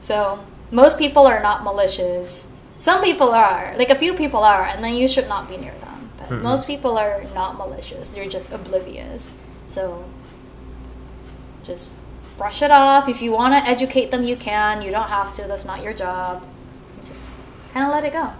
So 0.00 0.40
most 0.70 0.98
people 0.98 1.26
are 1.26 1.40
not 1.40 1.62
malicious. 1.62 2.50
Some 2.80 3.02
people 3.02 3.30
are, 3.30 3.74
like 3.78 3.90
a 3.90 3.94
few 3.94 4.14
people 4.14 4.42
are, 4.42 4.64
and 4.64 4.82
then 4.82 4.94
you 4.94 5.06
should 5.06 5.28
not 5.28 5.48
be 5.48 5.56
near 5.56 5.74
them. 5.74 6.10
But 6.18 6.28
Mhm. 6.30 6.42
most 6.42 6.66
people 6.66 6.98
are 6.98 7.24
not 7.34 7.56
malicious. 7.56 8.08
They're 8.08 8.28
just 8.28 8.52
oblivious. 8.52 9.32
So 9.66 10.04
just 11.62 11.96
brush 12.36 12.62
it 12.62 12.70
off. 12.70 13.08
If 13.08 13.20
you 13.20 13.32
want 13.32 13.54
to 13.54 13.68
educate 13.68 14.10
them, 14.10 14.24
you 14.24 14.36
can. 14.36 14.82
You 14.82 14.90
don't 14.90 15.08
have 15.08 15.32
to. 15.34 15.42
That's 15.42 15.64
not 15.64 15.82
your 15.82 15.92
job. 15.92 16.42
Just 17.04 17.30
kind 17.72 17.86
of 17.86 17.92
let 17.92 18.04
it 18.04 18.12
go. 18.12 18.30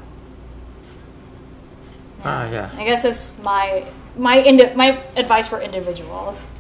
Ah, 2.25 2.49
yeah. 2.49 2.71
I 2.77 2.85
guess 2.85 3.05
it's 3.05 3.39
my 3.43 3.85
my 4.19 4.41
indi- 4.41 4.75
my 4.75 5.01
advice 5.17 5.49
for 5.49 5.61
individuals. 5.61 6.55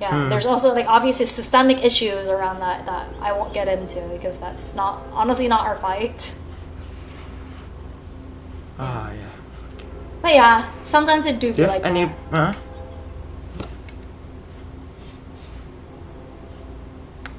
Yeah, 0.00 0.10
Hmm. 0.10 0.28
there's 0.28 0.44
also 0.46 0.74
like 0.74 0.86
obviously 0.86 1.24
systemic 1.26 1.82
issues 1.84 2.28
around 2.28 2.60
that 2.60 2.84
that 2.86 3.06
I 3.22 3.32
won't 3.32 3.54
get 3.54 3.68
into 3.68 4.00
because 4.12 4.38
that's 4.38 4.74
not 4.76 5.02
honestly 5.12 5.48
not 5.48 5.64
our 5.66 5.76
fight. 5.76 6.34
Ah, 8.78 9.10
yeah. 9.12 9.30
But 10.20 10.34
yeah, 10.34 10.66
sometimes 10.84 11.26
it 11.26 11.38
do 11.38 11.48
Do 11.52 11.54
be 11.54 11.62
you 11.62 11.68
like 11.68 11.82
have 11.82 11.90
any? 11.96 12.04
that. 12.30 12.54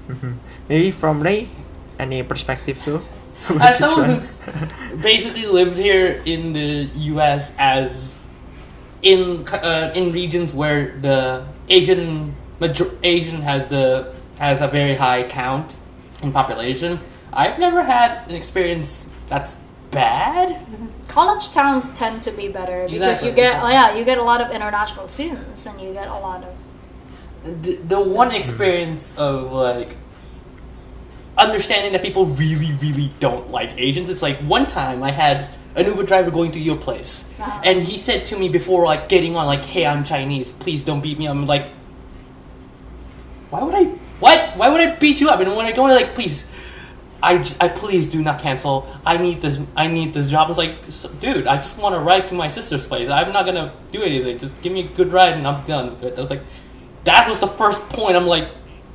Huh? 0.08 0.16
Maybe 0.70 0.92
from 0.92 1.22
Ray, 1.22 1.50
any 2.00 2.24
perspective 2.24 2.82
too? 2.84 3.02
As 3.62 3.78
someone 3.78 4.10
who's 4.10 4.40
basically 5.02 5.46
lived 5.46 5.78
here 5.78 6.22
in 6.26 6.54
the 6.54 6.90
U.S. 7.14 7.54
as 7.60 8.15
in 9.06 9.48
uh, 9.48 9.94
in 9.96 10.12
regions 10.12 10.52
where 10.52 10.98
the 11.00 11.46
Asian 11.70 12.36
major- 12.60 12.92
Asian 13.04 13.42
has 13.42 13.68
the 13.68 14.12
has 14.40 14.62
a 14.62 14.68
very 14.68 14.96
high 14.96 15.24
count 15.24 15.78
in 16.24 16.32
population, 16.34 17.00
I've 17.32 17.58
never 17.60 17.84
had 17.84 18.28
an 18.28 18.36
experience 18.36 19.10
that's 19.28 19.56
bad. 19.92 20.60
college 21.08 21.52
towns 21.54 21.94
tend 21.98 22.22
to 22.24 22.32
be 22.32 22.50
better 22.50 22.84
because 22.90 23.24
Exactly. 23.24 23.30
you 23.30 23.36
get 23.36 23.64
oh 23.64 23.70
yeah 23.70 23.96
you 23.96 24.04
get 24.04 24.18
a 24.18 24.24
lot 24.24 24.42
of 24.42 24.52
international 24.52 25.08
students 25.08 25.66
and 25.66 25.80
you 25.80 25.94
get 25.94 26.10
a 26.10 26.20
lot 26.28 26.44
of 26.44 27.64
the, 27.64 27.76
the 27.88 28.02
one 28.02 28.32
experience 28.36 29.16
of 29.18 29.54
like 29.54 29.96
understanding 31.38 31.94
that 31.94 32.02
people 32.02 32.26
really 32.26 32.74
really 32.82 33.10
don't 33.22 33.50
like 33.52 33.70
asians 33.78 34.10
it's 34.10 34.22
like 34.22 34.38
one 34.40 34.66
time 34.68 35.04
i 35.04 35.12
had 35.12 35.48
an 35.76 35.86
uber 35.86 36.04
driver 36.04 36.32
going 36.32 36.52
to 36.52 36.60
your 36.60 36.78
place 36.78 37.26
Uh-huh. 37.40 37.62
and 37.64 37.84
he 37.84 37.98
said 37.98 38.26
to 38.28 38.38
me 38.40 38.48
before 38.50 38.86
like 38.86 39.10
getting 39.10 39.36
on 39.36 39.46
like 39.46 39.64
hey 39.66 39.86
i'm 39.86 40.04
chinese 40.04 40.52
please 40.52 40.84
don't 40.84 41.02
beat 41.02 41.18
me 41.20 41.26
i'm 41.28 41.46
like 41.46 41.68
why 43.50 43.62
would 43.64 43.76
i 43.76 43.84
what 44.20 44.58
why 44.58 44.70
would 44.70 44.82
i 44.82 44.96
beat 44.96 45.20
you 45.22 45.30
up 45.30 45.40
and 45.40 45.56
when 45.56 45.66
i 45.66 45.72
go 45.72 45.84
like 45.84 46.16
please 46.16 46.48
I, 47.24 47.44
I 47.60 47.70
please 47.70 48.08
do 48.10 48.22
not 48.22 48.40
cancel. 48.40 48.86
I 49.04 49.18
need 49.18 49.42
this. 49.42 49.60
I 49.76 49.88
need 49.88 50.14
this 50.14 50.30
job. 50.30 50.46
I 50.46 50.50
was 50.50 50.60
like, 50.60 50.76
dude, 51.20 51.48
I 51.48 51.56
just 51.58 51.76
want 51.80 51.96
to 51.96 52.00
ride 52.00 52.28
to 52.28 52.36
my 52.36 52.48
sister's 52.50 52.86
place. 52.86 53.10
I'm 53.10 53.34
not 53.34 53.48
gonna 53.48 53.74
do 53.92 54.04
anything. 54.04 54.38
Just 54.38 54.62
give 54.62 54.72
me 54.72 54.82
a 54.82 54.88
good 54.90 55.12
ride 55.12 55.34
and 55.34 55.48
I'm 55.48 55.66
done 55.66 55.90
with 55.92 56.04
it. 56.04 56.18
I 56.18 56.22
was 56.22 56.30
like, 56.30 56.44
that 57.06 57.28
was 57.28 57.40
the 57.40 57.48
first 57.48 57.82
point. 57.90 58.16
I'm 58.16 58.28
like, 58.28 58.50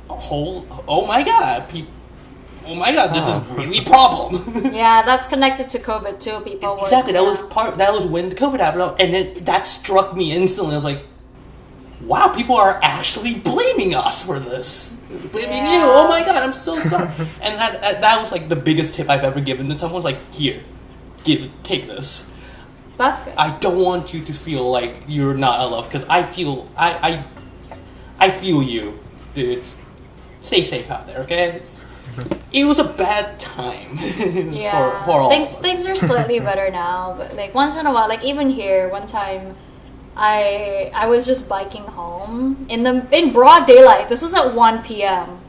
oh, 0.09 0.65
oh 0.87 1.05
my 1.07 1.23
god, 1.23 1.67
pe- 1.67 1.83
oh 2.71 2.75
my 2.75 2.91
god, 2.93 3.13
this 3.13 3.27
is 3.27 3.35
Oh. 3.35 3.55
really 3.55 3.79
a 3.79 3.83
problem. 3.83 4.33
yeah 4.73 5.01
that's 5.03 5.27
connected 5.27 5.69
to 5.69 5.77
covid 5.79 6.19
too 6.19 6.39
people 6.49 6.75
were 6.77 6.83
exactly. 6.83 7.13
That 7.13 7.23
was 7.23 7.41
part. 7.47 7.77
That 7.77 7.91
was 7.93 8.05
when 8.05 8.29
the 8.29 8.35
COVID 8.35 8.59
happened, 8.59 8.95
and 9.01 9.13
then 9.13 9.43
that 9.45 9.67
struck 9.67 10.15
me 10.15 10.31
instantly. 10.31 10.73
I 10.73 10.77
was 10.77 10.83
like, 10.83 11.03
wow, 12.01 12.27
people 12.29 12.55
are 12.57 12.79
actually 12.81 13.35
blaming 13.35 13.93
us 13.95 14.23
for 14.25 14.39
this. 14.39 14.97
Blaming 15.31 15.65
you. 15.67 15.81
Oh 15.83 16.07
my 16.07 16.21
god, 16.23 16.41
I'm 16.41 16.53
so 16.53 16.79
sorry. 16.79 17.07
and 17.41 17.59
that, 17.59 17.81
that 17.81 18.01
that 18.01 18.21
was 18.21 18.31
like 18.31 18.47
the 18.49 18.55
biggest 18.55 18.95
tip 18.95 19.09
I've 19.09 19.23
ever 19.23 19.41
given 19.41 19.67
to 19.69 19.75
someone. 19.75 19.95
Was 20.01 20.05
like, 20.05 20.33
here, 20.33 20.63
give, 21.23 21.49
take 21.63 21.85
this. 21.87 22.29
that's 22.97 23.19
good 23.25 23.35
I 23.37 23.57
don't 23.59 23.79
want 23.79 24.13
you 24.13 24.21
to 24.29 24.33
feel 24.33 24.69
like 24.71 24.93
you're 25.07 25.33
not 25.47 25.59
alone 25.59 25.83
because 25.85 26.05
I 26.07 26.23
feel 26.23 26.69
I 26.77 26.89
I 27.09 28.27
I 28.27 28.29
feel 28.29 28.61
you, 28.63 28.99
dude. 29.33 29.63
Stay 30.41 30.61
safe 30.63 30.89
out 30.89 31.05
there, 31.07 31.19
okay? 31.19 31.51
It's, 31.57 31.85
it 32.53 32.65
was 32.65 32.79
a 32.79 32.83
bad 32.83 33.39
time. 33.39 33.97
Yeah. 34.51 34.99
for, 34.99 35.05
for 35.05 35.19
all 35.21 35.29
things 35.29 35.55
things 35.57 35.87
are 35.87 35.95
slightly 35.95 36.39
better 36.49 36.69
now 36.69 37.15
but 37.17 37.35
like 37.35 37.53
once 37.55 37.75
in 37.75 37.85
a 37.85 37.91
while 37.91 38.07
like 38.07 38.23
even 38.23 38.49
here 38.49 38.87
one 38.89 39.05
time 39.07 39.55
i 40.15 40.91
i 40.93 41.07
was 41.07 41.25
just 41.25 41.49
biking 41.49 41.83
home 41.83 42.65
in 42.69 42.83
the 42.83 43.07
in 43.11 43.33
broad 43.33 43.65
daylight. 43.65 44.09
This 44.09 44.21
was 44.21 44.33
at 44.33 44.53
1 44.53 44.83
p.m 44.83 45.39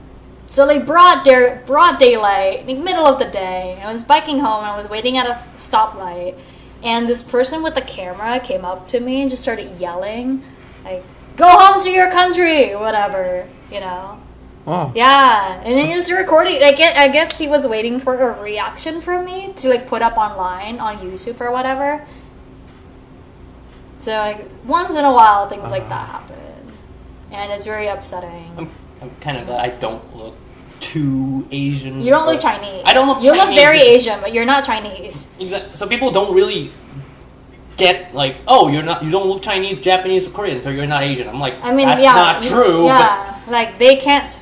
so 0.47 0.67
like 0.67 0.85
broad 0.87 1.25
day, 1.25 1.61
broad 1.67 1.99
daylight 1.99 2.67
like 2.67 2.79
middle 2.79 3.07
of 3.07 3.19
the 3.19 3.25
day. 3.25 3.81
I 3.83 3.93
was 3.93 4.05
biking 4.05 4.39
home 4.41 4.59
and 4.65 4.67
i 4.67 4.77
was 4.77 4.89
waiting 4.89 5.17
at 5.17 5.27
a 5.27 5.43
stoplight 5.57 6.39
and 6.83 7.09
this 7.09 7.23
person 7.23 7.63
with 7.63 7.75
the 7.75 7.81
camera 7.83 8.41
came 8.41 8.65
up 8.65 8.87
to 8.89 9.01
me 9.01 9.23
and 9.23 9.31
just 9.31 9.43
started 9.43 9.79
yelling 9.79 10.43
like 10.85 11.05
go 11.37 11.49
home 11.49 11.83
to 11.83 11.91
your 11.91 12.11
country 12.11 12.75
whatever 12.75 13.49
you 13.71 13.81
know 13.81 14.21
Oh. 14.65 14.93
yeah, 14.95 15.61
and 15.65 15.75
then 15.75 15.87
he 15.87 15.95
was 15.95 16.11
recording. 16.13 16.63
I 16.63 16.73
guess, 16.73 16.97
I 16.97 17.09
guess 17.09 17.37
he 17.37 17.49
was 17.49 17.67
waiting 17.67 17.99
for 17.99 18.15
a 18.15 18.41
reaction 18.41 19.01
from 19.01 19.25
me 19.25 19.53
to 19.55 19.69
like 19.69 19.89
put 19.89 20.03
up 20.03 20.17
online 20.17 20.79
on 20.79 20.99
YouTube 20.99 21.41
or 21.41 21.51
whatever. 21.51 22.07
So 23.99 24.13
like 24.13 24.47
once 24.65 24.91
in 24.97 25.05
a 25.05 25.13
while, 25.13 25.49
things 25.49 25.71
like 25.71 25.89
that 25.89 26.09
uh-huh. 26.09 26.19
happen, 26.19 26.73
and 27.33 27.53
it's 27.53 27.67
very 27.67 27.89
upsetting. 27.89 28.53
I'm, 28.57 28.71
I'm 29.01 29.11
kind 29.21 29.39
of 29.39 29.47
glad 29.47 29.69
I 29.69 29.77
don't 29.79 30.17
look 30.17 30.37
too 30.79 31.47
Asian. 31.51 32.01
You 32.01 32.11
don't 32.11 32.27
look 32.27 32.41
Chinese. 32.41 32.83
I 32.85 32.93
don't 32.93 33.09
look. 33.09 33.23
You 33.23 33.33
look 33.33 33.55
very 33.55 33.81
Asian, 33.81 34.21
but 34.21 34.33
you're 34.33 34.45
not 34.45 34.65
Chinese. 34.65 35.31
Exact- 35.41 35.77
So 35.77 35.87
people 35.87 36.11
don't 36.11 36.35
really 36.35 36.71
get 37.77 38.15
like, 38.15 38.37
oh, 38.47 38.69
you're 38.69 38.83
not. 38.83 39.03
You 39.03 39.11
don't 39.11 39.29
look 39.29 39.43
Chinese, 39.43 39.81
Japanese, 39.81 40.27
or 40.27 40.31
Korean, 40.31 40.63
so 40.63 40.71
you're 40.71 40.87
not 40.87 41.03
Asian. 41.03 41.29
I'm 41.29 41.41
like, 41.41 41.55
I 41.63 41.75
mean, 41.75 41.87
that's 41.87 42.03
yeah, 42.03 42.15
not 42.15 42.45
you- 42.45 42.51
true. 42.51 42.87
Yeah, 42.87 43.41
like 43.49 43.79
they 43.79 43.97
can't 43.97 44.31
tell. 44.33 44.42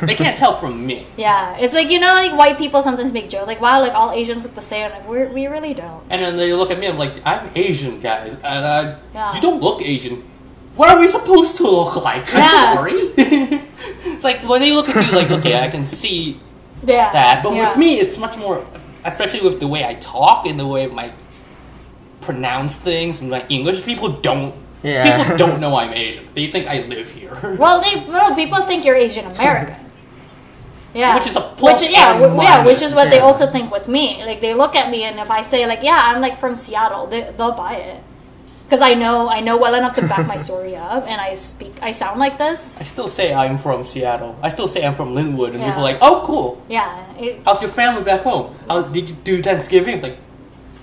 they 0.00 0.14
can't 0.14 0.36
tell 0.38 0.56
from 0.56 0.86
me. 0.86 1.06
yeah, 1.16 1.56
it's 1.58 1.74
like 1.74 1.90
you 1.90 2.00
know, 2.00 2.12
like 2.14 2.32
white 2.36 2.58
people 2.58 2.82
sometimes 2.82 3.12
make 3.12 3.28
jokes 3.28 3.46
like, 3.46 3.60
"Wow, 3.60 3.80
like 3.80 3.94
all 3.94 4.10
Asians 4.12 4.42
look 4.44 4.54
the 4.54 4.62
same." 4.62 4.90
Like 4.90 5.08
we 5.08 5.26
we 5.26 5.46
really 5.46 5.74
don't. 5.74 6.02
And 6.10 6.20
then 6.22 6.36
they 6.36 6.52
look 6.52 6.70
at 6.70 6.78
me, 6.78 6.86
I'm 6.88 6.98
like, 6.98 7.14
I'm 7.24 7.50
Asian, 7.54 8.00
guys, 8.00 8.34
and 8.42 8.64
I, 8.64 8.96
Yeah. 9.14 9.34
you 9.34 9.40
don't 9.40 9.60
look 9.62 9.82
Asian. 9.82 10.22
What 10.76 10.90
are 10.90 10.98
we 11.00 11.08
supposed 11.08 11.56
to 11.58 11.62
look 11.64 11.96
like? 12.04 12.28
I'm 12.34 12.40
Yeah. 12.40 12.74
sorry. 12.74 12.92
it's 13.16 14.24
like 14.24 14.40
when 14.48 14.60
they 14.60 14.72
look 14.72 14.88
at 14.88 14.96
you, 15.06 15.12
like, 15.16 15.30
okay, 15.30 15.58
I 15.58 15.68
can 15.68 15.86
see 15.86 16.38
yeah, 16.84 17.10
that, 17.12 17.42
but 17.42 17.54
yeah. 17.54 17.68
with 17.68 17.78
me, 17.78 17.98
it's 17.98 18.18
much 18.18 18.36
more, 18.36 18.64
especially 19.04 19.40
with 19.40 19.58
the 19.60 19.66
way 19.68 19.84
I 19.84 19.94
talk 19.94 20.46
and 20.46 20.60
the 20.60 20.66
way 20.66 20.84
I 20.86 21.12
pronounce 22.20 22.76
things 22.76 23.20
and 23.20 23.30
my 23.30 23.44
English. 23.48 23.84
People 23.84 24.10
don't. 24.10 24.54
Yeah. 24.82 25.22
People 25.22 25.36
don't 25.38 25.60
know 25.60 25.76
I'm 25.76 25.92
Asian. 25.92 26.24
They 26.34 26.46
think 26.48 26.66
I 26.68 26.82
live 26.82 27.10
here. 27.10 27.32
Well, 27.58 27.80
they 27.80 28.04
well, 28.08 28.34
people 28.36 28.60
think 28.62 28.84
you're 28.84 28.94
Asian 28.96 29.24
American. 29.26 29.76
Yeah, 30.96 31.14
Which 31.16 31.26
is 31.26 31.36
a 31.36 31.42
plus 31.42 31.82
Which, 31.82 31.90
yeah, 31.90 32.18
w- 32.18 32.40
yeah, 32.42 32.64
which 32.64 32.80
is 32.80 32.94
what 32.94 33.10
they 33.10 33.20
also 33.20 33.44
think 33.46 33.70
with 33.70 33.86
me. 33.86 34.24
Like 34.24 34.40
they 34.40 34.54
look 34.54 34.74
at 34.74 34.90
me, 34.90 35.04
and 35.04 35.20
if 35.20 35.30
I 35.30 35.42
say 35.42 35.66
like, 35.66 35.82
"Yeah, 35.82 36.00
I'm 36.08 36.20
like 36.22 36.38
from 36.38 36.56
Seattle," 36.56 37.06
they, 37.06 37.20
they'll 37.36 37.52
buy 37.52 37.74
it 37.76 38.00
because 38.64 38.80
I 38.80 38.94
know 38.94 39.28
I 39.28 39.40
know 39.40 39.56
well 39.58 39.74
enough 39.74 39.92
to 40.00 40.02
back 40.08 40.26
my 40.26 40.38
story 40.38 40.74
up, 40.88 41.04
and 41.06 41.20
I 41.20 41.36
speak, 41.36 41.74
I 41.82 41.92
sound 41.92 42.18
like 42.18 42.38
this. 42.38 42.72
I 42.80 42.84
still 42.84 43.08
say 43.08 43.34
I'm 43.34 43.58
from 43.58 43.84
Seattle. 43.84 44.34
I 44.42 44.48
still 44.48 44.68
say 44.68 44.86
I'm 44.86 44.94
from 44.94 45.12
Lynnwood, 45.14 45.50
and 45.52 45.60
Yeah. 45.60 45.66
people 45.68 45.80
are 45.84 45.92
like, 45.92 45.98
"Oh, 46.00 46.22
cool. 46.24 46.62
Yeah, 46.68 46.88
it, 47.20 47.40
How's 47.44 47.60
your 47.60 47.70
family 47.70 48.02
back 48.02 48.22
home? 48.22 48.56
How 48.66 48.82
did 48.82 49.10
you 49.10 49.16
do 49.22 49.42
Thanksgiving?" 49.42 49.96
It's 49.96 50.02
like, 50.02 50.18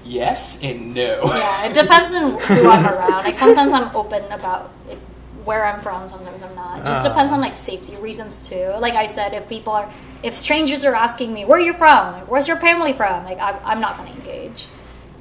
yes 0.05 0.61
and 0.61 0.93
no. 0.93 1.22
yeah, 1.26 1.66
it 1.66 1.74
depends 1.74 2.14
on 2.14 2.38
who 2.39 2.70
I'm 2.70 2.86
around. 2.93 3.24
Like 3.26 3.36
sometimes 3.36 3.74
I'm 3.74 3.89
open 3.95 4.22
about 4.32 4.70
like, 4.88 4.99
where 5.45 5.65
I'm 5.65 5.79
from, 5.81 6.07
sometimes 6.09 6.41
I'm 6.43 6.55
not. 6.55 6.79
It 6.79 6.85
just 6.85 7.05
Ah. 7.05 7.09
depends 7.09 7.31
on 7.31 7.41
like 7.41 7.53
safety 7.55 7.95
reasons 7.97 8.37
too. 8.47 8.73
Like 8.79 8.93
I 8.95 9.07
said, 9.07 9.33
if 9.33 9.47
people 9.49 9.73
are, 9.73 9.89
if 10.23 10.33
strangers 10.33 10.83
are 10.85 10.95
asking 10.95 11.33
me 11.33 11.45
where 11.45 11.59
you 11.59 11.73
from, 11.73 12.13
like, 12.13 12.27
where's 12.31 12.47
your 12.47 12.57
family 12.57 12.93
from, 12.93 13.23
like 13.25 13.39
I'm, 13.39 13.55
I'm 13.65 13.79
not 13.79 13.97
gonna 13.97 14.11
engage. 14.11 14.67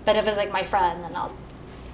But 0.04 0.16
if 0.16 0.26
it's 0.26 0.36
like 0.36 0.52
my 0.52 0.62
friend, 0.64 1.02
then 1.04 1.14
I'll. 1.14 1.32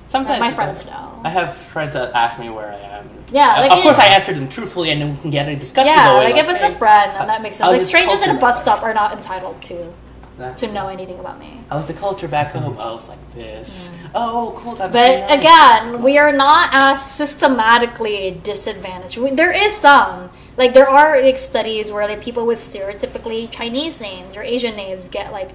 Sometimes 0.08 0.40
my 0.40 0.50
friends 0.50 0.86
know. 0.86 1.20
I 1.22 1.28
have 1.28 1.54
friends 1.54 1.92
that 1.92 2.14
ask 2.14 2.38
me 2.38 2.48
where 2.48 2.72
I 2.72 2.78
am. 2.98 3.10
Yeah, 3.30 3.56
Uh, 3.56 3.60
like 3.60 3.72
of 3.72 3.80
course 3.82 3.98
it- 3.98 4.04
I 4.04 4.14
answer 4.14 4.32
them 4.32 4.48
truthfully, 4.48 4.90
and 4.90 5.02
then 5.02 5.14
we 5.14 5.20
can 5.20 5.30
get 5.30 5.46
a 5.48 5.54
discussion 5.56 5.92
Yeah, 5.92 6.06
going. 6.12 6.32
like 6.32 6.42
if 6.42 6.48
it's 6.48 6.62
a 6.62 6.70
friend, 6.70 7.12
then 7.14 7.26
that 7.26 7.42
makes 7.42 7.56
sense. 7.56 7.68
how's 7.70 7.78
Like 7.78 7.86
strangers 7.86 8.20
at 8.22 8.28
a 8.28 8.38
culture 8.38 8.40
bus 8.40 8.62
stop 8.62 8.82
are 8.82 8.94
not 8.94 9.12
entitled 9.12 9.60
to 9.64 9.92
That's- 10.38 10.60
to 10.60 10.72
know 10.72 10.88
anything 10.88 11.18
about 11.18 11.38
me. 11.38 11.60
I 11.70 11.76
was 11.76 11.86
the 11.86 11.94
culture 11.94 12.28
back 12.28 12.52
home? 12.52 12.78
I 12.78 12.92
was 12.92 13.08
like 13.08 13.34
this. 13.34 13.96
Mm. 14.02 14.10
Oh, 14.14 14.54
cool. 14.56 14.74
That's 14.74 14.92
But 14.92 15.38
again, 15.38 16.02
we 16.02 16.16
are 16.16 16.32
not 16.32 16.70
as 16.72 17.04
systematically 17.04 18.40
disadvantaged. 18.42 19.18
We, 19.18 19.30
there 19.30 19.52
is 19.52 19.74
some, 19.74 20.30
like 20.56 20.74
there 20.74 20.88
are 20.88 21.20
like 21.20 21.36
studies 21.36 21.90
where 21.92 22.06
like 22.06 22.22
people 22.22 22.46
with 22.46 22.58
stereotypically 22.60 23.50
Chinese 23.50 24.00
names 24.00 24.36
or 24.36 24.42
Asian 24.42 24.76
names 24.76 25.08
get 25.08 25.32
like 25.32 25.50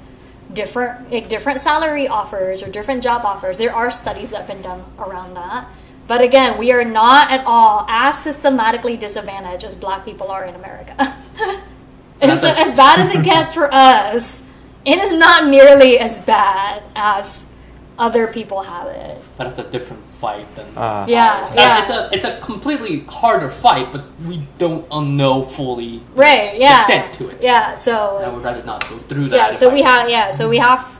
different 0.53 1.11
like 1.11 1.29
different 1.29 1.59
salary 1.59 2.07
offers 2.07 2.61
or 2.61 2.69
different 2.69 3.01
job 3.03 3.25
offers. 3.25 3.57
There 3.57 3.73
are 3.73 3.89
studies 3.89 4.31
that 4.31 4.39
have 4.39 4.47
been 4.47 4.61
done 4.61 4.83
around 4.99 5.33
that. 5.35 5.67
But 6.07 6.21
again, 6.21 6.59
we 6.59 6.71
are 6.71 6.83
not 6.83 7.31
at 7.31 7.45
all 7.45 7.85
as 7.87 8.19
systematically 8.19 8.97
disadvantaged 8.97 9.63
as 9.63 9.73
black 9.73 10.03
people 10.03 10.29
are 10.29 10.43
in 10.43 10.53
America. 10.55 10.95
and 12.21 12.39
so, 12.39 12.49
as 12.49 12.75
bad 12.75 12.99
as 12.99 13.15
it 13.15 13.23
gets 13.23 13.53
for 13.53 13.73
us, 13.73 14.42
it 14.85 14.97
is 14.99 15.13
not 15.13 15.47
nearly 15.47 15.99
as 15.99 16.21
bad 16.21 16.83
as 16.95 17.49
other 17.97 18.27
people 18.27 18.63
have 18.63 18.87
it. 18.87 19.21
but 19.37 19.47
it's 19.47 19.59
a 19.59 19.69
different 19.71 20.03
fight 20.03 20.47
than. 20.55 20.65
Ah. 20.75 21.05
Yeah, 21.07 21.41
ours. 21.45 21.51
yeah. 21.55 21.81
It's 21.81 21.91
a 21.91 22.09
it's 22.15 22.25
a 22.25 22.41
completely 22.41 22.99
harder 23.01 23.49
fight, 23.49 23.91
but 23.91 24.03
we 24.25 24.47
don't 24.57 24.85
uh, 24.91 25.01
know 25.01 25.43
fully 25.43 26.01
right 26.15 26.57
yeah 26.57 26.79
extent 26.81 27.13
to 27.15 27.29
it. 27.29 27.43
yeah 27.43 27.75
so 27.75 28.17
I 28.17 28.23
so 28.25 28.33
would 28.33 28.43
rather 28.43 28.63
not 28.63 28.89
go 28.89 28.97
through 28.97 29.29
that. 29.29 29.35
yeah 29.35 29.51
so 29.53 29.69
we 29.71 29.81
have 29.83 30.09
yeah 30.09 30.31
so 30.31 30.49
we 30.49 30.57
have 30.57 30.99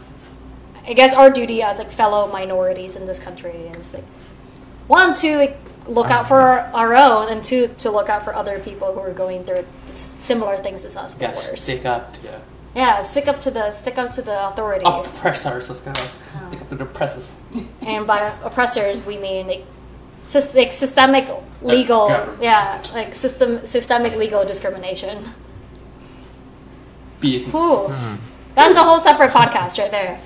i 0.85 0.93
guess 0.93 1.13
our 1.15 1.29
duty 1.31 1.61
as 1.63 1.77
like 1.79 1.91
fellow 1.91 2.27
minorities 2.31 2.95
in 2.95 3.07
this 3.07 3.19
country 3.19 3.51
is 3.79 3.93
like 3.93 4.03
one 4.87 5.15
to 5.15 5.37
like, 5.37 5.57
look 5.87 6.11
out 6.11 6.27
for 6.27 6.41
our, 6.41 6.59
our 6.73 6.95
own 6.95 7.29
and 7.31 7.43
two 7.45 7.67
to 7.77 7.89
look 7.89 8.09
out 8.09 8.23
for 8.23 8.35
other 8.35 8.59
people 8.59 8.93
who 8.93 8.99
are 8.99 9.13
going 9.13 9.43
through 9.45 9.65
similar 9.93 10.57
things 10.57 10.83
as 10.85 10.95
us 10.97 11.15
but 11.15 11.21
Yeah, 11.21 11.29
worse 11.29 11.61
stick 11.61 11.85
up 11.85 12.13
to 12.15 12.21
the 12.23 12.41
yeah 12.75 13.03
stick 13.03 13.27
up 13.27 13.39
to 13.39 13.51
the 13.51 13.71
stick 13.71 13.97
up 13.97 14.09
to 14.11 14.21
the 14.21 14.47
authorities 14.47 14.87
oppressors. 14.87 15.69
Let's 15.69 15.81
go. 15.81 15.91
Oh. 15.95 16.47
Stick 16.49 16.61
up 16.61 16.69
to 16.69 16.75
the 16.75 16.83
oppressors. 16.83 17.31
and 17.81 18.07
by 18.07 18.33
oppressors 18.43 19.05
we 19.05 19.17
mean 19.17 19.47
like, 19.47 19.65
sys- 20.25 20.55
like 20.55 20.71
systemic 20.71 21.27
uh, 21.29 21.37
legal 21.61 22.07
government. 22.07 22.41
yeah 22.41 22.81
like 22.93 23.13
system 23.15 23.65
systemic 23.67 24.15
legal 24.15 24.43
discrimination 24.45 25.33
Business. 27.19 27.55
Ooh. 27.55 27.87
Hmm. 27.87 28.15
that's 28.55 28.77
a 28.77 28.83
whole 28.83 28.99
separate 28.99 29.31
podcast 29.31 29.77
right 29.79 29.91
there 29.91 30.19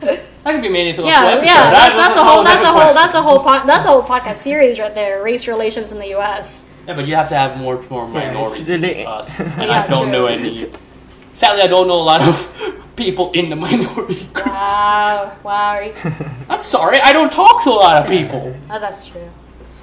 That 0.42 0.52
could 0.54 0.62
be 0.62 0.70
made 0.70 0.88
into 0.88 1.02
a 1.02 1.04
full 1.04 1.10
Yeah, 1.10 1.26
episode. 1.26 1.44
yeah, 1.46 1.70
That- 1.70 1.72
that's, 1.72 1.94
that's 1.96 2.16
a 2.16 2.24
whole, 2.24 2.42
that's 2.42 2.64
a 2.64 2.72
whole, 2.72 2.94
that's 2.94 3.14
a 3.14 3.22
whole, 3.22 3.38
po- 3.38 3.66
that's 3.66 3.84
a 3.84 3.88
whole 3.90 4.02
podcast 4.02 4.38
series 4.38 4.80
right 4.80 4.94
there. 4.94 5.22
Race 5.22 5.46
relations 5.46 5.92
in 5.92 5.98
the 5.98 6.08
U.S. 6.16 6.66
Yeah, 6.88 6.94
but 6.96 7.06
you 7.06 7.14
have 7.14 7.28
to 7.28 7.34
have 7.34 7.58
more 7.58 7.78
more 7.90 8.08
minorities 8.08 8.60
it's 8.60 8.68
really- 8.70 8.94
than 8.94 9.06
us, 9.06 9.38
and 9.40 9.68
Yeah, 9.68 9.82
I 9.84 9.86
don't 9.88 10.04
true. 10.04 10.12
know 10.12 10.24
any. 10.26 10.70
Sadly, 11.40 11.62
I 11.62 11.68
don't 11.68 11.88
know 11.88 11.96
a 11.96 12.04
lot 12.04 12.20
of 12.20 12.92
people 12.96 13.32
in 13.32 13.48
the 13.48 13.56
minority 13.56 14.26
groups. 14.34 14.46
Wow, 14.46 15.34
wow. 15.42 15.90
I'm 16.50 16.62
sorry, 16.62 17.00
I 17.00 17.14
don't 17.14 17.32
talk 17.32 17.64
to 17.64 17.70
a 17.70 17.80
lot 17.80 17.96
of 18.02 18.10
people. 18.10 18.54
Oh, 18.68 18.78
that's 18.78 19.06
true. 19.06 19.30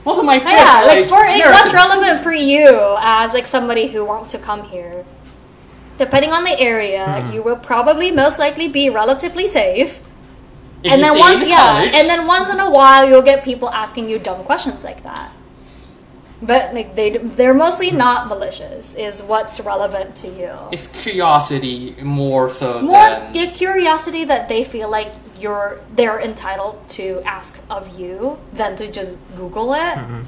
Most 0.06 0.20
of 0.20 0.26
my 0.26 0.40
friends 0.40 0.60
yeah, 0.60 0.84
are 0.84 0.86
like 0.86 1.00
like 1.00 1.10
for 1.10 1.26
it, 1.26 1.74
relevant 1.74 2.22
for 2.22 2.32
you 2.32 2.96
as 3.00 3.34
like 3.34 3.48
somebody 3.48 3.88
who 3.88 4.06
wants 4.06 4.30
to 4.34 4.38
come 4.38 4.66
here? 4.70 5.04
Depending 5.98 6.32
on 6.32 6.44
the 6.44 6.60
area, 6.60 7.24
hmm. 7.24 7.34
you 7.34 7.42
will 7.42 7.58
probably 7.58 8.12
most 8.12 8.38
likely 8.38 8.68
be 8.68 8.92
relatively 8.92 9.48
safe. 9.48 9.98
If 10.84 10.92
and 10.92 11.02
then 11.02 11.18
once 11.18 11.48
yeah, 11.48 11.58
college, 11.58 11.96
and 11.96 12.08
then 12.08 12.28
once 12.28 12.54
in 12.54 12.60
a 12.60 12.70
while 12.70 13.10
you'll 13.10 13.24
get 13.24 13.44
people 13.44 13.72
asking 13.72 14.12
you 14.12 14.20
dumb 14.20 14.44
questions 14.44 14.84
like 14.84 15.02
that. 15.02 15.32
But 16.42 16.74
like 16.74 16.96
they 16.96 17.18
they're 17.18 17.54
mostly 17.56 17.90
not 17.92 18.28
malicious 18.28 18.94
is 18.96 19.24
what's 19.24 19.60
relevant 19.60 20.16
to 20.18 20.28
you. 20.28 20.52
it's 20.72 20.88
curiosity 20.88 21.96
more 22.04 22.50
so 22.50 22.82
More 22.82 22.94
than 22.94 23.34
the 23.34 23.48
curiosity 23.48 24.24
that 24.26 24.48
they 24.48 24.64
feel 24.64 24.90
like 24.90 25.12
you're 25.40 25.80
they're 25.96 26.20
entitled 26.20 26.78
to 26.90 27.22
ask 27.26 27.60
of 27.70 28.00
you 28.00 28.38
than 28.54 28.76
to 28.76 28.86
just 28.92 29.18
Google 29.36 29.74
it. 29.74 29.96
Mm-hmm. 29.98 30.22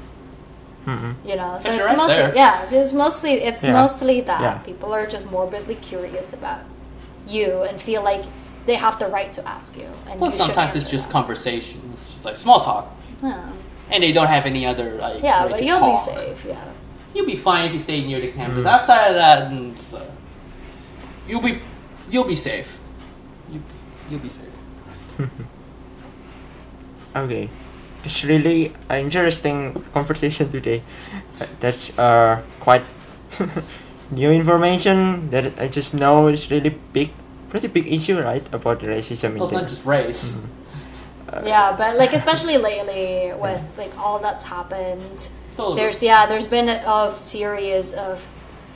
Mm-hmm. 0.86 1.28
You 1.28 1.36
know, 1.36 1.58
so 1.60 1.68
Yes, 1.68 1.78
it's 1.78 1.88
right 1.88 1.96
mostly 1.96 2.16
there. 2.16 2.34
yeah, 2.34 2.68
it's 2.70 2.92
mostly 2.92 3.32
it's 3.48 3.62
Yeah. 3.64 3.72
mostly 3.72 4.20
that 4.22 4.40
Yeah. 4.40 4.58
people 4.70 4.92
are 4.92 5.06
just 5.06 5.30
morbidly 5.30 5.76
curious 5.76 6.32
about 6.32 6.60
you 7.28 7.62
and 7.62 7.80
feel 7.80 8.02
like 8.02 8.22
they 8.66 8.74
have 8.76 8.98
the 8.98 9.06
right 9.06 9.32
to 9.34 9.46
ask 9.46 9.76
you. 9.76 9.86
And 10.08 10.20
well, 10.20 10.30
you 10.30 10.36
sometimes 10.36 10.74
it's 10.74 10.88
just 10.88 11.04
them. 11.06 11.12
conversations, 11.12 12.10
just 12.12 12.24
like 12.24 12.36
small 12.36 12.60
talk, 12.60 12.88
yeah, 13.22 13.50
and 13.90 14.02
they 14.02 14.12
don't 14.12 14.28
have 14.28 14.46
any 14.46 14.64
other 14.66 14.94
like. 14.94 15.22
yeah 15.22 15.44
way 15.44 15.50
but 15.52 15.56
to 15.58 15.64
you'll 15.64 15.78
talk. 15.78 16.06
be 16.06 16.12
safe. 16.20 16.44
Yeah. 16.44 16.64
You'll 17.14 17.26
be 17.26 17.36
fine 17.36 17.66
if 17.66 17.72
you 17.72 17.78
stay 17.78 18.06
near 18.06 18.20
the 18.20 18.30
campus. 18.32 18.64
Outside 18.64 19.08
of 19.08 19.14
that, 19.14 19.50
and 19.50 19.74
uh, 19.92 20.00
you'll 21.26 21.42
be 21.42 21.60
you'll 22.08 22.26
be 22.28 22.36
safe. 22.36 22.78
You 23.50 23.60
you'll 24.08 24.20
be 24.20 24.28
safe. 24.28 24.54
Okay, 27.16 27.48
it's 28.04 28.22
really 28.24 28.72
an 28.88 29.00
interesting 29.10 29.74
conversation 29.92 30.48
today. 30.50 30.82
That's 31.58 31.90
uh 31.98 32.40
quite 32.60 32.84
new 34.14 34.30
information 34.30 35.30
that 35.30 35.58
I 35.58 35.66
just 35.66 35.92
know 35.94 36.28
is 36.28 36.50
really 36.50 36.70
big, 36.92 37.10
pretty 37.50 37.66
big 37.66 37.90
issue, 37.90 38.20
right? 38.22 38.46
About 38.54 38.78
racism 38.86 39.34
Well, 39.34 39.44
it's 39.44 39.52
in 39.52 39.58
not 39.58 39.64
the 39.64 39.70
just 39.70 39.84
race. 39.86 40.46
Yeah, 41.44 41.74
but 41.76 41.96
like 41.96 42.12
especially 42.12 42.58
lately 42.58 43.32
with 43.38 43.62
like 43.78 43.96
all 43.96 44.18
that's 44.18 44.44
happened, 44.44 45.28
there's 45.76 46.02
yeah, 46.02 46.26
there's 46.26 46.46
been 46.46 46.68
a, 46.68 46.82
a 46.86 47.12
series 47.12 47.92
of 47.94 48.26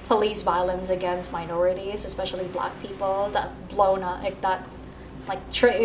police 0.07 0.43
violence 0.43 0.91
against 0.91 1.33
minorities, 1.33 2.05
especially 2.05 2.45
black 2.49 2.81
people, 2.83 3.31
that 3.33 3.51
blown 3.69 4.03
up 4.03 4.23
like 4.23 4.41
that, 4.43 4.69
like 5.27 5.41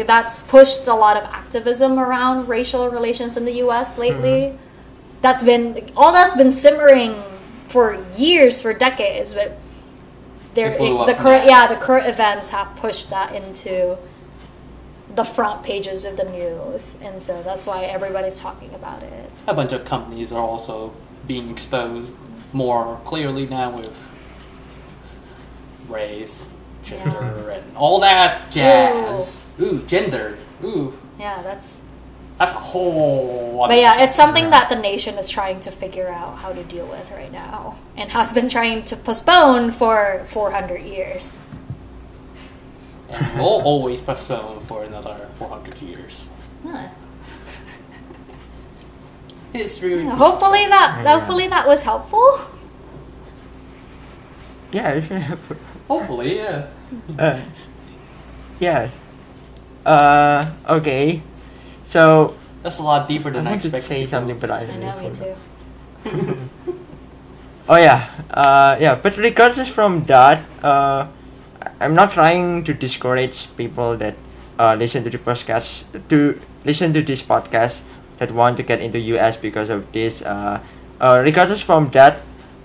that's 0.05 0.43
pushed 0.43 0.88
a 0.88 0.93
lot 0.93 1.17
of 1.17 1.24
activism 1.24 1.97
around 1.99 2.47
racial 2.47 2.89
relations 2.89 3.38
in 3.38 3.45
the 3.45 3.53
U.S. 3.53 3.97
lately. 3.97 4.57
That's 5.22 5.43
been 5.43 5.91
all 5.95 6.13
that's 6.13 6.36
been 6.36 6.51
simmering 6.51 7.22
for 7.67 8.03
years, 8.15 8.61
for 8.61 8.74
decades, 8.74 9.34
but. 9.34 9.57
There, 10.55 10.72
It 10.72 10.80
the 10.80 11.13
current, 11.13 11.45
yeah, 11.45 11.67
the 11.67 11.76
current 11.76 12.07
events 12.07 12.49
have 12.49 12.76
pushed 12.76 13.11
that 13.11 13.36
into 13.36 13.99
the 15.16 15.24
front 15.24 15.64
pages 15.64 16.05
of 16.05 16.18
the 16.18 16.24
news, 16.26 16.99
and 17.01 17.22
so 17.22 17.41
that's 17.43 17.66
why 17.66 17.84
everybody's 17.84 18.39
talking 18.39 18.74
about 18.76 19.01
it. 19.03 19.30
a 19.47 19.53
bunch 19.53 19.74
of 19.74 19.84
companies 19.86 20.32
are 20.32 20.41
also 20.41 20.93
being 21.28 21.49
exposed 21.49 22.14
more 22.53 22.99
clearly 23.05 23.45
now 23.47 23.76
with 23.76 24.16
race, 25.88 26.45
gender, 26.84 27.49
and 27.51 27.76
all 27.76 27.99
that 27.99 28.51
jazz. 28.51 29.53
Ooh, 29.60 29.84
gender. 29.88 30.38
Ooh, 30.64 30.93
Yeah, 31.20 31.41
that's. 31.41 31.80
that's 32.38 32.51
a 32.53 32.60
whole. 32.60 33.66
But 33.68 33.78
yeah, 33.78 34.03
it's 34.03 34.16
something 34.16 34.49
that 34.51 34.70
the 34.70 34.76
nation 34.76 35.18
is 35.18 35.30
trying 35.30 35.60
to 35.62 35.72
figure 35.72 36.07
out 36.07 36.38
how 36.38 36.53
to 36.53 36.64
deal 36.64 36.88
with 36.88 37.10
right 37.12 37.32
now, 37.32 37.78
and 37.97 38.12
has 38.12 38.32
been 38.34 38.47
trying 38.49 38.84
to 38.86 38.95
postpone 38.95 39.72
for 39.72 40.24
400 40.28 40.82
years. 40.82 41.41
And 43.12 43.34
we'll 43.39 43.62
always 43.64 44.01
postpone 44.01 44.60
for 44.62 44.84
another 44.84 45.30
400 45.36 45.82
years. 45.82 46.32
Huh. 46.66 46.88
History. 49.53 50.03
Yeah, 50.03 50.16
hopefully 50.16 50.68
that 50.68 51.01
Yeah. 51.03 51.18
hopefully 51.18 51.47
that 51.47 51.68
was 51.68 51.82
helpful. 51.84 52.39
yeah, 54.72 54.91
if 54.93 55.10
you 55.10 55.18
have, 55.18 55.39
Hopefully, 55.88 56.38
yeah. 56.38 56.68
uh, 57.18 57.39
yeah. 58.60 58.89
Uh, 59.84 60.45
okay. 60.78 61.24
So 61.84 62.36
That's 62.62 62.78
a 62.78 62.84
lot 62.84 63.07
deeper 63.07 63.32
than 63.32 63.47
I, 63.47 63.51
wanted 63.57 63.72
to 63.72 63.78
expected. 63.78 63.89
say 63.89 63.99
to 64.01 64.05
go. 64.05 64.10
something, 64.12 64.38
but 64.38 64.51
I 64.51 64.70
I 64.70 64.78
know, 64.78 64.93
me 65.01 65.10
forgot. 65.10 65.38
too. 66.05 66.39
Oh 67.70 67.78
yeah, 67.78 68.10
uh, 68.34 68.78
yeah. 68.82 68.95
But 68.97 69.16
regardless 69.18 69.70
from 69.70 70.03
that, 70.05 70.41
uh, 70.64 71.05
I'm 71.80 71.95
not 71.95 72.11
trying 72.11 72.63
to 72.65 72.73
discourage 72.73 73.55
people 73.55 73.95
that 73.97 74.15
uh, 74.59 74.75
listen 74.75 75.03
to 75.03 75.09
the 75.09 75.17
podcast 75.17 75.88
to 76.09 76.39
listen 76.65 76.91
to 76.93 77.01
this 77.01 77.21
podcast 77.21 77.84
that 78.19 78.32
want 78.32 78.57
to 78.57 78.63
get 78.63 78.82
into 78.82 78.99
US 79.15 79.38
because 79.38 79.69
of 79.69 79.91
this. 79.91 80.21
Uh, 80.21 80.59
uh, 80.99 81.21
regardless 81.23 81.61
from 81.61 81.89
that, 81.91 82.19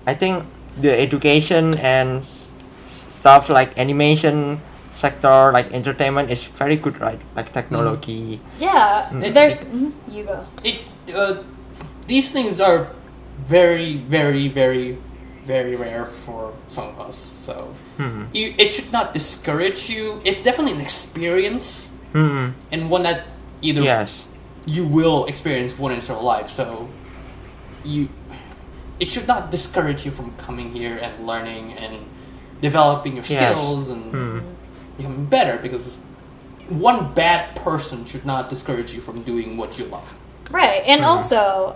I 0.05 0.13
think 0.13 0.43
the 0.75 0.91
education 0.91 1.77
and 1.79 2.19
s- 2.19 2.51
s- 2.83 3.07
stuff 3.15 3.49
like 3.49 3.77
animation 3.79 4.59
sector, 4.91 5.51
like 5.51 5.71
entertainment, 5.71 6.29
is 6.29 6.43
very 6.43 6.75
good, 6.75 6.99
right? 6.99 7.19
Like 7.35 7.51
technology. 7.53 8.39
Yeah, 8.59 9.07
Mm. 9.11 9.33
there's 9.33 9.63
mhm, 9.63 9.91
you 10.11 10.23
go. 10.27 10.43
it 10.63 10.83
uh, 11.15 11.39
these 12.07 12.31
things 12.31 12.59
are 12.59 12.91
very 13.47 13.95
very 14.07 14.47
very 14.51 14.97
very 15.45 15.75
rare 15.75 16.05
for 16.05 16.51
some 16.67 16.89
of 16.89 16.99
us 16.99 17.15
so 17.15 17.69
Hmm. 17.97 18.25
you, 18.33 18.53
it 18.57 18.73
should 18.73 18.91
not 18.91 19.13
discourage 19.13 19.89
you 19.89 20.21
it's 20.25 20.41
definitely 20.43 20.73
an 20.73 20.81
experience 20.81 21.89
Hmm. 22.13 22.49
and 22.71 22.89
one 22.89 23.03
that 23.03 23.23
either 23.61 23.81
Yes. 23.81 24.25
you 24.65 24.85
will 24.85 25.25
experience 25.25 25.77
one 25.79 25.91
in 25.93 26.01
your 26.01 26.21
life 26.21 26.49
so 26.49 26.89
you 27.83 28.09
it 28.99 29.11
should 29.11 29.27
not 29.27 29.51
discourage 29.51 30.05
you 30.05 30.11
from 30.11 30.31
coming 30.37 30.71
here 30.73 30.97
and 31.01 31.27
learning 31.27 31.73
and 31.73 31.93
developing 32.61 33.15
your 33.15 33.25
Yes. 33.25 33.59
skills 33.59 33.89
and 33.89 34.11
Hmm. 34.11 34.39
becoming 34.97 35.25
better 35.25 35.57
because 35.61 35.97
one 36.69 37.13
bad 37.13 37.55
person 37.55 38.05
should 38.05 38.25
not 38.25 38.49
discourage 38.49 38.93
you 38.93 39.01
from 39.01 39.21
doing 39.23 39.57
what 39.57 39.77
you 39.79 39.85
love 39.85 40.15
Right, 40.51 40.83
and 40.85 41.01
Mhm. 41.01 41.07
also 41.07 41.75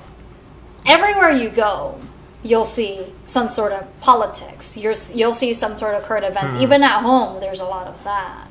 everywhere 0.86 1.32
you 1.32 1.50
go, 1.50 1.96
you'll 2.44 2.66
see 2.66 3.06
some 3.26 3.50
sort 3.50 3.72
of 3.74 4.00
politics. 4.00 4.78
You're, 4.78 4.96
you'll 5.14 5.34
see 5.34 5.54
some 5.54 5.76
sort 5.76 5.96
of 5.96 6.04
current 6.04 6.26
events. 6.26 6.56
Mhm. 6.56 6.62
Even 6.62 6.84
at 6.84 7.02
home, 7.02 7.40
there's 7.42 7.60
a 7.60 7.66
lot 7.66 7.88
of 7.88 8.04
that. 8.06 8.48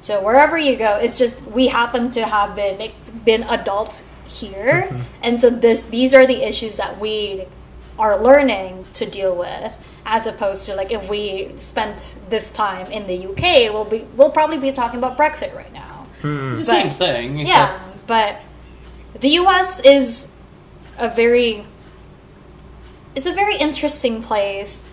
So 0.00 0.22
wherever 0.22 0.58
you 0.58 0.76
go, 0.76 0.98
it's 0.98 1.16
just 1.18 1.42
we 1.46 1.68
happen 1.68 2.10
to 2.12 2.26
have 2.26 2.54
been 2.54 2.90
been 3.24 3.42
adults 3.44 4.06
here, 4.26 4.90
and 5.22 5.40
so 5.40 5.48
this 5.48 5.82
these 5.84 6.12
are 6.12 6.26
the 6.26 6.46
issues 6.46 6.76
that 6.76 6.98
we 7.00 7.44
are 7.98 8.18
learning 8.22 8.84
to 8.94 9.06
deal 9.06 9.34
with. 9.34 9.72
As 10.06 10.26
opposed 10.26 10.66
to 10.66 10.74
like 10.76 10.92
if 10.92 11.08
we 11.08 11.50
spent 11.58 12.16
this 12.28 12.50
time 12.50 12.92
in 12.92 13.06
the 13.06 13.16
UK, 13.28 13.72
we'll 13.72 13.86
be 13.86 14.00
we'll 14.16 14.30
probably 14.30 14.58
be 14.58 14.70
talking 14.72 14.98
about 14.98 15.16
Brexit 15.16 15.54
right 15.56 15.72
now. 15.72 16.04
It's 16.22 16.22
the 16.22 16.56
But- 16.58 16.82
same 16.82 16.90
thing 16.90 17.38
except 17.40 17.48
Yeah, 17.48 17.78
but 18.06 18.36
the 19.18 19.28
U.S. 19.40 19.80
is 19.80 20.36
a 20.98 21.08
very 21.08 21.64
it's 23.14 23.26
a 23.26 23.32
very 23.32 23.56
interesting 23.56 24.22
place. 24.22 24.88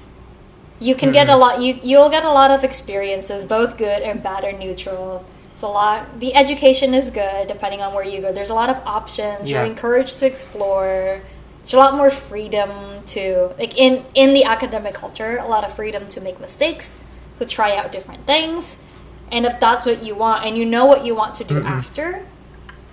You 0.79 0.95
can 0.95 1.11
get 1.11 1.27
a 1.27 1.31
mm-hmm. 1.31 1.41
lot. 1.41 1.61
You 1.61 1.79
you'll 1.83 2.09
get 2.09 2.23
a 2.23 2.31
lot 2.31 2.51
of 2.51 2.63
experiences, 2.63 3.45
both 3.45 3.77
good 3.77 4.01
and 4.01 4.23
bad 4.23 4.43
or 4.43 4.51
neutral. 4.51 5.25
It's 5.53 5.61
a 5.61 5.67
lot. 5.67 6.19
The 6.19 6.33
education 6.33 6.93
is 6.93 7.11
good 7.11 7.47
depending 7.47 7.81
on 7.81 7.93
where 7.93 8.03
you 8.03 8.21
go. 8.21 8.31
There's 8.31 8.49
a 8.49 8.55
lot 8.55 8.69
of 8.69 8.77
options. 8.85 9.49
You're 9.49 9.63
encouraged 9.63 10.19
to 10.19 10.25
explore. 10.25 11.21
There's 11.59 11.73
a 11.73 11.77
lot 11.77 11.93
more 11.93 12.09
freedom 12.09 12.71
to 13.07 13.53
like 13.59 13.77
in 13.77 14.05
in 14.15 14.33
the 14.33 14.43
academic 14.43 14.95
culture. 14.95 15.37
A 15.37 15.47
lot 15.47 15.63
of 15.63 15.75
freedom 15.75 16.07
to 16.07 16.21
make 16.21 16.39
mistakes, 16.39 16.99
to 17.37 17.45
try 17.45 17.75
out 17.75 17.91
different 17.91 18.25
things, 18.25 18.83
and 19.31 19.45
if 19.45 19.59
that's 19.59 19.85
what 19.85 20.01
you 20.01 20.15
want, 20.15 20.45
and 20.45 20.57
you 20.57 20.65
know 20.65 20.85
what 20.85 21.05
you 21.05 21.13
want 21.13 21.35
to 21.35 21.43
do 21.43 21.61
Mm-mm. 21.61 21.69
after, 21.69 22.25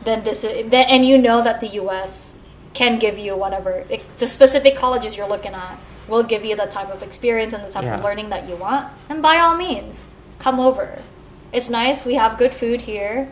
then 0.05 0.25
this 0.25 0.45
is 0.45 0.71
then, 0.71 0.87
and 0.89 1.07
you 1.07 1.17
know 1.17 1.43
that 1.43 1.61
the 1.61 1.69
U.S. 1.69 2.38
can 2.75 2.99
give 2.99 3.19
you 3.19 3.37
whatever 3.37 3.85
like, 3.91 4.05
the 4.19 4.27
specific 4.27 4.77
colleges 4.77 5.17
you're 5.17 5.29
looking 5.29 5.55
at 5.55 5.79
will 6.07 6.23
give 6.23 6.45
you 6.45 6.57
the 6.57 6.67
type 6.67 6.91
of 6.91 7.03
experience 7.03 7.53
and 7.53 7.63
the 7.65 7.71
type 7.71 7.85
Yeah. 7.85 7.97
of 7.97 8.05
learning 8.05 8.31
that 8.31 8.49
you 8.49 8.57
want. 8.57 8.89
And 9.09 9.21
by 9.23 9.39
all 9.39 9.57
means, 9.57 10.07
come 10.39 10.59
over. 10.61 11.01
It's 11.53 11.69
nice. 11.71 12.05
We 12.05 12.15
have 12.15 12.39
good 12.39 12.55
food 12.55 12.83
here. 12.83 13.29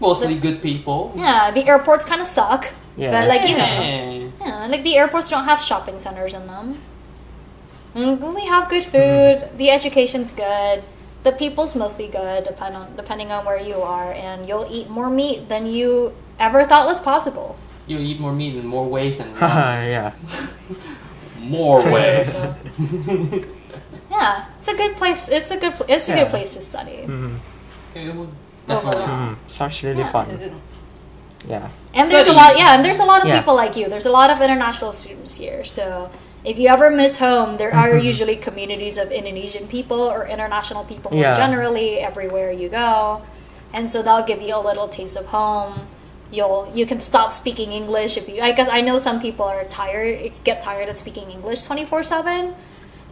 mostly 0.00 0.36
good 0.36 0.60
people. 0.62 1.12
Yeah, 1.14 1.50
the 1.52 1.66
airports 1.68 2.04
kind 2.04 2.20
of 2.20 2.26
suck, 2.26 2.72
Yeah, 2.96 3.12
but 3.12 3.28
like 3.28 3.48
you 3.48 3.56
know, 3.56 3.64
Yeah. 3.64 4.28
yeah, 4.40 4.66
like 4.66 4.82
the 4.82 4.96
airports 4.96 5.30
don't 5.30 5.44
have 5.44 5.60
shopping 5.60 6.00
centers 6.00 6.34
in 6.34 6.46
them. 6.48 6.78
Mm, 7.94 8.22
and 8.22 8.34
we 8.34 8.46
have 8.46 8.68
good 8.68 8.82
mm-hmm. 8.84 9.48
food. 9.50 9.58
The 9.58 9.70
education's 9.70 10.32
good. 10.34 10.82
the 11.24 11.30
people's 11.30 11.76
mostly 11.76 12.08
good, 12.08 12.42
depend 12.42 12.74
on 12.74 12.96
depending 12.96 13.30
on 13.30 13.44
where 13.44 13.60
you 13.60 13.76
are, 13.76 14.10
and 14.12 14.48
you'll 14.48 14.66
eat 14.68 14.90
more 14.90 15.08
meat 15.08 15.48
than 15.48 15.66
you 15.66 16.12
ever 16.40 16.64
thought 16.64 16.84
was 16.84 16.98
possible. 17.00 17.54
You 17.86 17.98
eat 17.98 18.20
more 18.20 18.32
meat 18.32 18.54
in 18.56 18.66
more 18.66 18.86
ways 18.86 19.18
than 19.18 19.28
one. 19.32 19.40
yeah. 19.40 20.12
more 21.40 21.82
ways. 21.94 22.46
Yeah, 24.10 24.44
it's 24.58 24.68
a 24.68 24.76
good 24.76 24.96
place. 24.96 25.28
It's 25.28 25.50
a 25.50 25.56
good. 25.56 25.74
It's 25.88 26.08
a 26.08 26.12
Yeah. 26.12 26.22
good 26.24 26.30
place 26.30 26.54
to 26.54 26.60
study. 26.62 27.04
Mhm. 27.06 27.38
It 27.94 28.14
would 28.14 28.28
definitely. 28.68 29.02
Overall. 29.02 29.18
Mhm. 29.18 29.36
Sounds 29.48 29.82
really 29.82 29.98
Yeah, 30.00 30.06
fun. 30.12 30.26
Yeah. 31.48 31.68
And 31.94 32.10
there's 32.10 32.28
a 32.28 32.32
lot. 32.32 32.56
Yeah, 32.58 32.74
and 32.74 32.84
there's 32.84 33.00
a 33.00 33.04
lot 33.04 33.22
of 33.22 33.28
Yeah. 33.28 33.38
people 33.38 33.54
like 33.54 33.76
you. 33.76 33.88
There's 33.88 34.06
a 34.06 34.12
lot 34.12 34.30
of 34.30 34.40
international 34.40 34.92
students 34.92 35.34
here. 35.36 35.64
So 35.64 36.10
if 36.44 36.58
you 36.58 36.68
ever 36.68 36.90
miss 36.90 37.18
home, 37.18 37.56
there 37.56 37.74
are 37.74 37.88
Mm-hmm. 37.90 38.06
usually 38.06 38.36
communities 38.36 38.96
of 38.98 39.10
Indonesian 39.10 39.66
people 39.66 40.00
or 40.00 40.26
international 40.26 40.84
people 40.84 41.10
Yeah. 41.12 41.34
generally 41.34 41.98
everywhere 42.00 42.52
you 42.52 42.68
go, 42.68 43.22
and 43.72 43.90
so 43.90 44.02
that'll 44.02 44.26
give 44.26 44.40
you 44.40 44.54
a 44.54 44.62
little 44.62 44.86
taste 44.88 45.16
of 45.16 45.26
home. 45.26 45.88
You'll 46.32 46.70
you 46.74 46.86
can 46.86 47.00
stop 47.00 47.30
speaking 47.32 47.70
English 47.72 48.16
if 48.16 48.28
you. 48.28 48.40
I 48.42 48.52
guess 48.52 48.68
I 48.68 48.80
know 48.80 48.98
some 48.98 49.20
people 49.20 49.44
are 49.44 49.64
tired, 49.64 50.32
get 50.44 50.60
tired 50.62 50.88
of 50.88 50.96
speaking 50.96 51.30
English 51.30 51.64
twenty 51.66 51.84
four 51.84 52.02
seven. 52.02 52.54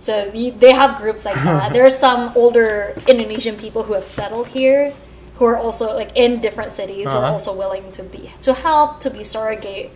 So 0.00 0.30
you, 0.32 0.52
they 0.52 0.72
have 0.72 0.96
groups 0.96 1.24
like 1.26 1.36
that. 1.44 1.72
there 1.74 1.84
are 1.84 1.90
some 2.06 2.32
older 2.34 2.96
Indonesian 3.06 3.56
people 3.56 3.82
who 3.82 3.92
have 3.92 4.04
settled 4.04 4.48
here, 4.48 4.94
who 5.34 5.44
are 5.44 5.58
also 5.58 5.94
like 5.94 6.12
in 6.16 6.40
different 6.40 6.72
cities, 6.72 7.10
who 7.12 7.16
are 7.18 7.24
Uh-huh. 7.24 7.32
also 7.32 7.52
willing 7.54 7.92
to 7.92 8.02
be 8.02 8.32
to 8.40 8.54
help 8.54 9.00
to 9.00 9.10
be 9.10 9.22
surrogate 9.22 9.90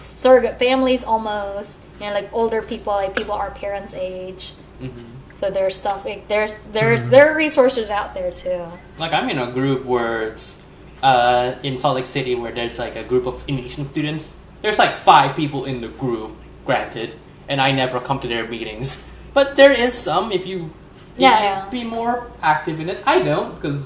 surrogate 0.00 0.58
families 0.58 1.04
almost, 1.04 1.78
and 2.00 2.14
like 2.14 2.32
older 2.32 2.62
people, 2.62 2.92
like 2.94 3.14
people 3.16 3.34
our 3.34 3.50
parents' 3.50 3.92
age. 3.94 4.52
Mhm. 4.80 5.04
So 5.34 5.50
there's 5.50 5.76
stuff 5.76 6.04
like 6.06 6.28
there's 6.28 6.56
there's 6.72 7.02
there 7.12 7.30
are 7.32 7.36
resources 7.36 7.90
out 7.90 8.14
there 8.14 8.32
too. 8.32 8.64
Like 8.98 9.12
I'm 9.12 9.28
in 9.28 9.38
a 9.38 9.50
group 9.52 9.84
where 9.84 10.22
it's 10.22 10.62
uh, 11.02 11.54
in 11.62 11.78
Salt 11.78 11.96
Lake 11.96 12.06
City 12.06 12.34
where 12.34 12.52
there's 12.52 12.78
like 12.78 12.96
a 12.96 13.04
group 13.04 13.26
of 13.26 13.42
Indonesian 13.48 13.86
students. 13.88 14.40
There's 14.62 14.78
like 14.78 14.92
five 14.94 15.36
people 15.36 15.64
in 15.64 15.80
the 15.80 15.88
group, 15.88 16.32
granted, 16.64 17.14
and 17.48 17.60
I 17.60 17.72
never 17.72 18.00
come 18.00 18.18
to 18.20 18.28
their 18.28 18.46
meetings. 18.46 19.04
But 19.34 19.56
there 19.56 19.70
is 19.70 19.92
some 19.94 20.32
if 20.32 20.46
you 20.46 20.72
you 21.16 21.24
Yeah, 21.28 21.40
yeah. 21.40 21.68
be 21.70 21.84
more 21.84 22.28
active 22.42 22.80
in 22.80 22.88
it. 22.88 23.00
I 23.06 23.20
don't 23.22 23.54
because 23.56 23.84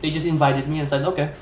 they 0.00 0.10
just 0.10 0.26
invited 0.26 0.68
me 0.68 0.80
and 0.80 0.88
said 0.88 1.04
okay. 1.08 1.32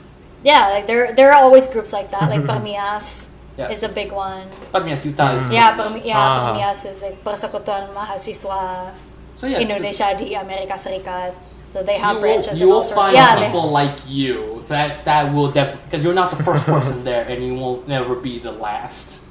Yeah, 0.42 0.68
like 0.70 0.86
there 0.86 1.12
there 1.14 1.30
are 1.34 1.42
always 1.42 1.66
groups 1.68 1.92
like 1.92 2.10
that. 2.10 2.30
Like 2.30 2.42
Permias 2.50 3.30
Yes. 3.54 3.78
is 3.78 3.82
a 3.86 3.88
big 3.88 4.10
one. 4.10 4.50
But 4.74 4.82
me 4.82 4.90
Yuta 4.90 5.38
is 5.38 5.46
Yeah, 5.50 5.78
Pam, 5.78 5.94
yeah, 6.02 6.18
Ah. 6.18 6.50
Permias 6.50 6.82
is 6.90 7.02
like 7.06 7.22
Persekutuan 7.22 7.94
Mahasiswa 7.94 8.90
so 9.38 9.46
yeah, 9.46 9.62
Indonesia 9.62 10.10
di 10.18 10.34
Amerika 10.34 10.74
Serikat. 10.74 11.34
So 11.74 11.82
they 11.82 11.98
have 11.98 12.22
you 12.22 12.22
will, 12.22 12.40
you 12.54 12.68
will 12.68 12.84
find 12.86 13.16
yeah, 13.18 13.34
they- 13.34 13.46
people 13.50 13.66
like 13.68 13.98
you 14.06 14.62
that 14.68 15.04
that 15.10 15.34
will 15.34 15.50
definitely 15.50 15.82
because 15.90 16.04
you're 16.04 16.14
not 16.14 16.30
the 16.30 16.38
first 16.46 16.64
person 16.70 17.02
there 17.02 17.26
and 17.26 17.42
you 17.42 17.54
won't 17.58 17.88
never 17.90 18.14
be 18.14 18.38
the 18.38 18.52
last. 18.52 19.24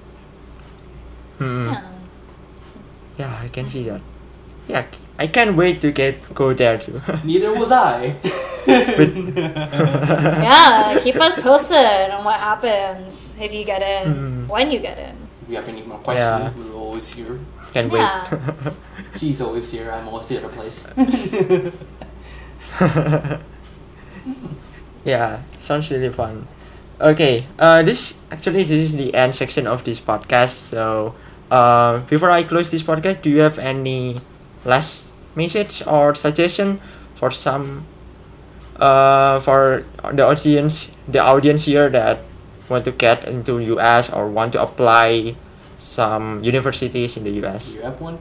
Hmm. 1.40 1.72
yeah. 1.72 1.82
Yeah, 3.18 3.40
I 3.42 3.48
can 3.48 3.70
see 3.72 3.84
that. 3.88 4.02
Yeah, 4.68 4.84
I 5.18 5.28
can't 5.28 5.56
wait 5.56 5.80
to 5.88 5.94
get 5.96 6.20
go 6.36 6.52
there 6.54 6.76
too. 6.78 7.00
Neither 7.24 7.54
was 7.56 7.72
I. 7.72 8.20
yeah, 8.68 11.00
keep 11.00 11.16
us 11.16 11.40
posted 11.40 12.12
on 12.12 12.26
what 12.28 12.42
happens 12.44 13.36
if 13.40 13.54
you 13.56 13.64
get 13.64 13.80
in, 13.82 14.12
Mhm. 14.14 14.50
when 14.52 14.68
you 14.70 14.80
get 14.84 14.98
in. 15.00 15.16
If 15.44 15.48
you 15.50 15.56
have 15.56 15.70
any 15.72 15.84
more 15.88 16.00
questions, 16.04 16.44
Yeah. 16.44 16.52
we're 16.60 16.76
always 16.76 17.08
here. 17.08 17.40
Can't 17.72 17.88
Yeah. 17.88 18.28
She's 19.20 19.40
always 19.42 19.72
here. 19.72 19.92
I'm 19.96 20.10
always 20.12 20.28
the 20.28 20.40
other 20.44 20.52
place. 20.52 20.84
yeah, 25.06 25.42
sounds 25.58 25.90
really 25.92 26.10
fun. 26.10 26.48
Okay, 27.02 27.46
uh, 27.60 27.84
this 27.84 28.22
actually 28.32 28.64
this 28.64 28.80
is 28.80 28.96
the 28.96 29.14
end 29.14 29.36
section 29.36 29.68
of 29.68 29.84
this 29.84 30.00
podcast. 30.00 30.72
So, 30.72 31.16
uh, 31.52 32.00
before 32.08 32.32
I 32.32 32.44
close 32.44 32.72
this 32.72 32.84
podcast, 32.84 33.22
do 33.22 33.30
you 33.30 33.42
have 33.42 33.58
any 33.60 34.18
last 34.64 35.14
message 35.36 35.84
or 35.88 36.16
suggestion 36.16 36.80
for 37.16 37.32
some, 37.32 37.86
uh, 38.78 39.40
for 39.42 39.84
the 40.14 40.24
audience, 40.24 40.96
the 41.08 41.20
audience 41.20 41.66
here 41.66 41.90
that 41.90 42.20
want 42.70 42.86
to 42.86 42.92
get 42.92 43.28
into 43.28 43.60
US 43.76 44.10
or 44.14 44.30
want 44.30 44.54
to 44.54 44.62
apply 44.62 45.36
some 45.78 46.44
universities 46.44 47.18
in 47.18 47.24
the 47.26 47.32
Do 47.32 47.44
US? 47.48 47.76
you 47.76 47.82
have 47.82 48.00
one? 48.00 48.20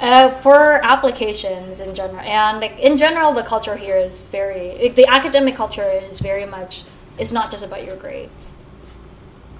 Uh, 0.00 0.28
for 0.28 0.84
applications 0.84 1.80
in 1.80 1.94
general, 1.94 2.18
and 2.20 2.60
like 2.60 2.78
in 2.80 2.96
general, 2.96 3.32
the 3.32 3.42
culture 3.42 3.76
here 3.76 3.96
is 3.96 4.26
very 4.26 4.76
like, 4.82 4.94
the 4.96 5.06
academic 5.06 5.54
culture 5.54 5.88
is 5.88 6.18
very 6.18 6.44
much. 6.44 6.82
It's 7.16 7.30
not 7.30 7.50
just 7.52 7.64
about 7.64 7.84
your 7.84 7.94
grades. 7.96 8.52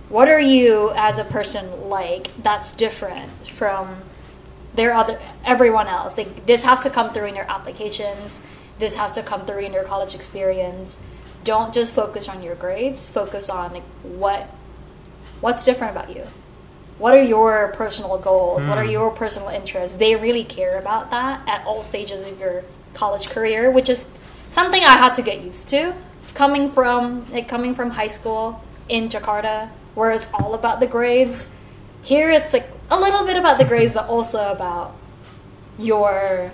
What 0.09 0.29
are 0.29 0.41
you 0.41 0.93
as 0.97 1.19
a 1.19 1.25
person 1.25 1.89
like? 1.89 2.35
That's 2.43 2.75
different 2.75 3.31
from 3.49 3.97
their 4.75 4.93
other 4.93 5.21
everyone 5.45 5.87
else. 5.87 6.19
Like 6.19 6.47
this 6.47 6.65
has 6.65 6.83
to 6.83 6.91
come 6.91 7.13
through 7.13 7.27
in 7.27 7.37
your 7.37 7.49
applications. 7.49 8.45
This 8.81 8.97
has 8.97 9.13
to 9.13 9.23
come 9.23 9.47
through 9.47 9.61
in 9.61 9.73
your 9.73 9.85
college 9.85 10.17
experience. 10.17 11.07
Don't 11.45 11.73
just 11.73 11.95
focus 11.95 12.29
on 12.29 12.43
your 12.43 12.57
grades. 12.57 13.09
Focus 13.09 13.49
on 13.49 13.73
like 13.73 13.85
what 14.03 14.49
what's 15.41 15.63
different 15.63 15.97
about 15.97 16.15
you 16.15 16.27
what 16.99 17.15
are 17.15 17.23
your 17.23 17.73
personal 17.73 18.19
goals? 18.19 18.67
What 18.67 18.79
are 18.79 18.85
hmm. 18.85 18.91
your 18.91 19.11
personal 19.11 19.49
interests? 19.49 19.99
They 19.99 20.15
really 20.17 20.45
care 20.45 20.79
about 20.79 21.11
that 21.11 21.47
at 21.49 21.67
all 21.67 21.83
stages 21.83 22.27
of 22.27 22.39
your 22.39 22.65
college 22.95 23.29
career 23.29 23.71
which 23.71 23.89
is 23.89 24.17
something 24.49 24.83
i 24.83 24.97
had 24.97 25.15
to 25.15 25.23
get 25.23 25.43
used 25.43 25.69
to. 25.69 25.95
Coming 26.35 26.71
from 26.71 27.31
like 27.33 27.47
coming 27.47 27.75
from 27.75 27.91
high 27.91 28.09
school 28.09 28.63
in 28.89 29.09
jakarta 29.09 29.69
where 29.95 30.11
it's 30.11 30.29
all 30.35 30.55
about 30.55 30.81
the 30.81 30.87
grades 30.87 31.47
here 32.03 32.29
it's 32.31 32.53
like 32.53 32.69
a 32.91 32.99
little 32.99 33.25
bit 33.25 33.37
about 33.37 33.57
the 33.59 33.65
grades 33.65 33.95
but 33.95 34.09
also 34.09 34.51
about 34.51 34.97
your 35.79 36.51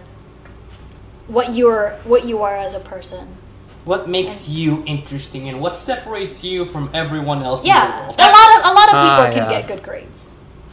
what 1.29 1.55
you're 1.55 1.91
what 2.05 2.27
you 2.27 2.43
are 2.43 2.57
as 2.57 2.75
a 2.75 2.81
person 2.81 3.37
What 3.85 4.09
makes 4.09 4.49
you 4.49 4.83
interesting 4.87 5.49
and 5.49 5.61
what 5.61 5.79
separates 5.79 6.45
you 6.45 6.65
from 6.67 6.91
everyone 6.93 7.43
else 7.43 7.61
in 7.61 7.65
the 7.65 7.69
yeah 7.69 8.03
world? 8.07 8.17
a 8.19 8.31
lot 8.39 8.49
of 8.57 8.61
a 8.71 8.73
lot 8.79 8.89
of 8.93 8.97
people 9.05 9.25
Ah, 9.25 9.31
can 9.33 9.45
yeah. 9.51 9.59
get 9.61 9.69
good 9.69 9.83
grades 9.83 10.33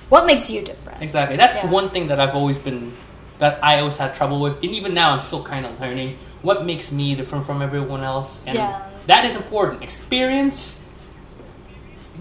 what 0.09 0.25
makes 0.25 0.49
you 0.49 0.61
different 0.61 1.01
Exactly. 1.01 1.37
That's 1.37 1.63
Yeah. 1.63 1.69
one 1.71 1.89
thing 1.89 2.07
that 2.07 2.19
I've 2.19 2.35
always 2.35 2.59
been 2.59 2.93
that 3.39 3.59
I 3.63 3.79
always 3.81 3.97
had 3.97 4.15
trouble 4.15 4.39
with, 4.41 4.55
and 4.63 4.71
even 4.73 4.93
now 4.95 5.11
I'm 5.13 5.21
still 5.21 5.43
kind 5.43 5.63
of 5.65 5.79
learning 5.79 6.17
what 6.41 6.65
makes 6.65 6.91
me 6.91 7.13
different 7.15 7.45
from 7.45 7.61
everyone 7.61 8.03
else, 8.03 8.41
and 8.47 8.55
Yeah. 8.57 8.79
that 9.05 9.25
is 9.25 9.35
important. 9.35 9.83
Experience, 9.83 10.79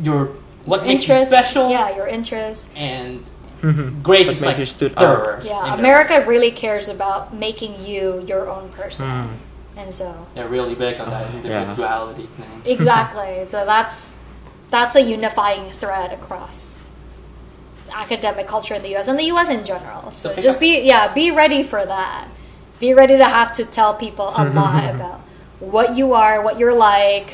your 0.02 0.30
what 0.66 0.84
makes 0.84 1.02
interest 1.02 1.20
you 1.22 1.26
special, 1.26 1.70
yeah 1.70 1.88
your 1.96 2.06
interest 2.06 2.68
and 2.76 3.24
grades 4.02 4.28
What 4.28 4.36
is 4.36 4.40
made 4.42 4.46
like 4.48 4.58
you 4.58 4.66
stood 4.66 4.92
out. 4.96 5.00
third. 5.00 5.44
Yeah. 5.44 5.74
America 5.74 6.22
really 6.26 6.50
cares 6.50 6.88
about 6.88 7.32
making 7.34 7.74
you 7.86 8.22
your 8.26 8.48
own 8.50 8.68
person, 8.70 9.06
Mm. 9.08 9.28
And 9.76 9.94
so 9.94 10.26
They're 10.34 10.48
really 10.48 10.74
big 10.74 11.00
on 11.00 11.10
that 11.10 11.26
Uh, 11.26 11.30
yeah. 11.44 11.60
individuality 11.62 12.26
thing. 12.36 12.62
exactly. 12.64 13.46
so 13.50 13.64
that's 13.66 14.12
that's 14.70 14.96
a 14.96 15.00
unifying 15.00 15.70
thread 15.70 16.12
across 16.12 16.76
academic 17.94 18.46
culture 18.46 18.74
in 18.74 18.82
the 18.82 18.90
U.S. 18.90 19.08
and 19.08 19.18
the 19.18 19.24
U.S. 19.26 19.48
in 19.48 19.64
general. 19.64 20.10
So 20.10 20.34
So 20.34 20.40
just 20.40 20.60
be 20.60 20.82
yeah, 20.84 21.12
be 21.12 21.30
ready 21.30 21.62
for 21.62 21.84
that. 21.84 22.28
Be 22.80 22.92
ready 22.92 23.16
to 23.16 23.24
have 23.24 23.52
to 23.54 23.64
tell 23.64 23.94
people 23.94 24.28
a 24.36 24.44
lot 24.60 24.94
about 24.94 25.20
what 25.60 25.96
you 25.96 26.12
are, 26.12 26.42
what 26.42 26.58
you're 26.58 26.74
like, 26.74 27.30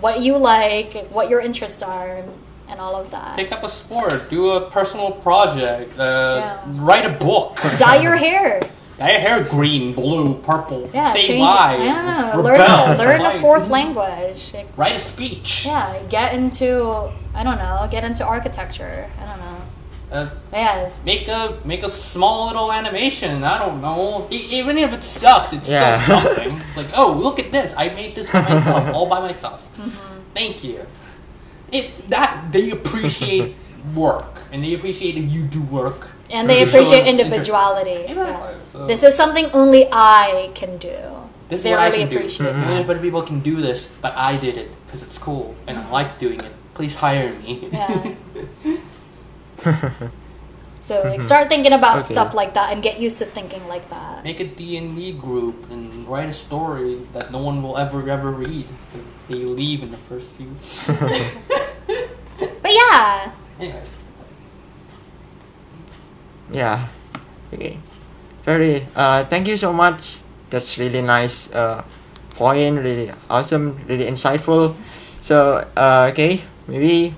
what 0.00 0.20
you 0.20 0.36
like, 0.36 0.94
what 1.10 1.28
your 1.28 1.40
interests 1.40 1.82
are, 1.82 2.24
and 2.68 2.80
all 2.80 2.96
of 2.96 3.10
that. 3.10 3.36
Pick 3.36 3.52
up 3.52 3.62
a 3.62 3.68
sport, 3.68 4.26
do 4.30 4.50
a 4.52 4.70
personal 4.70 5.12
project, 5.12 5.96
uh, 5.98 6.02
Yeah. 6.40 6.58
write 6.84 7.06
a 7.06 7.10
book, 7.24 7.58
Dye 7.78 8.00
your 8.02 8.16
hair. 8.26 8.60
Dye 9.00 9.12
your 9.12 9.20
hair 9.20 9.42
green, 9.42 9.92
blue, 9.94 10.34
purple, 10.42 10.88
Yeah, 10.92 11.12
say 11.12 11.22
change. 11.26 11.40
why, 11.40 11.76
Yeah, 11.76 12.36
rebel, 12.36 12.44
Learn, 12.44 12.98
learn 12.98 13.20
a 13.22 13.40
fourth 13.40 13.68
language. 13.68 14.52
Like, 14.54 14.68
write 14.76 14.96
a 14.96 14.98
speech. 14.98 15.64
Yeah, 15.66 15.98
get 16.08 16.34
into 16.34 17.10
I 17.34 17.42
don't 17.42 17.58
know, 17.58 17.88
get 17.90 18.04
into 18.04 18.24
architecture. 18.24 19.08
I 19.20 19.24
don't 19.28 19.38
know. 19.46 19.56
Uh, 20.12 20.28
Yeah, 20.52 20.90
make 21.06 21.28
a 21.28 21.56
make 21.64 21.82
a 21.84 21.88
small 21.88 22.46
little 22.48 22.70
animation. 22.72 23.44
I 23.44 23.56
don't 23.58 23.80
know. 23.80 24.26
E- 24.30 24.48
even 24.58 24.76
if 24.76 24.92
it 24.92 25.04
sucks, 25.04 25.52
it's 25.52 25.70
Yeah. 25.70 25.94
still 25.94 26.20
something. 26.20 26.50
It's 26.56 26.76
like, 26.80 26.90
oh, 26.96 27.12
look 27.12 27.38
at 27.38 27.52
this! 27.52 27.74
I 27.78 27.88
made 28.00 28.14
this 28.16 28.28
by 28.30 28.42
myself, 28.42 28.92
all 28.94 29.06
by 29.08 29.20
myself. 29.20 29.60
Mm-hmm. 29.80 30.20
Thank 30.34 30.62
you. 30.64 30.78
It 31.72 32.10
that 32.10 32.50
they 32.52 32.70
appreciate 32.70 33.54
work 33.94 34.32
and 34.52 34.62
they 34.64 34.74
appreciate 34.74 35.14
if 35.16 35.30
you 35.30 35.42
do 35.46 35.62
work. 35.62 36.08
And 36.30 36.48
they 36.48 36.62
appreciate 36.62 37.06
individuality. 37.06 38.04
Yeah, 38.08 38.14
Yeah. 38.14 38.54
so- 38.72 38.86
This 38.86 39.02
is 39.02 39.14
something 39.14 39.46
only 39.52 39.88
I 39.92 40.50
can 40.54 40.78
do. 40.78 40.94
This 41.48 41.58
is 41.60 41.64
they 41.64 41.70
what 41.72 41.80
I 41.80 41.90
can 41.90 42.08
do. 42.08 42.16
appreciate 42.16 42.54
Mhm. 42.54 42.62
Even 42.64 42.76
if 42.78 42.88
other 42.88 43.00
people 43.02 43.22
can 43.22 43.40
do 43.40 43.60
this, 43.60 43.96
but 44.00 44.14
I 44.16 44.36
did 44.36 44.56
it 44.56 44.70
because 44.86 45.02
it's 45.02 45.18
cool 45.18 45.54
and 45.66 45.78
I 45.78 45.82
like 45.90 46.18
doing 46.18 46.38
it. 46.38 46.52
Please 46.74 46.94
hire 46.96 47.32
me. 47.42 47.68
Yeah. 47.72 48.14
So 50.80 51.02
like, 51.04 51.20
start 51.20 51.48
thinking 51.52 51.74
about 51.76 51.98
Okay. 52.08 52.14
stuff 52.16 52.32
like 52.32 52.54
that 52.54 52.72
and 52.72 52.82
get 52.82 52.98
used 52.98 53.18
to 53.20 53.26
thinking 53.28 53.60
like 53.68 53.90
that. 53.90 54.24
Make 54.24 54.40
a 54.40 54.48
D&D 54.48 55.12
group 55.12 55.68
and 55.70 56.08
write 56.08 56.30
a 56.30 56.32
story 56.32 56.96
that 57.12 57.30
no 57.30 57.36
one 57.38 57.62
will 57.62 57.76
ever 57.76 58.00
ever 58.08 58.30
read 58.32 58.64
because 58.88 59.06
they 59.28 59.44
leave 59.44 59.82
in 59.84 59.90
the 59.92 60.00
first 60.08 60.32
few. 60.40 60.48
But 62.62 62.72
yeah, 62.72 63.30
Anyways, 63.60 63.99
Yeah. 66.52 66.88
Okay. 67.52 67.78
Very. 68.42 68.86
Uh, 68.94 69.24
thank 69.24 69.46
you 69.48 69.56
so 69.56 69.72
much. 69.72 70.22
That's 70.50 70.78
really 70.78 71.02
nice. 71.02 71.52
Uh, 71.54 71.84
point. 72.40 72.80
Really 72.80 73.12
awesome. 73.28 73.76
Really 73.86 74.08
insightful. 74.08 74.74
So 75.20 75.68
uh, 75.76 76.08
okay, 76.12 76.40
maybe 76.66 77.14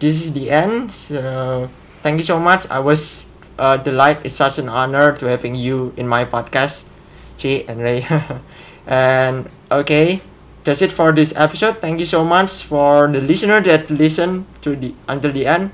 this 0.00 0.24
is 0.24 0.32
the 0.32 0.50
end. 0.50 0.90
So 0.90 1.68
thank 2.00 2.16
you 2.18 2.24
so 2.24 2.40
much. 2.40 2.64
I 2.72 2.80
was 2.80 3.28
uh, 3.60 3.76
delighted. 3.76 4.26
It's 4.26 4.40
such 4.40 4.58
an 4.58 4.72
honor 4.72 5.12
to 5.20 5.28
having 5.28 5.54
you 5.54 5.92
in 6.00 6.08
my 6.08 6.24
podcast, 6.24 6.88
Chi 7.36 7.68
and 7.68 7.78
Ray. 7.84 8.08
and 8.88 9.52
okay, 9.70 10.24
that's 10.64 10.80
it 10.80 10.90
for 10.90 11.12
this 11.12 11.36
episode. 11.36 11.78
Thank 11.84 12.00
you 12.00 12.08
so 12.08 12.24
much 12.24 12.64
for 12.64 13.12
the 13.12 13.20
listener 13.20 13.60
that 13.68 13.92
listened 13.92 14.48
to 14.64 14.74
the 14.74 14.96
until 15.06 15.30
the 15.30 15.44
end. 15.46 15.70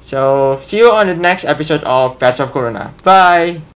So 0.00 0.58
see 0.62 0.78
you 0.78 0.90
on 0.90 1.06
the 1.06 1.14
next 1.14 1.44
episode 1.44 1.82
of 1.84 2.18
Pets 2.18 2.40
of 2.40 2.52
Corona. 2.52 2.92
Bye. 3.04 3.60